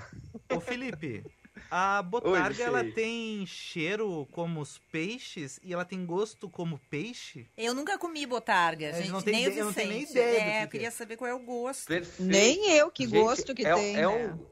Ô 0.51 0.59
Felipe, 0.59 1.23
a 1.69 2.01
botarga 2.01 2.57
Oi, 2.63 2.67
ela 2.67 2.83
tem 2.83 3.45
cheiro 3.45 4.27
como 4.31 4.59
os 4.61 4.77
peixes 4.91 5.59
e 5.63 5.73
ela 5.73 5.85
tem 5.85 6.05
gosto 6.05 6.49
como 6.49 6.79
peixe? 6.89 7.47
Eu 7.57 7.73
nunca 7.73 7.97
comi 7.97 8.25
botarga, 8.25 8.87
É, 8.87 8.93
gente. 8.93 9.11
não 9.11 9.21
tem 9.21 9.33
nem 9.33 9.43
ide- 9.45 9.55
o 9.55 9.59
eu 9.59 9.65
não 9.65 9.73
tenho 9.73 9.89
nem 9.89 9.99
Vicente. 9.99 10.17
ideia 10.19 10.39
É, 10.41 10.59
que 10.59 10.65
eu 10.65 10.69
queria 10.69 10.91
saber 10.91 11.17
qual 11.17 11.29
é 11.29 11.33
o 11.33 11.39
gosto. 11.39 11.87
Perfeito. 11.87 12.23
Nem 12.29 12.71
eu, 12.71 12.91
que 12.91 13.03
Gente, 13.07 13.19
gosto 13.21 13.53
que 13.55 13.65
é, 13.65 13.73
tem. 13.73 13.95
é 13.97 14.01
né? 14.01 14.07
um, 14.07 14.45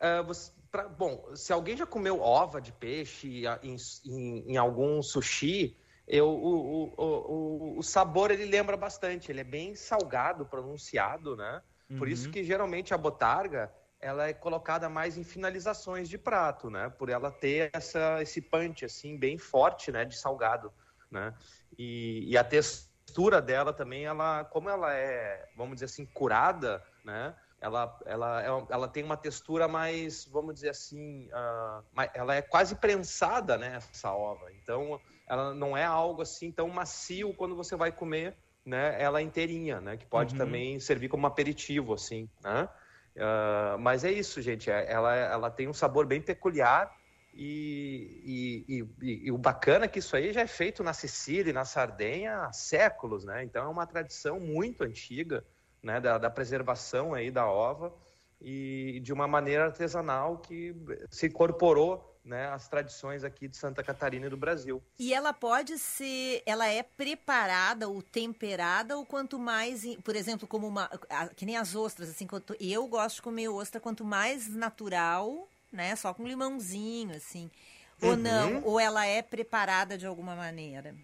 é, 0.00 0.22
você- 0.22 0.52
pra- 0.70 0.88
bom, 0.88 1.34
se 1.34 1.52
alguém 1.52 1.76
já 1.76 1.86
comeu 1.86 2.20
ova 2.20 2.60
de 2.60 2.72
peixe 2.72 3.44
em, 3.62 3.76
em- 4.04 4.52
em 4.52 4.56
algum 4.56 5.02
sushi, 5.02 5.76
eu, 6.08 6.28
o, 6.28 6.94
o, 6.96 7.74
o, 7.74 7.78
o 7.78 7.82
sabor 7.82 8.30
ele 8.30 8.44
lembra 8.44 8.76
bastante. 8.76 9.30
Ele 9.30 9.40
é 9.40 9.44
bem 9.44 9.74
salgado, 9.74 10.46
pronunciado, 10.46 11.36
né? 11.36 11.62
Por 11.98 12.08
isso 12.08 12.26
Uhum. 12.26 12.32
que 12.32 12.42
geralmente 12.44 12.92
a 12.94 12.98
botarga 12.98 13.72
ela 14.00 14.28
é 14.28 14.32
colocada 14.32 14.88
mais 14.88 15.16
em 15.16 15.24
finalizações 15.24 16.08
de 16.08 16.18
prato, 16.18 16.70
né? 16.70 16.90
Por 16.90 17.08
ela 17.08 17.30
ter 17.30 17.70
essa, 17.72 18.20
esse 18.22 18.40
punch 18.40 18.84
assim 18.84 19.16
bem 19.18 19.38
forte, 19.38 19.90
né? 19.90 20.04
De 20.04 20.16
salgado, 20.16 20.72
né? 21.10 21.34
E, 21.78 22.24
e 22.30 22.36
a 22.36 22.44
textura 22.44 23.40
dela 23.40 23.72
também, 23.72 24.04
ela, 24.04 24.44
como 24.44 24.68
ela 24.68 24.94
é, 24.94 25.48
vamos 25.56 25.74
dizer 25.74 25.86
assim, 25.86 26.04
curada, 26.06 26.82
né? 27.04 27.34
Ela, 27.58 27.98
ela, 28.04 28.42
ela, 28.42 28.66
ela 28.68 28.88
tem 28.88 29.02
uma 29.02 29.16
textura 29.16 29.66
mais, 29.66 30.26
vamos 30.26 30.54
dizer 30.54 30.68
assim, 30.68 31.28
mais- 31.92 32.10
ela 32.14 32.34
é 32.34 32.42
quase 32.42 32.76
prensada, 32.76 33.56
né? 33.56 33.76
Essa 33.76 34.12
ova. 34.12 34.52
Então, 34.52 35.00
ela 35.26 35.54
não 35.54 35.74
é 35.76 35.84
algo 35.84 36.20
assim 36.22 36.52
tão 36.52 36.68
macio 36.68 37.32
quando 37.34 37.56
você 37.56 37.74
vai 37.74 37.90
comer, 37.90 38.36
né? 38.64 39.00
Ela 39.02 39.22
inteirinha, 39.22 39.80
né? 39.80 39.96
Que 39.96 40.04
pode 40.06 40.34
Uhum. 40.34 40.38
também 40.38 40.78
servir 40.78 41.08
como 41.08 41.26
aperitivo, 41.26 41.94
assim, 41.94 42.28
né? 42.42 42.68
Ah, 43.18 43.76
mas 43.78 44.04
é 44.04 44.12
isso, 44.12 44.40
gente. 44.42 44.70
é- 44.70 44.90
Ela, 44.90 45.14
ela 45.16 45.50
tem 45.50 45.68
um 45.68 45.72
sabor 45.72 46.06
bem 46.06 46.20
peculiar 46.20 46.94
e, 47.32 48.64
e, 48.68 48.82
e- 49.02 49.26
e 49.26 49.32
o 49.32 49.38
bacana 49.38 49.84
é 49.86 49.88
que 49.88 49.98
isso 49.98 50.16
aí 50.16 50.32
já 50.32 50.40
é 50.42 50.46
feito 50.46 50.82
na 50.82 50.92
Sicília 50.92 51.50
e 51.50 51.52
na 51.52 51.64
Sardenha 51.64 52.38
há 52.42 52.52
séculos, 52.52 53.24
né? 53.24 53.42
Então 53.44 53.64
é 53.64 53.68
uma 53.68 53.86
tradição 53.86 54.40
muito 54.40 54.82
antiga, 54.84 55.44
né? 55.82 56.00
Da, 56.00 56.18
da 56.18 56.30
preservação 56.30 57.14
aí 57.14 57.30
da 57.30 57.46
ova 57.50 57.94
e 58.40 59.00
de 59.02 59.12
uma 59.12 59.26
maneira 59.26 59.64
artesanal 59.66 60.38
que 60.38 60.74
se 61.10 61.26
incorporou, 61.26 62.15
né? 62.26 62.48
Às 62.48 62.68
tradições 62.68 63.22
aqui 63.24 63.46
de 63.48 63.56
Santa 63.56 63.82
Catarina 63.82 64.26
e 64.26 64.28
do 64.28 64.36
Brasil. 64.36 64.82
E 64.98 65.14
ela 65.14 65.32
pode 65.32 65.78
ser, 65.78 66.42
ela 66.44 66.66
é 66.66 66.82
preparada 66.82 67.88
ou 67.88 68.02
temperada, 68.02 68.98
ou 68.98 69.06
quanto 69.06 69.38
mais, 69.38 69.84
por 70.02 70.16
exemplo, 70.16 70.46
como 70.46 70.66
uma, 70.66 70.90
que 71.36 71.46
nem 71.46 71.56
as 71.56 71.74
ostras, 71.74 72.10
assim, 72.10 72.26
quanto, 72.26 72.56
eu 72.60 72.86
gosto 72.88 73.16
de 73.16 73.22
comer 73.22 73.48
ostra, 73.48 73.80
quanto 73.80 74.04
mais 74.04 74.48
natural, 74.48 75.48
né, 75.72 75.94
só 75.94 76.12
com 76.12 76.26
limãozinho, 76.26 77.14
assim, 77.14 77.50
ou 78.02 78.10
Uhum. 78.10 78.16
não, 78.16 78.64
ou 78.64 78.80
ela 78.80 79.06
é 79.06 79.22
preparada 79.22 79.96
de 79.96 80.06
alguma 80.06 80.34
maneira. 80.34 80.94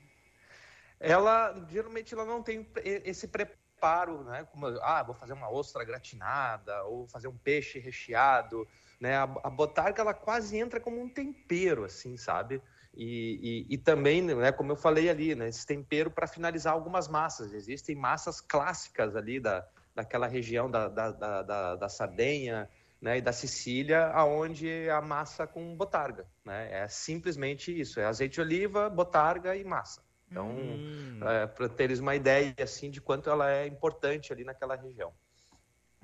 ela 1.00 1.66
geralmente 1.70 2.14
ela 2.14 2.24
não 2.24 2.42
tem 2.42 2.66
esse 2.84 3.26
preparo, 3.26 4.22
né? 4.24 4.46
Como, 4.52 4.66
ah, 4.82 5.02
vou 5.02 5.14
fazer 5.14 5.32
uma 5.32 5.50
ostra 5.50 5.84
gratinada 5.84 6.84
ou 6.84 7.06
fazer 7.08 7.28
um 7.28 7.36
peixe 7.36 7.78
recheado, 7.78 8.68
né? 9.02 9.16
A, 9.16 9.24
a 9.24 9.50
botarga 9.50 10.00
ela 10.00 10.14
quase 10.14 10.56
entra 10.56 10.78
como 10.78 11.02
um 11.02 11.08
tempero, 11.08 11.84
assim, 11.84 12.16
sabe? 12.16 12.62
E, 12.94 13.66
e, 13.68 13.74
e 13.74 13.78
também, 13.78 14.22
né? 14.22 14.52
Como 14.52 14.70
eu 14.70 14.76
falei 14.76 15.10
ali, 15.10 15.34
né? 15.34 15.48
Esse 15.48 15.66
tempero 15.66 16.08
para 16.08 16.28
finalizar 16.28 16.72
algumas 16.72 17.08
massas. 17.08 17.52
Existem 17.52 17.96
massas 17.96 18.40
clássicas 18.40 19.16
ali 19.16 19.40
da, 19.40 19.66
daquela 19.92 20.28
região 20.28 20.70
da, 20.70 20.88
da, 20.88 21.10
da, 21.10 21.74
da, 21.74 21.88
Sardenha, 21.88 22.70
né, 23.00 23.18
e 23.18 23.20
da 23.20 23.32
Sicília, 23.32 24.06
aonde 24.10 24.88
a 24.88 25.00
massa 25.00 25.48
com 25.48 25.74
botarga, 25.74 26.24
né? 26.44 26.84
É 26.84 26.86
simplesmente 26.86 27.76
isso, 27.76 27.98
é 27.98 28.04
azeite 28.04 28.34
de 28.34 28.40
oliva, 28.40 28.88
botarga 28.88 29.56
e 29.56 29.64
massa. 29.64 30.00
Então, 30.30 30.48
Hum. 30.48 31.18
para 31.56 31.68
teres 31.68 31.98
uma 31.98 32.14
ideia 32.14 32.54
assim 32.62 32.88
de 32.88 33.00
quanto 33.00 33.28
ela 33.28 33.50
é 33.50 33.66
importante 33.66 34.32
ali 34.32 34.44
naquela 34.44 34.76
região. 34.76 35.12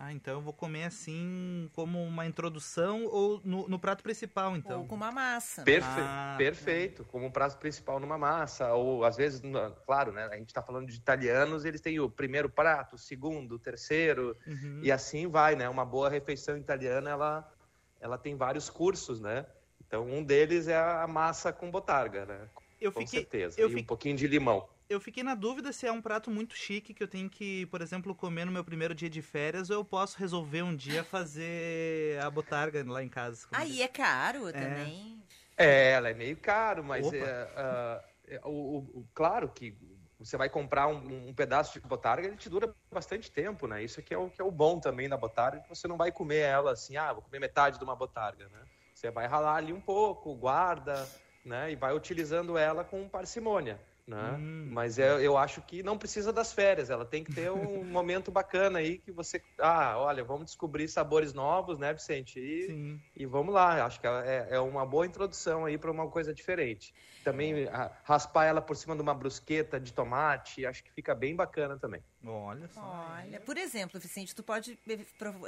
Ah, 0.00 0.12
então 0.12 0.34
eu 0.34 0.40
vou 0.40 0.52
comer 0.52 0.84
assim 0.84 1.68
como 1.72 2.00
uma 2.04 2.24
introdução 2.24 3.04
ou 3.06 3.40
no, 3.44 3.68
no 3.68 3.80
prato 3.80 4.00
principal, 4.04 4.56
então. 4.56 4.82
Ou 4.82 4.86
com 4.86 4.94
uma 4.94 5.10
massa. 5.10 5.64
Perfe 5.64 5.88
Ah, 6.00 6.36
perfeito, 6.38 7.04
como 7.04 7.26
um 7.26 7.32
prato 7.32 7.58
principal 7.58 7.98
numa 7.98 8.16
massa, 8.16 8.72
ou 8.74 9.04
às 9.04 9.16
vezes, 9.16 9.42
claro, 9.84 10.12
né? 10.12 10.28
A 10.30 10.36
gente 10.36 10.50
está 10.50 10.62
falando 10.62 10.86
de 10.86 10.94
italianos, 10.96 11.64
eles 11.64 11.80
têm 11.80 11.98
o 11.98 12.08
primeiro 12.08 12.48
prato, 12.48 12.94
o 12.94 12.98
segundo, 12.98 13.56
o 13.56 13.58
terceiro, 13.58 14.36
Uhum. 14.46 14.80
e 14.84 14.92
assim 14.92 15.26
vai, 15.26 15.56
né? 15.56 15.68
Uma 15.68 15.84
boa 15.84 16.08
refeição 16.08 16.56
italiana, 16.56 17.10
ela, 17.10 17.52
ela 18.00 18.16
tem 18.16 18.36
vários 18.36 18.70
cursos, 18.70 19.20
né? 19.20 19.44
Então, 19.84 20.06
um 20.06 20.22
deles 20.22 20.68
é 20.68 20.76
a 20.76 21.08
massa 21.08 21.52
com 21.52 21.72
botarga, 21.72 22.24
né? 22.24 22.48
Eu 22.80 22.92
com 22.92 23.00
fiquei- 23.00 23.22
certeza. 23.22 23.60
eu 23.60 23.64
e 23.64 23.66
um 23.66 23.70
fiquei- 23.70 23.84
pouquinho 23.86 24.16
de 24.16 24.28
limão. 24.28 24.68
Eu 24.88 25.00
fiquei 25.00 25.22
na 25.22 25.34
dúvida 25.34 25.70
se 25.70 25.86
é 25.86 25.92
um 25.92 26.00
prato 26.00 26.30
muito 26.30 26.54
chique 26.54 26.94
que 26.94 27.02
eu 27.02 27.08
tenho 27.08 27.28
que, 27.28 27.66
por 27.66 27.82
exemplo, 27.82 28.14
comer 28.14 28.46
no 28.46 28.52
meu 28.52 28.64
primeiro 28.64 28.94
dia 28.94 29.10
de 29.10 29.20
férias 29.20 29.68
ou 29.68 29.76
eu 29.76 29.84
posso 29.84 30.18
resolver 30.18 30.62
um 30.62 30.74
dia 30.74 31.04
fazer 31.04 32.18
a 32.20 32.30
botarga 32.30 32.82
lá 32.90 33.02
em 33.02 33.08
casa. 33.08 33.46
Aí 33.52 33.82
é 33.82 33.88
caro 33.88 34.50
também. 34.54 35.22
É, 35.56 35.90
ela 35.92 36.08
é 36.08 36.14
meio 36.14 36.36
caro, 36.40 36.82
mas 36.84 37.12
é, 37.12 37.52
ah, 37.56 38.04
é, 38.26 38.40
o, 38.44 38.50
o- 38.50 39.00
o- 39.00 39.08
claro 39.12 39.52
que 39.52 39.76
você 40.18 40.36
vai 40.36 40.48
comprar 40.48 40.86
um, 40.88 41.28
um 41.28 41.34
pedaço 41.34 41.72
de 41.80 41.86
botarga, 41.86 42.26
ele 42.26 42.36
te 42.36 42.48
dura 42.48 42.74
bastante 42.92 43.30
tempo, 43.30 43.66
né? 43.66 43.82
Isso 43.82 44.02
que 44.02 44.14
é 44.14 44.18
o 44.18 44.30
que 44.30 44.40
é 44.40 44.44
o 44.44 44.50
bom 44.50 44.80
também 44.80 45.08
da 45.08 45.16
botarga, 45.16 45.60
que 45.62 45.68
você 45.68 45.86
não 45.88 45.96
vai 45.96 46.10
comer 46.12 46.38
ela 46.40 46.72
assim, 46.72 46.96
ah, 46.96 47.12
vou 47.12 47.22
comer 47.22 47.40
metade 47.40 47.78
de 47.78 47.84
uma 47.84 47.94
botarga, 47.96 48.48
né? 48.48 48.66
Você 48.94 49.10
vai 49.10 49.26
ralar 49.26 49.56
ali 49.56 49.72
um 49.72 49.80
pouco, 49.80 50.34
guarda, 50.36 51.12
né? 51.44 51.70
E 51.72 51.76
vai 51.76 51.94
utilizando 51.94 52.56
ela 52.58 52.84
com 52.84 53.08
parcimônia. 53.08 53.80
Né? 54.08 54.36
Hum. 54.38 54.68
Mas 54.72 54.98
é, 54.98 55.20
eu 55.20 55.36
acho 55.36 55.60
que 55.60 55.82
não 55.82 55.98
precisa 55.98 56.32
das 56.32 56.50
férias, 56.50 56.88
ela 56.88 57.04
tem 57.04 57.22
que 57.22 57.30
ter 57.30 57.52
um 57.52 57.84
momento 57.84 58.30
bacana 58.30 58.78
aí 58.78 58.96
que 58.96 59.12
você. 59.12 59.42
Ah, 59.58 59.98
olha, 59.98 60.24
vamos 60.24 60.46
descobrir 60.46 60.88
sabores 60.88 61.34
novos, 61.34 61.78
né, 61.78 61.92
Vicente? 61.92 62.40
E, 62.40 62.98
e 63.14 63.26
vamos 63.26 63.52
lá, 63.52 63.84
acho 63.84 64.00
que 64.00 64.06
é, 64.06 64.48
é 64.52 64.60
uma 64.60 64.86
boa 64.86 65.04
introdução 65.04 65.66
aí 65.66 65.76
para 65.76 65.90
uma 65.90 66.08
coisa 66.08 66.32
diferente. 66.32 66.94
Também 67.22 67.64
é. 67.64 67.90
raspar 68.02 68.46
ela 68.46 68.62
por 68.62 68.76
cima 68.76 68.96
de 68.96 69.02
uma 69.02 69.12
brusqueta 69.12 69.78
de 69.78 69.92
tomate, 69.92 70.64
acho 70.64 70.82
que 70.82 70.90
fica 70.90 71.14
bem 71.14 71.36
bacana 71.36 71.78
também. 71.78 72.02
Olha 72.24 72.66
só. 72.68 72.80
Olha, 72.80 73.40
por 73.40 73.58
exemplo, 73.58 74.00
Vicente, 74.00 74.34
tu 74.34 74.42
pode 74.42 74.78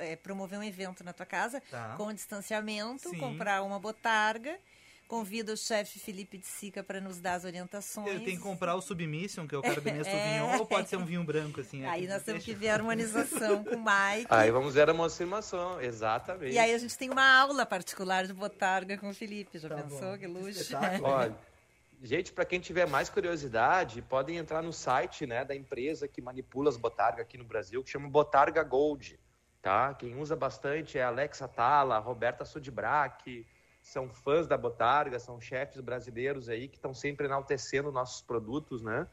é, 0.01 0.17
promover 0.17 0.59
um 0.59 0.63
evento 0.63 1.03
na 1.03 1.15
tua 1.15 1.25
casa 1.25 1.63
tá. 1.71 1.95
com 1.97 2.13
distanciamento, 2.13 3.09
Sim. 3.09 3.19
comprar 3.19 3.63
uma 3.63 3.81
botarga 3.81 4.59
Convido 5.11 5.55
o 5.55 5.57
chefe 5.57 5.99
Felipe 5.99 6.39
de 6.39 6.47
Sica 6.47 6.85
para 6.85 7.01
nos 7.01 7.19
dar 7.19 7.35
as 7.35 7.45
orientações. 7.45 8.07
Eu 8.07 8.21
tenho 8.21 8.37
que 8.37 8.43
comprar 8.45 8.77
o 8.77 8.81
Submission, 8.81 9.45
que 9.45 9.57
é 9.57 9.59
o 9.59 9.61
Carbenesto 9.61 10.07
é. 10.15 10.39
Vinho, 10.39 10.61
ou 10.61 10.65
pode 10.65 10.89
ser 10.89 10.99
um 10.99 11.05
vinho 11.05 11.25
branco, 11.25 11.61
assim. 11.61 11.85
Aí 11.85 12.07
nós 12.07 12.23
temos 12.23 12.45
que 12.45 12.55
ver 12.55 12.69
a 12.69 12.75
harmonização 12.75 13.65
com 13.65 13.75
o 13.75 13.79
Mike. 13.83 14.29
Aí 14.31 14.53
vamos 14.53 14.75
ver 14.75 14.89
a 14.89 14.93
harmonização, 14.93 15.81
exatamente. 15.81 16.53
E 16.53 16.59
aí 16.61 16.73
a 16.73 16.79
gente 16.79 16.97
tem 16.97 17.11
uma 17.11 17.27
aula 17.41 17.67
particular 17.67 18.25
de 18.25 18.33
botarga 18.33 18.97
com 18.99 19.09
o 19.09 19.13
Felipe, 19.13 19.59
já 19.59 19.69
tá 19.69 19.83
pensou? 19.83 20.13
Bom. 20.13 20.19
Que 20.19 20.29
luxo. 20.29 20.77
Olha, 21.03 21.37
gente, 22.01 22.33
para 22.33 22.45
quem 22.45 22.61
tiver 22.61 22.87
mais 22.87 23.09
curiosidade, 23.09 24.03
podem 24.03 24.37
entrar 24.37 24.63
no 24.63 24.73
site 24.73 25.27
né, 25.27 25.45
da 25.45 25.57
empresa 25.57 26.07
que 26.07 26.23
manipula 26.23 26.69
as 26.71 26.77
botargas 26.77 27.23
aqui 27.23 27.37
no 27.37 27.45
Brasil, 27.45 27.83
que 27.83 27.91
chama 27.91 28.09
Botarga 28.09 28.63
Gold. 28.63 29.19
Tá? 29.61 29.93
Quem 29.93 30.17
usa 30.17 30.37
bastante 30.37 30.99
é 30.99 31.03
Alexa 31.03 31.49
Tala, 31.49 31.99
Roberta 31.99 32.45
Sudbrack, 32.45 33.45
são 33.91 34.09
fãs 34.09 34.47
da 34.47 34.57
Botarga, 34.57 35.19
são 35.19 35.41
chefes 35.41 35.81
brasileiros 35.81 36.49
aí 36.49 36.69
que 36.69 36.77
estão 36.77 36.95
sempre 36.95 37.27
enaltecendo 37.27 37.91
nossos 37.91 38.23
produtos, 38.23 38.83
né? 38.83 39.05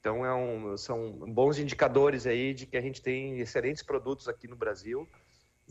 Então 0.00 0.26
é 0.26 0.34
um, 0.34 0.76
são 0.76 1.12
bons 1.12 1.58
indicadores 1.58 2.26
aí 2.26 2.52
de 2.52 2.66
que 2.66 2.76
a 2.76 2.80
gente 2.80 3.00
tem 3.00 3.38
excelentes 3.38 3.84
produtos 3.84 4.26
aqui 4.26 4.48
no 4.48 4.56
Brasil. 4.56 5.08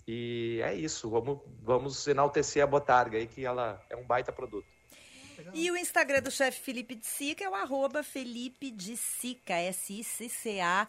E 0.08 0.62
é 0.64 0.74
isso, 0.74 1.10
vamos, 1.10 1.40
vamos 1.62 2.08
enaltecer 2.08 2.64
a 2.64 2.68
Botarga 2.68 3.18
aí, 3.18 3.28
que 3.28 3.46
ela 3.46 3.84
é 3.90 3.96
um 3.98 4.06
baita 4.06 4.32
produto. 4.32 4.68
E 5.54 5.70
o 5.70 5.76
Instagram 5.76 6.22
do 6.22 6.32
chefe 6.32 6.62
Felipe 6.62 6.96
de 6.96 7.06
Sica 7.06 7.44
é 7.44 7.50
o 7.50 7.56
arroba 7.56 8.04
Felipe 8.04 8.72
de 8.72 8.96
Sica, 8.96 9.54
S-I-C-C-A. 9.54 10.88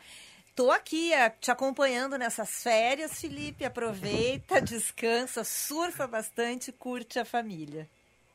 Tô 0.56 0.70
aqui 0.70 1.12
é, 1.12 1.28
te 1.28 1.50
acompanhando 1.50 2.16
nessas 2.16 2.62
férias, 2.62 3.20
Felipe. 3.20 3.62
Aproveita, 3.62 4.58
descansa, 4.64 5.44
surfa 5.44 6.06
bastante, 6.06 6.72
curte 6.72 7.18
a 7.18 7.26
família. 7.26 7.86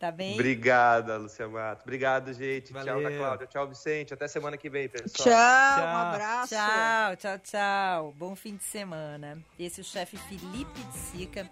Tá 0.02 0.12
bem? 0.12 0.34
Obrigada, 0.34 1.16
Lucia 1.16 1.48
Mato. 1.48 1.84
Obrigado, 1.84 2.34
gente. 2.34 2.74
Valeu. 2.74 2.96
Tchau, 2.96 3.06
Ana 3.06 3.18
Cláudia. 3.18 3.46
Tchau, 3.46 3.68
Vicente. 3.68 4.12
Até 4.16 4.28
semana 4.28 4.58
que 4.58 4.68
vem, 4.68 4.90
pessoal. 4.90 5.14
Tchau, 5.14 5.78
tchau. 5.78 5.86
um 5.86 5.98
abraço. 5.98 6.56
Tchau, 6.56 7.16
tchau, 7.18 7.38
tchau. 7.38 8.16
Bom 8.18 8.36
fim 8.36 8.56
de 8.56 8.64
semana. 8.64 9.38
Esse 9.60 9.80
é 9.80 9.84
o 9.84 9.86
chefe 9.86 10.18
Felipe 10.18 10.82
de 10.92 10.98
Sica, 10.98 11.48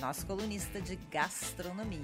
nosso 0.00 0.24
colunista 0.26 0.80
de 0.80 0.94
gastronomia. 1.10 1.98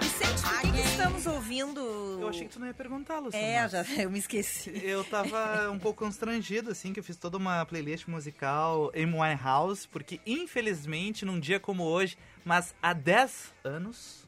Vicente, 0.00 0.42
por 0.42 0.60
que, 0.62 0.72
que 0.72 0.80
estamos 0.80 1.26
ouvindo? 1.28 2.18
Eu 2.20 2.28
achei 2.28 2.48
que 2.48 2.52
tu 2.52 2.58
não 2.58 2.66
ia 2.66 2.74
perguntar, 2.74 3.20
Lucia. 3.20 3.38
É, 3.38 3.68
já, 3.68 3.84
eu 4.02 4.10
me 4.10 4.18
esqueci. 4.18 4.72
Eu 4.84 5.04
tava 5.04 5.70
um 5.70 5.78
pouco 5.78 6.04
constrangido, 6.04 6.72
assim, 6.72 6.92
que 6.92 6.98
eu 6.98 7.04
fiz 7.04 7.16
toda 7.16 7.36
uma 7.36 7.64
playlist 7.64 8.08
musical 8.08 8.90
em 8.92 9.08
House, 9.40 9.86
porque 9.86 10.20
infelizmente, 10.26 11.24
num 11.24 11.38
dia 11.38 11.60
como 11.60 11.84
hoje, 11.84 12.18
mas 12.44 12.74
há 12.82 12.92
10 12.92 13.54
anos 13.62 14.24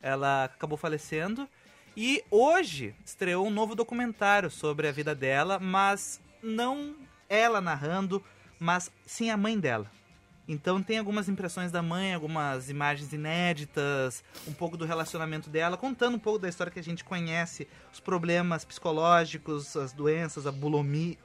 ela 0.00 0.44
acabou 0.44 0.78
falecendo. 0.78 1.48
E 1.96 2.22
hoje 2.30 2.94
estreou 3.04 3.46
um 3.46 3.50
novo 3.50 3.74
documentário 3.74 4.50
sobre 4.50 4.86
a 4.86 4.92
vida 4.92 5.14
dela, 5.14 5.58
mas 5.58 6.20
não 6.42 6.94
ela 7.28 7.60
narrando, 7.60 8.22
mas 8.58 8.90
sim 9.04 9.30
a 9.30 9.36
mãe 9.36 9.58
dela. 9.58 9.90
Então 10.48 10.82
tem 10.82 10.96
algumas 10.96 11.28
impressões 11.28 11.70
da 11.70 11.82
mãe, 11.82 12.14
algumas 12.14 12.70
imagens 12.70 13.12
inéditas, 13.12 14.24
um 14.46 14.52
pouco 14.52 14.78
do 14.78 14.86
relacionamento 14.86 15.50
dela, 15.50 15.76
contando 15.76 16.14
um 16.14 16.18
pouco 16.18 16.38
da 16.38 16.48
história 16.48 16.72
que 16.72 16.78
a 16.78 16.82
gente 16.82 17.04
conhece, 17.04 17.68
os 17.92 18.00
problemas 18.00 18.64
psicológicos, 18.64 19.76
as 19.76 19.92
doenças, 19.92 20.46
a 20.46 20.52
bulimia. 20.52 21.18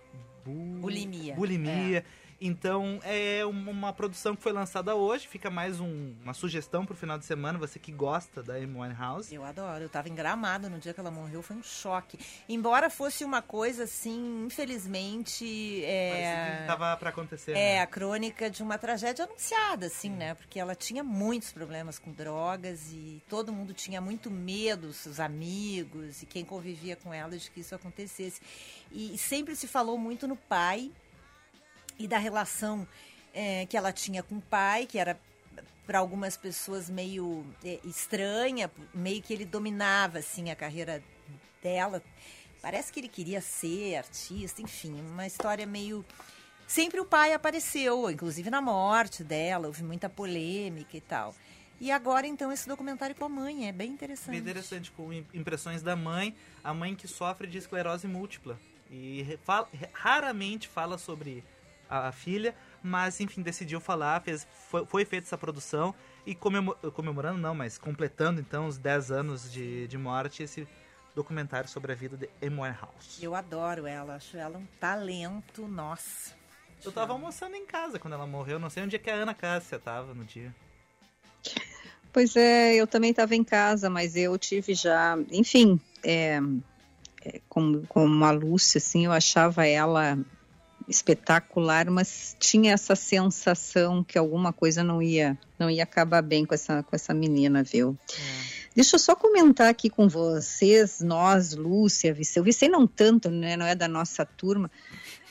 bulimia. 0.43 1.36
Bulimia. 1.36 1.99
É. 1.99 2.22
Então 2.45 2.99
é 3.03 3.45
uma 3.45 3.93
produção 3.93 4.35
que 4.35 4.43
foi 4.43 4.51
lançada 4.51 4.93
hoje, 4.95 5.25
fica 5.29 5.49
mais 5.49 5.79
um, 5.79 6.13
uma 6.21 6.33
sugestão 6.33 6.85
pro 6.85 6.93
final 6.93 7.17
de 7.17 7.23
semana, 7.23 7.57
você 7.57 7.79
que 7.79 7.89
gosta 7.89 8.43
da 8.43 8.55
Amy 8.55 8.77
Winehouse. 8.81 9.33
Eu 9.33 9.45
adoro, 9.45 9.85
eu 9.85 9.89
tava 9.89 10.09
engramado 10.09 10.69
no 10.69 10.77
dia 10.77 10.93
que 10.93 10.99
ela 10.99 11.09
morreu, 11.09 11.41
foi 11.41 11.55
um 11.55 11.63
choque. 11.63 12.19
Embora 12.49 12.89
fosse 12.89 13.23
uma 13.23 13.41
coisa 13.41 13.85
assim, 13.85 14.43
infelizmente... 14.45 15.85
É... 15.85 16.57
Que 16.61 16.67
tava 16.67 16.97
pra 16.97 17.11
acontecer, 17.11 17.51
É, 17.51 17.75
né? 17.75 17.81
a 17.81 17.87
crônica 17.87 18.49
de 18.49 18.61
uma 18.61 18.77
tragédia 18.77 19.23
anunciada, 19.23 19.85
assim, 19.85 20.11
Sim. 20.11 20.17
né? 20.17 20.33
Porque 20.33 20.59
ela 20.59 20.75
tinha 20.75 21.01
muitos 21.01 21.53
problemas 21.53 21.97
com 21.97 22.11
drogas 22.11 22.91
e 22.91 23.23
todo 23.29 23.53
mundo 23.53 23.73
tinha 23.73 24.01
muito 24.01 24.29
medo, 24.29 24.91
seus 24.91 25.17
amigos 25.17 26.21
e 26.21 26.25
quem 26.25 26.43
convivia 26.43 26.97
com 26.97 27.13
ela 27.13 27.37
de 27.37 27.49
que 27.49 27.61
isso 27.61 27.73
acontecesse. 27.73 28.41
E 28.91 29.17
sempre 29.17 29.55
se 29.55 29.65
falou 29.65 29.97
muito 29.97 30.27
no 30.27 30.35
pai, 30.35 30.91
e 31.97 32.07
da 32.07 32.17
relação 32.17 32.87
é, 33.33 33.65
que 33.65 33.77
ela 33.77 33.91
tinha 33.91 34.21
com 34.21 34.35
o 34.35 34.41
pai, 34.41 34.85
que 34.85 34.97
era 34.97 35.19
para 35.85 35.99
algumas 35.99 36.37
pessoas 36.37 36.89
meio 36.89 37.45
é, 37.63 37.79
estranha, 37.83 38.71
meio 38.93 39.21
que 39.21 39.33
ele 39.33 39.45
dominava 39.45 40.19
assim 40.19 40.49
a 40.49 40.55
carreira 40.55 41.03
dela. 41.61 42.01
Parece 42.61 42.93
que 42.93 42.99
ele 42.99 43.09
queria 43.09 43.41
ser 43.41 43.97
artista, 43.97 44.61
enfim, 44.61 45.01
uma 45.01 45.27
história 45.27 45.65
meio 45.65 46.05
sempre 46.65 46.99
o 46.99 47.05
pai 47.05 47.33
apareceu, 47.33 48.09
inclusive 48.09 48.49
na 48.49 48.61
morte 48.61 49.23
dela, 49.23 49.67
houve 49.67 49.83
muita 49.83 50.09
polêmica 50.09 50.95
e 50.95 51.01
tal. 51.01 51.35
E 51.79 51.91
agora, 51.91 52.25
então, 52.25 52.51
esse 52.51 52.67
documentário 52.67 53.15
com 53.15 53.25
a 53.25 53.29
mãe, 53.29 53.67
é 53.67 53.71
bem 53.71 53.91
interessante. 53.91 54.31
Bem 54.31 54.39
interessante, 54.39 54.91
com 54.91 55.11
impressões 55.33 55.81
da 55.81 55.95
mãe, 55.95 56.33
a 56.63 56.73
mãe 56.73 56.95
que 56.95 57.07
sofre 57.07 57.45
de 57.45 57.57
esclerose 57.57 58.07
múltipla. 58.07 58.57
E 58.89 59.37
raramente 59.91 60.67
fala 60.67 60.97
sobre 60.97 61.43
a, 61.89 62.07
a 62.07 62.11
filha, 62.11 62.55
mas 62.81 63.19
enfim, 63.19 63.41
decidiu 63.41 63.79
falar, 63.79 64.21
fez, 64.21 64.47
foi, 64.69 64.86
foi 64.86 65.05
feita 65.05 65.27
essa 65.27 65.38
produção 65.38 65.93
e 66.25 66.36
comemorando, 66.36 67.39
não, 67.39 67.53
mas 67.53 67.77
completando 67.77 68.39
então 68.39 68.67
os 68.67 68.77
10 68.77 69.11
anos 69.11 69.51
de, 69.51 69.88
de 69.88 69.97
morte, 69.97 70.43
esse 70.43 70.67
documentário 71.15 71.69
sobre 71.69 71.91
a 71.91 71.95
vida 71.95 72.17
de 72.17 72.29
Amy 72.45 72.75
House. 72.79 73.21
Eu 73.21 73.36
adoro 73.36 73.86
ela, 73.86 74.15
acho 74.15 74.38
ela 74.38 74.57
um 74.57 74.65
talento, 74.79 75.67
nossa. 75.67 76.34
Eu 76.84 76.91
tava 76.91 77.13
almoçando 77.13 77.55
em 77.55 77.65
casa 77.65 77.99
quando 77.99 78.13
ela 78.13 78.27
morreu, 78.27 78.59
não 78.59 78.69
sei 78.69 78.84
onde 78.84 78.95
é 78.95 78.99
que 78.99 79.09
a 79.09 79.15
Ana 79.15 79.34
Cássia 79.34 79.79
tava 79.79 80.13
no 80.13 80.25
dia. 80.25 80.53
Pois 82.11 82.36
é, 82.36 82.75
eu 82.75 82.86
também 82.86 83.11
estava 83.11 83.36
em 83.36 83.43
casa, 83.43 83.89
mas 83.89 84.15
eu 84.15 84.38
tive 84.38 84.75
já, 84.75 85.17
enfim, 85.31 85.79
é, 86.03 86.39
é, 87.25 87.41
como, 87.49 87.88
como 87.88 88.23
a 88.23 88.31
Lúcia, 88.31 88.77
assim, 88.77 89.05
eu 89.05 89.11
achava 89.11 89.65
ela 89.65 90.17
espetacular, 90.88 91.89
mas 91.89 92.36
tinha 92.39 92.73
essa 92.73 92.95
sensação 92.95 94.03
que 94.03 94.17
alguma 94.17 94.51
coisa 94.51 94.84
não 94.84 95.01
ia 95.01 95.38
não 95.57 95.69
ia 95.69 95.84
acabar 95.84 96.21
bem 96.21 96.45
com 96.45 96.53
essa 96.53 96.84
com 96.84 96.95
essa 96.95 97.13
menina, 97.13 97.63
viu? 97.63 97.97
É. 98.11 98.63
Deixa 98.75 98.95
eu 98.95 98.99
só 98.99 99.15
comentar 99.15 99.69
aqui 99.69 99.88
com 99.88 100.09
vocês, 100.09 100.99
nós, 100.99 101.53
Lúcia, 101.53 102.11
Viceu, 102.11 102.43
Viceu 102.43 102.69
não 102.69 102.88
tanto, 102.88 103.29
né, 103.29 103.55
não 103.55 103.67
é 103.67 103.75
da 103.75 103.88
nossa 103.88 104.25
turma, 104.25 104.69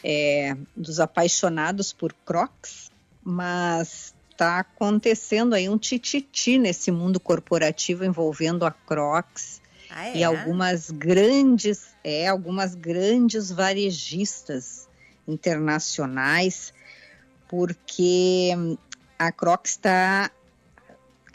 é, 0.02 0.56
dos 0.76 1.00
apaixonados 1.00 1.92
por 1.92 2.14
Crocs, 2.24 2.90
mas 3.22 4.14
está 4.30 4.60
acontecendo 4.60 5.54
aí 5.54 5.68
um 5.68 5.76
tititi 5.76 6.56
nesse 6.56 6.92
mundo 6.92 7.18
corporativo 7.18 8.04
envolvendo 8.04 8.64
a 8.64 8.70
Crocs 8.70 9.60
ah, 9.90 10.08
é? 10.08 10.18
e 10.18 10.24
algumas 10.24 10.90
grandes, 10.90 11.88
é, 12.04 12.28
algumas 12.28 12.76
grandes 12.76 13.50
varejistas 13.50 14.88
internacionais, 15.26 16.72
porque 17.48 18.50
a 19.18 19.30
Crocs 19.30 19.72
está 19.72 20.30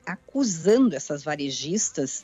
acusando 0.06 0.96
essas 0.96 1.24
varejistas 1.24 2.24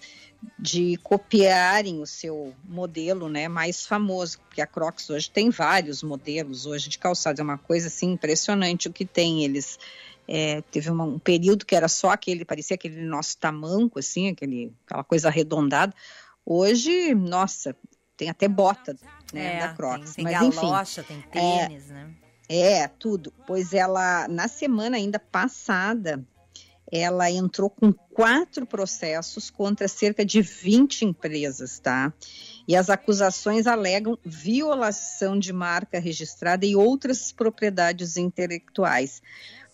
de 0.60 0.98
copiarem 0.98 2.02
o 2.02 2.06
seu 2.06 2.54
modelo 2.66 3.30
né, 3.30 3.48
mais 3.48 3.86
famoso, 3.86 4.40
porque 4.40 4.62
a 4.62 4.68
Crocs 4.68 5.10
hoje 5.10 5.30
tem 5.30 5.50
vários 5.50 6.04
modelos 6.04 6.66
hoje 6.66 6.90
de 6.90 6.98
calçados, 6.98 7.40
é 7.40 7.44
uma 7.44 7.58
coisa 7.58 7.88
assim 7.88 8.12
impressionante 8.12 8.88
o 8.88 8.94
que 8.94 9.06
tem. 9.06 9.44
Eles 9.44 9.80
é, 10.28 10.62
teve 10.64 10.90
uma, 10.90 11.04
um 11.04 11.20
período 11.20 11.66
que 11.66 11.76
era 11.76 11.88
só 11.88 12.12
aquele, 12.12 12.46
parecia 12.46 12.76
aquele 12.76 13.02
nosso 13.02 13.38
tamanco, 13.38 14.00
assim, 14.00 14.30
aquele, 14.30 14.74
aquela 14.86 15.04
coisa 15.04 15.28
arredondada. 15.28 15.94
Hoje, 16.46 17.14
nossa, 17.16 17.76
tem 18.18 18.30
até 18.30 18.48
bota 18.48 18.96
né, 19.34 19.58
é, 19.58 19.60
da 19.60 19.74
Crocs. 19.74 20.16
Tem, 20.16 20.26
tem 20.26 20.34
Mas, 20.34 20.56
galocha, 20.56 21.02
enfim, 21.02 21.24
tem 21.32 21.68
tênis, 21.68 21.90
é, 21.90 21.94
né? 21.94 22.12
É, 22.48 22.88
tudo. 22.88 23.34
Pois 23.48 23.74
ela, 23.74 24.28
na 24.28 24.48
semana 24.48 24.98
ainda 24.98 25.18
passada, 25.18 26.24
ela 26.92 27.32
entrou 27.32 27.70
com 27.70 27.92
quatro 27.92 28.66
processos 28.66 29.50
contra 29.50 29.88
cerca 29.88 30.24
de 30.24 30.42
20 30.42 31.06
empresas, 31.06 31.80
tá? 31.80 32.14
E 32.68 32.76
as 32.76 32.90
acusações 32.90 33.66
alegam 33.66 34.18
violação 34.24 35.40
de 35.40 35.52
marca 35.52 36.00
registrada 36.00 36.66
e 36.66 36.76
outras 36.76 37.32
propriedades 37.32 38.16
intelectuais. 38.16 39.22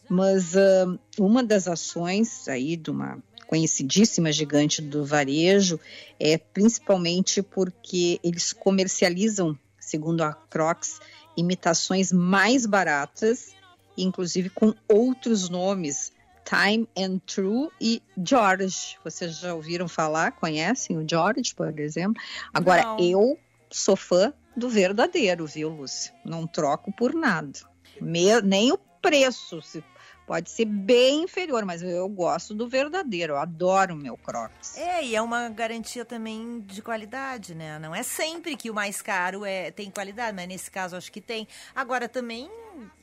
Mas 0.10 0.56
uh, 0.56 0.98
uma 1.20 1.44
das 1.44 1.68
ações 1.68 2.48
aí 2.48 2.76
de 2.76 2.90
uma 2.90 3.22
conhecidíssima 3.50 4.32
gigante 4.32 4.80
do 4.80 5.04
varejo 5.04 5.80
é 6.20 6.38
principalmente 6.38 7.42
porque 7.42 8.20
eles 8.24 8.54
comercializam, 8.54 9.58
segundo 9.80 10.22
a 10.22 10.34
Crocs, 10.34 11.00
imitações 11.36 12.12
mais 12.12 12.68
baratas, 12.68 13.56
inclusive 13.98 14.52
com 14.52 14.72
outros 14.88 15.50
nomes, 15.50 16.14
Time 16.46 16.88
and 16.96 17.18
True 17.26 17.70
e 17.82 18.04
George. 18.24 19.00
Vocês 19.04 19.40
já 19.40 19.56
ouviram 19.56 19.88
falar? 19.88 20.34
Conhecem 20.34 20.96
o 20.96 21.06
George, 21.10 21.56
por 21.56 21.80
exemplo? 21.80 22.22
Agora, 22.54 22.84
Não. 22.84 23.00
eu 23.00 23.40
sou 23.72 23.96
fã 23.96 24.32
do 24.56 24.70
verdadeiro, 24.70 25.48
viu, 25.48 25.70
Lúcia? 25.70 26.14
Não 26.24 26.46
troco 26.46 26.92
por 26.92 27.16
nada. 27.16 27.58
Me, 28.00 28.40
nem 28.44 28.72
o 28.72 28.78
preço. 29.02 29.60
Se 29.64 29.84
pode 30.30 30.52
ser 30.52 30.66
bem 30.66 31.24
inferior, 31.24 31.66
mas 31.66 31.82
eu 31.82 32.08
gosto 32.08 32.54
do 32.54 32.70
verdadeiro, 32.70 33.34
eu 33.34 33.38
adoro 33.38 33.96
o 33.96 33.98
meu 33.98 34.16
Crocs. 34.16 34.78
É, 34.78 35.04
e 35.04 35.16
é 35.16 35.22
uma 35.24 35.50
garantia 35.50 36.06
também 36.06 36.64
de 36.68 36.84
qualidade, 36.84 37.56
né? 37.56 37.80
Não 37.80 37.96
é 37.96 38.04
sempre 38.04 38.56
que 38.56 38.70
o 38.70 38.74
mais 38.74 39.02
caro 39.02 39.44
é, 39.44 39.72
tem 39.72 39.90
qualidade, 39.90 40.36
mas 40.36 40.48
nesse 40.48 40.70
caso 40.70 40.96
acho 40.96 41.12
que 41.12 41.20
tem. 41.20 41.48
Agora 41.74 42.08
também 42.08 42.48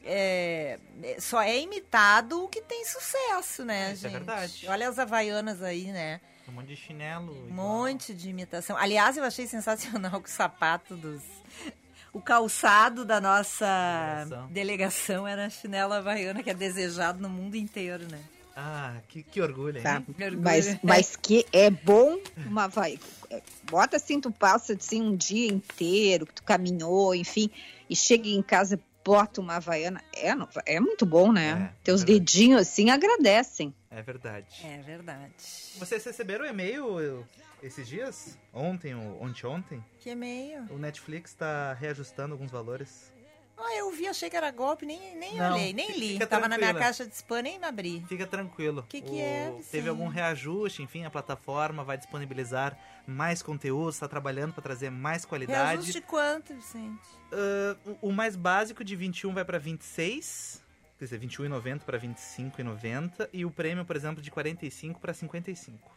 é, 0.05 0.79
é 1.03 1.21
só 1.21 1.43
é 1.43 1.61
imitado 1.61 2.45
o 2.45 2.49
que 2.49 2.63
tem 2.63 2.85
sucesso, 2.85 3.65
né, 3.65 3.93
Isso 3.93 4.07
é 4.07 4.11
gente? 4.11 4.17
É 4.17 4.19
verdade. 4.21 4.67
Olha 4.69 4.89
as 4.89 4.97
havaianas 4.97 5.65
aí, 5.65 5.91
né? 5.91 6.21
Um 6.49 6.53
monte 6.53 6.69
de 6.69 6.77
chinelo. 6.77 7.33
Um 7.51 7.53
monte 7.53 8.15
de 8.15 8.31
imitação. 8.31 8.77
Aliás, 8.77 9.17
eu 9.17 9.25
achei 9.25 9.49
sensacional 9.49 10.21
que 10.23 10.29
o 10.29 10.33
sapato 10.33 10.95
dos 10.95 11.23
o 12.17 12.21
calçado 12.23 13.05
da 13.05 13.21
nossa 13.21 13.67
delegação, 14.25 14.49
delegação 14.49 15.29
era 15.29 15.45
a 15.45 15.51
chinela 15.51 15.99
havaiana, 15.99 16.43
que 16.43 16.49
é 16.49 16.55
desejado 16.55 17.21
no 17.21 17.29
mundo 17.29 17.57
inteiro, 17.57 18.11
né? 18.11 18.19
Ah, 18.57 18.97
que, 19.07 19.23
que 19.23 19.39
orgulho, 19.39 19.77
hein? 19.77 19.83
Tá. 19.83 20.01
Que 20.01 20.25
orgulho. 20.25 20.43
Mas, 20.43 20.79
mas 20.83 21.15
que 21.15 21.45
é 21.53 21.69
bom 21.69 22.19
uma 22.47 22.69
vai. 22.69 22.99
Bota 23.65 23.99
assim, 23.99 24.19
tu 24.19 24.31
passa 24.31 24.73
assim 24.73 25.03
um 25.03 25.15
dia 25.15 25.47
inteiro, 25.47 26.25
que 26.25 26.33
tu 26.33 26.43
caminhou, 26.43 27.15
enfim, 27.15 27.51
e 27.91 27.95
chega 27.95 28.29
em 28.29 28.41
casa, 28.41 28.81
bota 29.05 29.43
uma 29.43 29.57
havaiana. 29.57 30.03
É, 30.15 30.33
é 30.65 30.81
muito 30.81 31.05
bom, 31.05 31.31
né? 31.31 31.71
É, 31.71 31.85
Teus 31.85 32.01
é 32.01 32.07
dedinhos 32.07 32.63
assim 32.63 32.89
agradecem. 32.89 33.75
É 33.91 34.01
verdade. 34.01 34.47
É 34.65 34.79
verdade. 34.79 35.35
Vocês 35.79 36.03
receberam 36.03 36.47
o 36.47 36.49
e-mail 36.49 37.27
esses 37.63 37.87
dias? 37.87 38.39
Ontem 38.53 38.95
ou 38.95 39.23
ontem? 39.45 39.85
Que 39.99 40.11
e-mail? 40.11 40.65
O 40.71 40.79
Netflix 40.79 41.31
está 41.31 41.73
reajustando 41.73 42.35
alguns 42.35 42.51
valores. 42.51 43.15
Ah, 43.59 43.75
eu 43.75 43.91
vi, 43.91 44.07
achei 44.07 44.29
que 44.29 44.37
era 44.37 44.51
golpe, 44.51 44.85
nem, 44.85 45.17
nem 45.17 45.37
Não, 45.37 45.55
olhei, 45.55 45.73
nem 45.73 45.99
li. 45.99 46.19
Tava 46.27 46.47
na 46.47 46.59
minha 46.59 46.75
caixa 46.75 47.07
de 47.07 47.15
spam, 47.15 47.41
nem 47.41 47.63
abri. 47.65 48.05
Fica 48.07 48.27
tranquilo. 48.27 48.81
O 48.81 48.83
que, 48.83 49.01
que 49.01 49.19
é? 49.19 49.55
Teve 49.71 49.89
algum 49.89 50.09
reajuste, 50.09 50.83
enfim, 50.83 51.05
a 51.05 51.11
plataforma 51.11 51.83
vai 51.83 51.97
disponibilizar 51.97 52.79
mais 53.07 53.43
conteúdo, 53.43 53.91
está 53.91 54.07
trabalhando 54.07 54.53
para 54.53 54.63
trazer 54.63 54.91
mais 54.91 55.25
qualidade. 55.25 55.77
Reajuste 55.77 56.03
quanto, 56.03 56.55
Vicente? 56.55 57.09
Uh, 57.33 57.97
o, 58.03 58.09
o 58.09 58.13
mais 58.13 58.37
básico 58.37 58.85
de 58.85 58.95
21 58.95 59.33
vai 59.33 59.45
para 59.45 59.59
26, 59.59 60.63
quer 60.99 61.05
dizer, 61.07 61.21
21,90 61.21 61.81
para 61.81 61.99
25,90 61.99 63.31
e 63.33 63.47
o 63.47 63.51
prêmio, 63.51 63.87
por 63.87 63.97
exemplo, 63.97 64.21
de 64.23 64.31
45 64.31 65.01
para 65.01 65.15
55. 65.15 65.96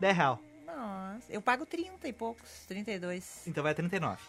10 0.00 0.16
real. 0.16 0.40
Nossa, 0.66 1.32
eu 1.32 1.40
pago 1.40 1.64
30 1.64 2.06
e 2.08 2.12
poucos, 2.12 2.66
32. 2.66 3.46
Então 3.46 3.62
vai 3.62 3.72
a 3.72 3.74
39. 3.74 4.22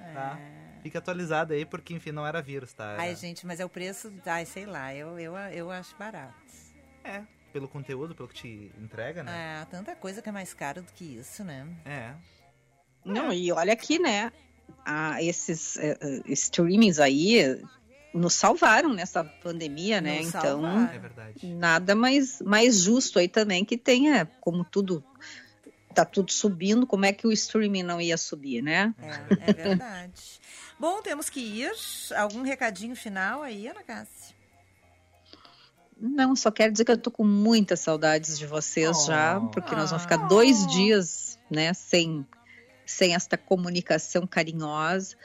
É. 0.00 0.12
Tá? 0.12 0.38
Fica 0.82 0.98
atualizado 0.98 1.54
aí, 1.54 1.64
porque 1.64 1.94
enfim, 1.94 2.12
não 2.12 2.26
era 2.26 2.42
vírus, 2.42 2.72
tá? 2.72 2.92
Era... 2.92 3.02
Ai, 3.02 3.14
gente, 3.14 3.46
mas 3.46 3.60
é 3.60 3.64
o 3.64 3.68
preço, 3.68 4.12
ai, 4.26 4.44
sei 4.44 4.66
lá, 4.66 4.94
eu, 4.94 5.18
eu, 5.18 5.36
eu 5.36 5.70
acho 5.70 5.96
barato. 5.96 6.34
É, 7.02 7.22
pelo 7.52 7.68
conteúdo, 7.68 8.14
pelo 8.14 8.28
que 8.28 8.34
te 8.34 8.72
entrega, 8.78 9.22
né? 9.22 9.62
É, 9.62 9.64
tanta 9.64 9.96
coisa 9.96 10.20
que 10.20 10.28
é 10.28 10.32
mais 10.32 10.52
caro 10.52 10.82
do 10.82 10.92
que 10.92 11.04
isso, 11.04 11.42
né? 11.42 11.66
É. 11.84 12.14
Não, 13.04 13.32
e 13.32 13.50
olha 13.50 13.72
aqui, 13.72 13.98
né? 13.98 14.30
Ah, 14.84 15.22
esses 15.22 15.76
uh, 15.76 16.22
streamings 16.26 16.98
aí, 16.98 17.58
nos 18.16 18.34
salvaram 18.34 18.92
nessa 18.92 19.22
pandemia, 19.22 20.00
né? 20.00 20.18
Nos 20.18 20.28
então, 20.28 20.66
é 20.66 21.00
nada 21.42 21.94
mais, 21.94 22.40
mais 22.40 22.80
justo 22.80 23.18
aí 23.18 23.28
também 23.28 23.64
que 23.64 23.76
tenha, 23.76 24.26
como 24.40 24.64
tudo 24.64 25.04
tá 25.94 26.04
tudo 26.04 26.30
subindo, 26.30 26.86
como 26.86 27.06
é 27.06 27.12
que 27.12 27.26
o 27.26 27.32
streaming 27.32 27.82
não 27.82 27.98
ia 27.98 28.18
subir, 28.18 28.62
né? 28.62 28.94
É, 28.98 29.50
é 29.50 29.52
verdade. 29.52 30.40
Bom, 30.78 31.00
temos 31.00 31.30
que 31.30 31.40
ir. 31.40 31.72
Algum 32.14 32.42
recadinho 32.42 32.94
final 32.94 33.42
aí, 33.42 33.66
Ana 33.66 33.82
Cássia? 33.82 34.36
Não, 35.98 36.36
só 36.36 36.50
quero 36.50 36.70
dizer 36.70 36.84
que 36.84 36.92
eu 36.92 36.98
tô 36.98 37.10
com 37.10 37.24
muitas 37.24 37.80
saudades 37.80 38.38
de 38.38 38.46
vocês 38.46 38.94
oh. 39.04 39.06
já, 39.06 39.40
porque 39.40 39.74
nós 39.74 39.88
vamos 39.88 40.02
ficar 40.02 40.28
dois 40.28 40.64
oh. 40.64 40.66
dias, 40.66 41.38
né, 41.50 41.72
sem, 41.72 42.26
sem 42.84 43.14
esta 43.14 43.38
comunicação 43.38 44.26
carinhosa. 44.26 45.16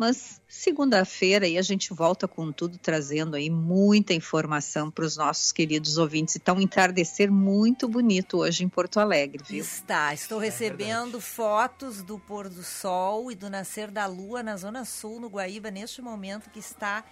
Mas 0.00 0.40
segunda-feira 0.48 1.44
aí 1.44 1.58
a 1.58 1.62
gente 1.62 1.92
volta 1.92 2.26
com 2.26 2.50
tudo, 2.50 2.78
trazendo 2.78 3.36
aí 3.36 3.50
muita 3.50 4.14
informação 4.14 4.90
para 4.90 5.04
os 5.04 5.14
nossos 5.14 5.52
queridos 5.52 5.98
ouvintes. 5.98 6.36
Então, 6.36 6.56
um 6.56 6.60
entardecer 6.62 7.30
muito 7.30 7.86
bonito 7.86 8.38
hoje 8.38 8.64
em 8.64 8.68
Porto 8.70 8.98
Alegre, 8.98 9.44
viu? 9.46 9.62
Está. 9.62 10.14
Estou 10.14 10.40
é 10.40 10.46
recebendo 10.46 11.18
é 11.18 11.20
fotos 11.20 12.02
do 12.02 12.18
pôr 12.18 12.48
do 12.48 12.62
sol 12.62 13.30
e 13.30 13.34
do 13.34 13.50
nascer 13.50 13.90
da 13.90 14.06
lua 14.06 14.42
na 14.42 14.56
Zona 14.56 14.86
Sul, 14.86 15.20
no 15.20 15.28
Guaíba, 15.28 15.70
neste 15.70 16.00
momento 16.00 16.48
que 16.48 16.60
está 16.60 17.04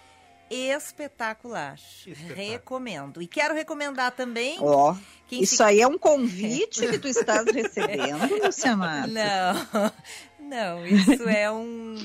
espetacular. 0.49 1.77
Recomendo. 2.35 3.21
E 3.21 3.27
quero 3.27 3.53
recomendar 3.53 4.13
também. 4.13 4.57
Ó, 4.59 4.93
oh, 4.93 4.97
isso 5.31 5.57
se... 5.57 5.63
aí 5.63 5.79
é 5.79 5.87
um 5.87 5.99
convite 5.99 6.87
que 6.87 6.97
tu 6.97 7.07
estás 7.07 7.45
recebendo, 7.45 8.33
Luciana. 8.43 9.05
Não, 9.05 9.91
não, 10.39 10.87
isso 10.87 11.29
é 11.29 11.51
um 11.51 11.95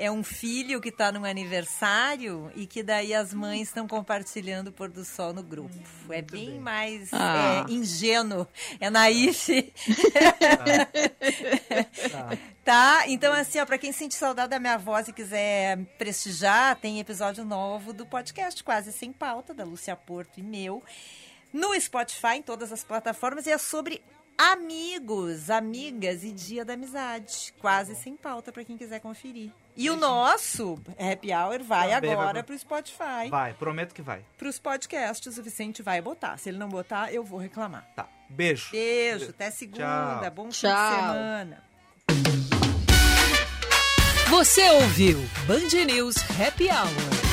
é 0.00 0.10
um 0.10 0.24
filho 0.24 0.80
que 0.80 0.88
está 0.88 1.12
num 1.12 1.26
aniversário 1.26 2.50
e 2.56 2.66
que 2.66 2.82
daí 2.82 3.12
as 3.12 3.34
mães 3.34 3.68
estão 3.68 3.86
compartilhando 3.86 4.68
o 4.68 4.72
pôr 4.72 4.88
do 4.88 5.04
sol 5.04 5.34
no 5.34 5.42
grupo. 5.42 5.74
Hum, 5.76 6.12
é 6.12 6.22
bem, 6.22 6.52
bem, 6.52 6.58
mais 6.58 7.10
ah. 7.12 7.66
é, 7.68 7.70
ingênuo, 7.70 8.48
é 8.80 8.88
naif. 8.88 9.70
Ah. 12.14 12.34
tá, 12.64 13.04
então 13.08 13.30
assim, 13.34 13.58
ó, 13.60 13.66
para 13.66 13.76
quem 13.76 13.92
sente 13.92 14.14
saudade 14.14 14.48
da 14.48 14.58
minha 14.58 14.78
voz 14.78 15.06
e 15.06 15.12
quiser 15.12 15.76
prestigiar, 15.98 16.76
tem 16.76 16.98
episódio 16.98 17.44
novo 17.44 17.92
do 17.92 18.06
podcast 18.06 18.64
Quase 18.64 18.94
Sem 18.94 19.12
Pauta, 19.12 19.52
da 19.52 19.64
Lúcia 19.64 19.94
Porto 19.94 20.38
e 20.38 20.42
meu, 20.42 20.82
no 21.52 21.78
Spotify, 21.78 22.36
em 22.36 22.42
todas 22.42 22.72
as 22.72 22.82
plataformas, 22.82 23.46
e 23.46 23.50
é 23.50 23.58
sobre 23.58 24.02
amigos, 24.40 25.50
amigas 25.50 26.24
e 26.24 26.32
dia 26.32 26.64
da 26.64 26.72
amizade. 26.72 27.52
Quase 27.60 27.94
sem 27.94 28.16
pauta 28.16 28.50
para 28.50 28.64
quem 28.64 28.78
quiser 28.78 28.98
conferir. 28.98 29.50
E 29.76 29.90
o 29.90 29.96
nosso 29.96 30.80
Happy 30.98 31.32
Hour 31.32 31.62
vai 31.62 31.90
Também 31.90 32.12
agora 32.12 32.32
vai... 32.34 32.42
pro 32.42 32.58
Spotify. 32.58 33.28
Vai, 33.28 33.52
prometo 33.52 33.94
que 33.94 34.00
vai. 34.00 34.24
Pros 34.38 34.58
podcasts, 34.58 35.36
o 35.36 35.42
Vicente 35.42 35.82
vai 35.82 36.00
botar. 36.00 36.38
Se 36.38 36.48
ele 36.48 36.58
não 36.58 36.68
botar, 36.68 37.12
eu 37.12 37.22
vou 37.22 37.38
reclamar. 37.38 37.86
Tá. 37.94 38.08
Beijo. 38.30 38.70
Beijo, 38.70 39.18
Beijo. 39.18 39.30
até 39.30 39.50
segunda. 39.50 40.20
Tchau. 40.22 40.30
Bom 40.30 40.48
Tchau. 40.48 40.70
fim 40.70 40.96
de 40.96 41.02
semana. 41.02 41.64
Você 44.30 44.70
ouviu 44.70 45.18
Band 45.46 45.84
News 45.86 46.16
Happy 46.40 46.68
Hour. 46.68 47.29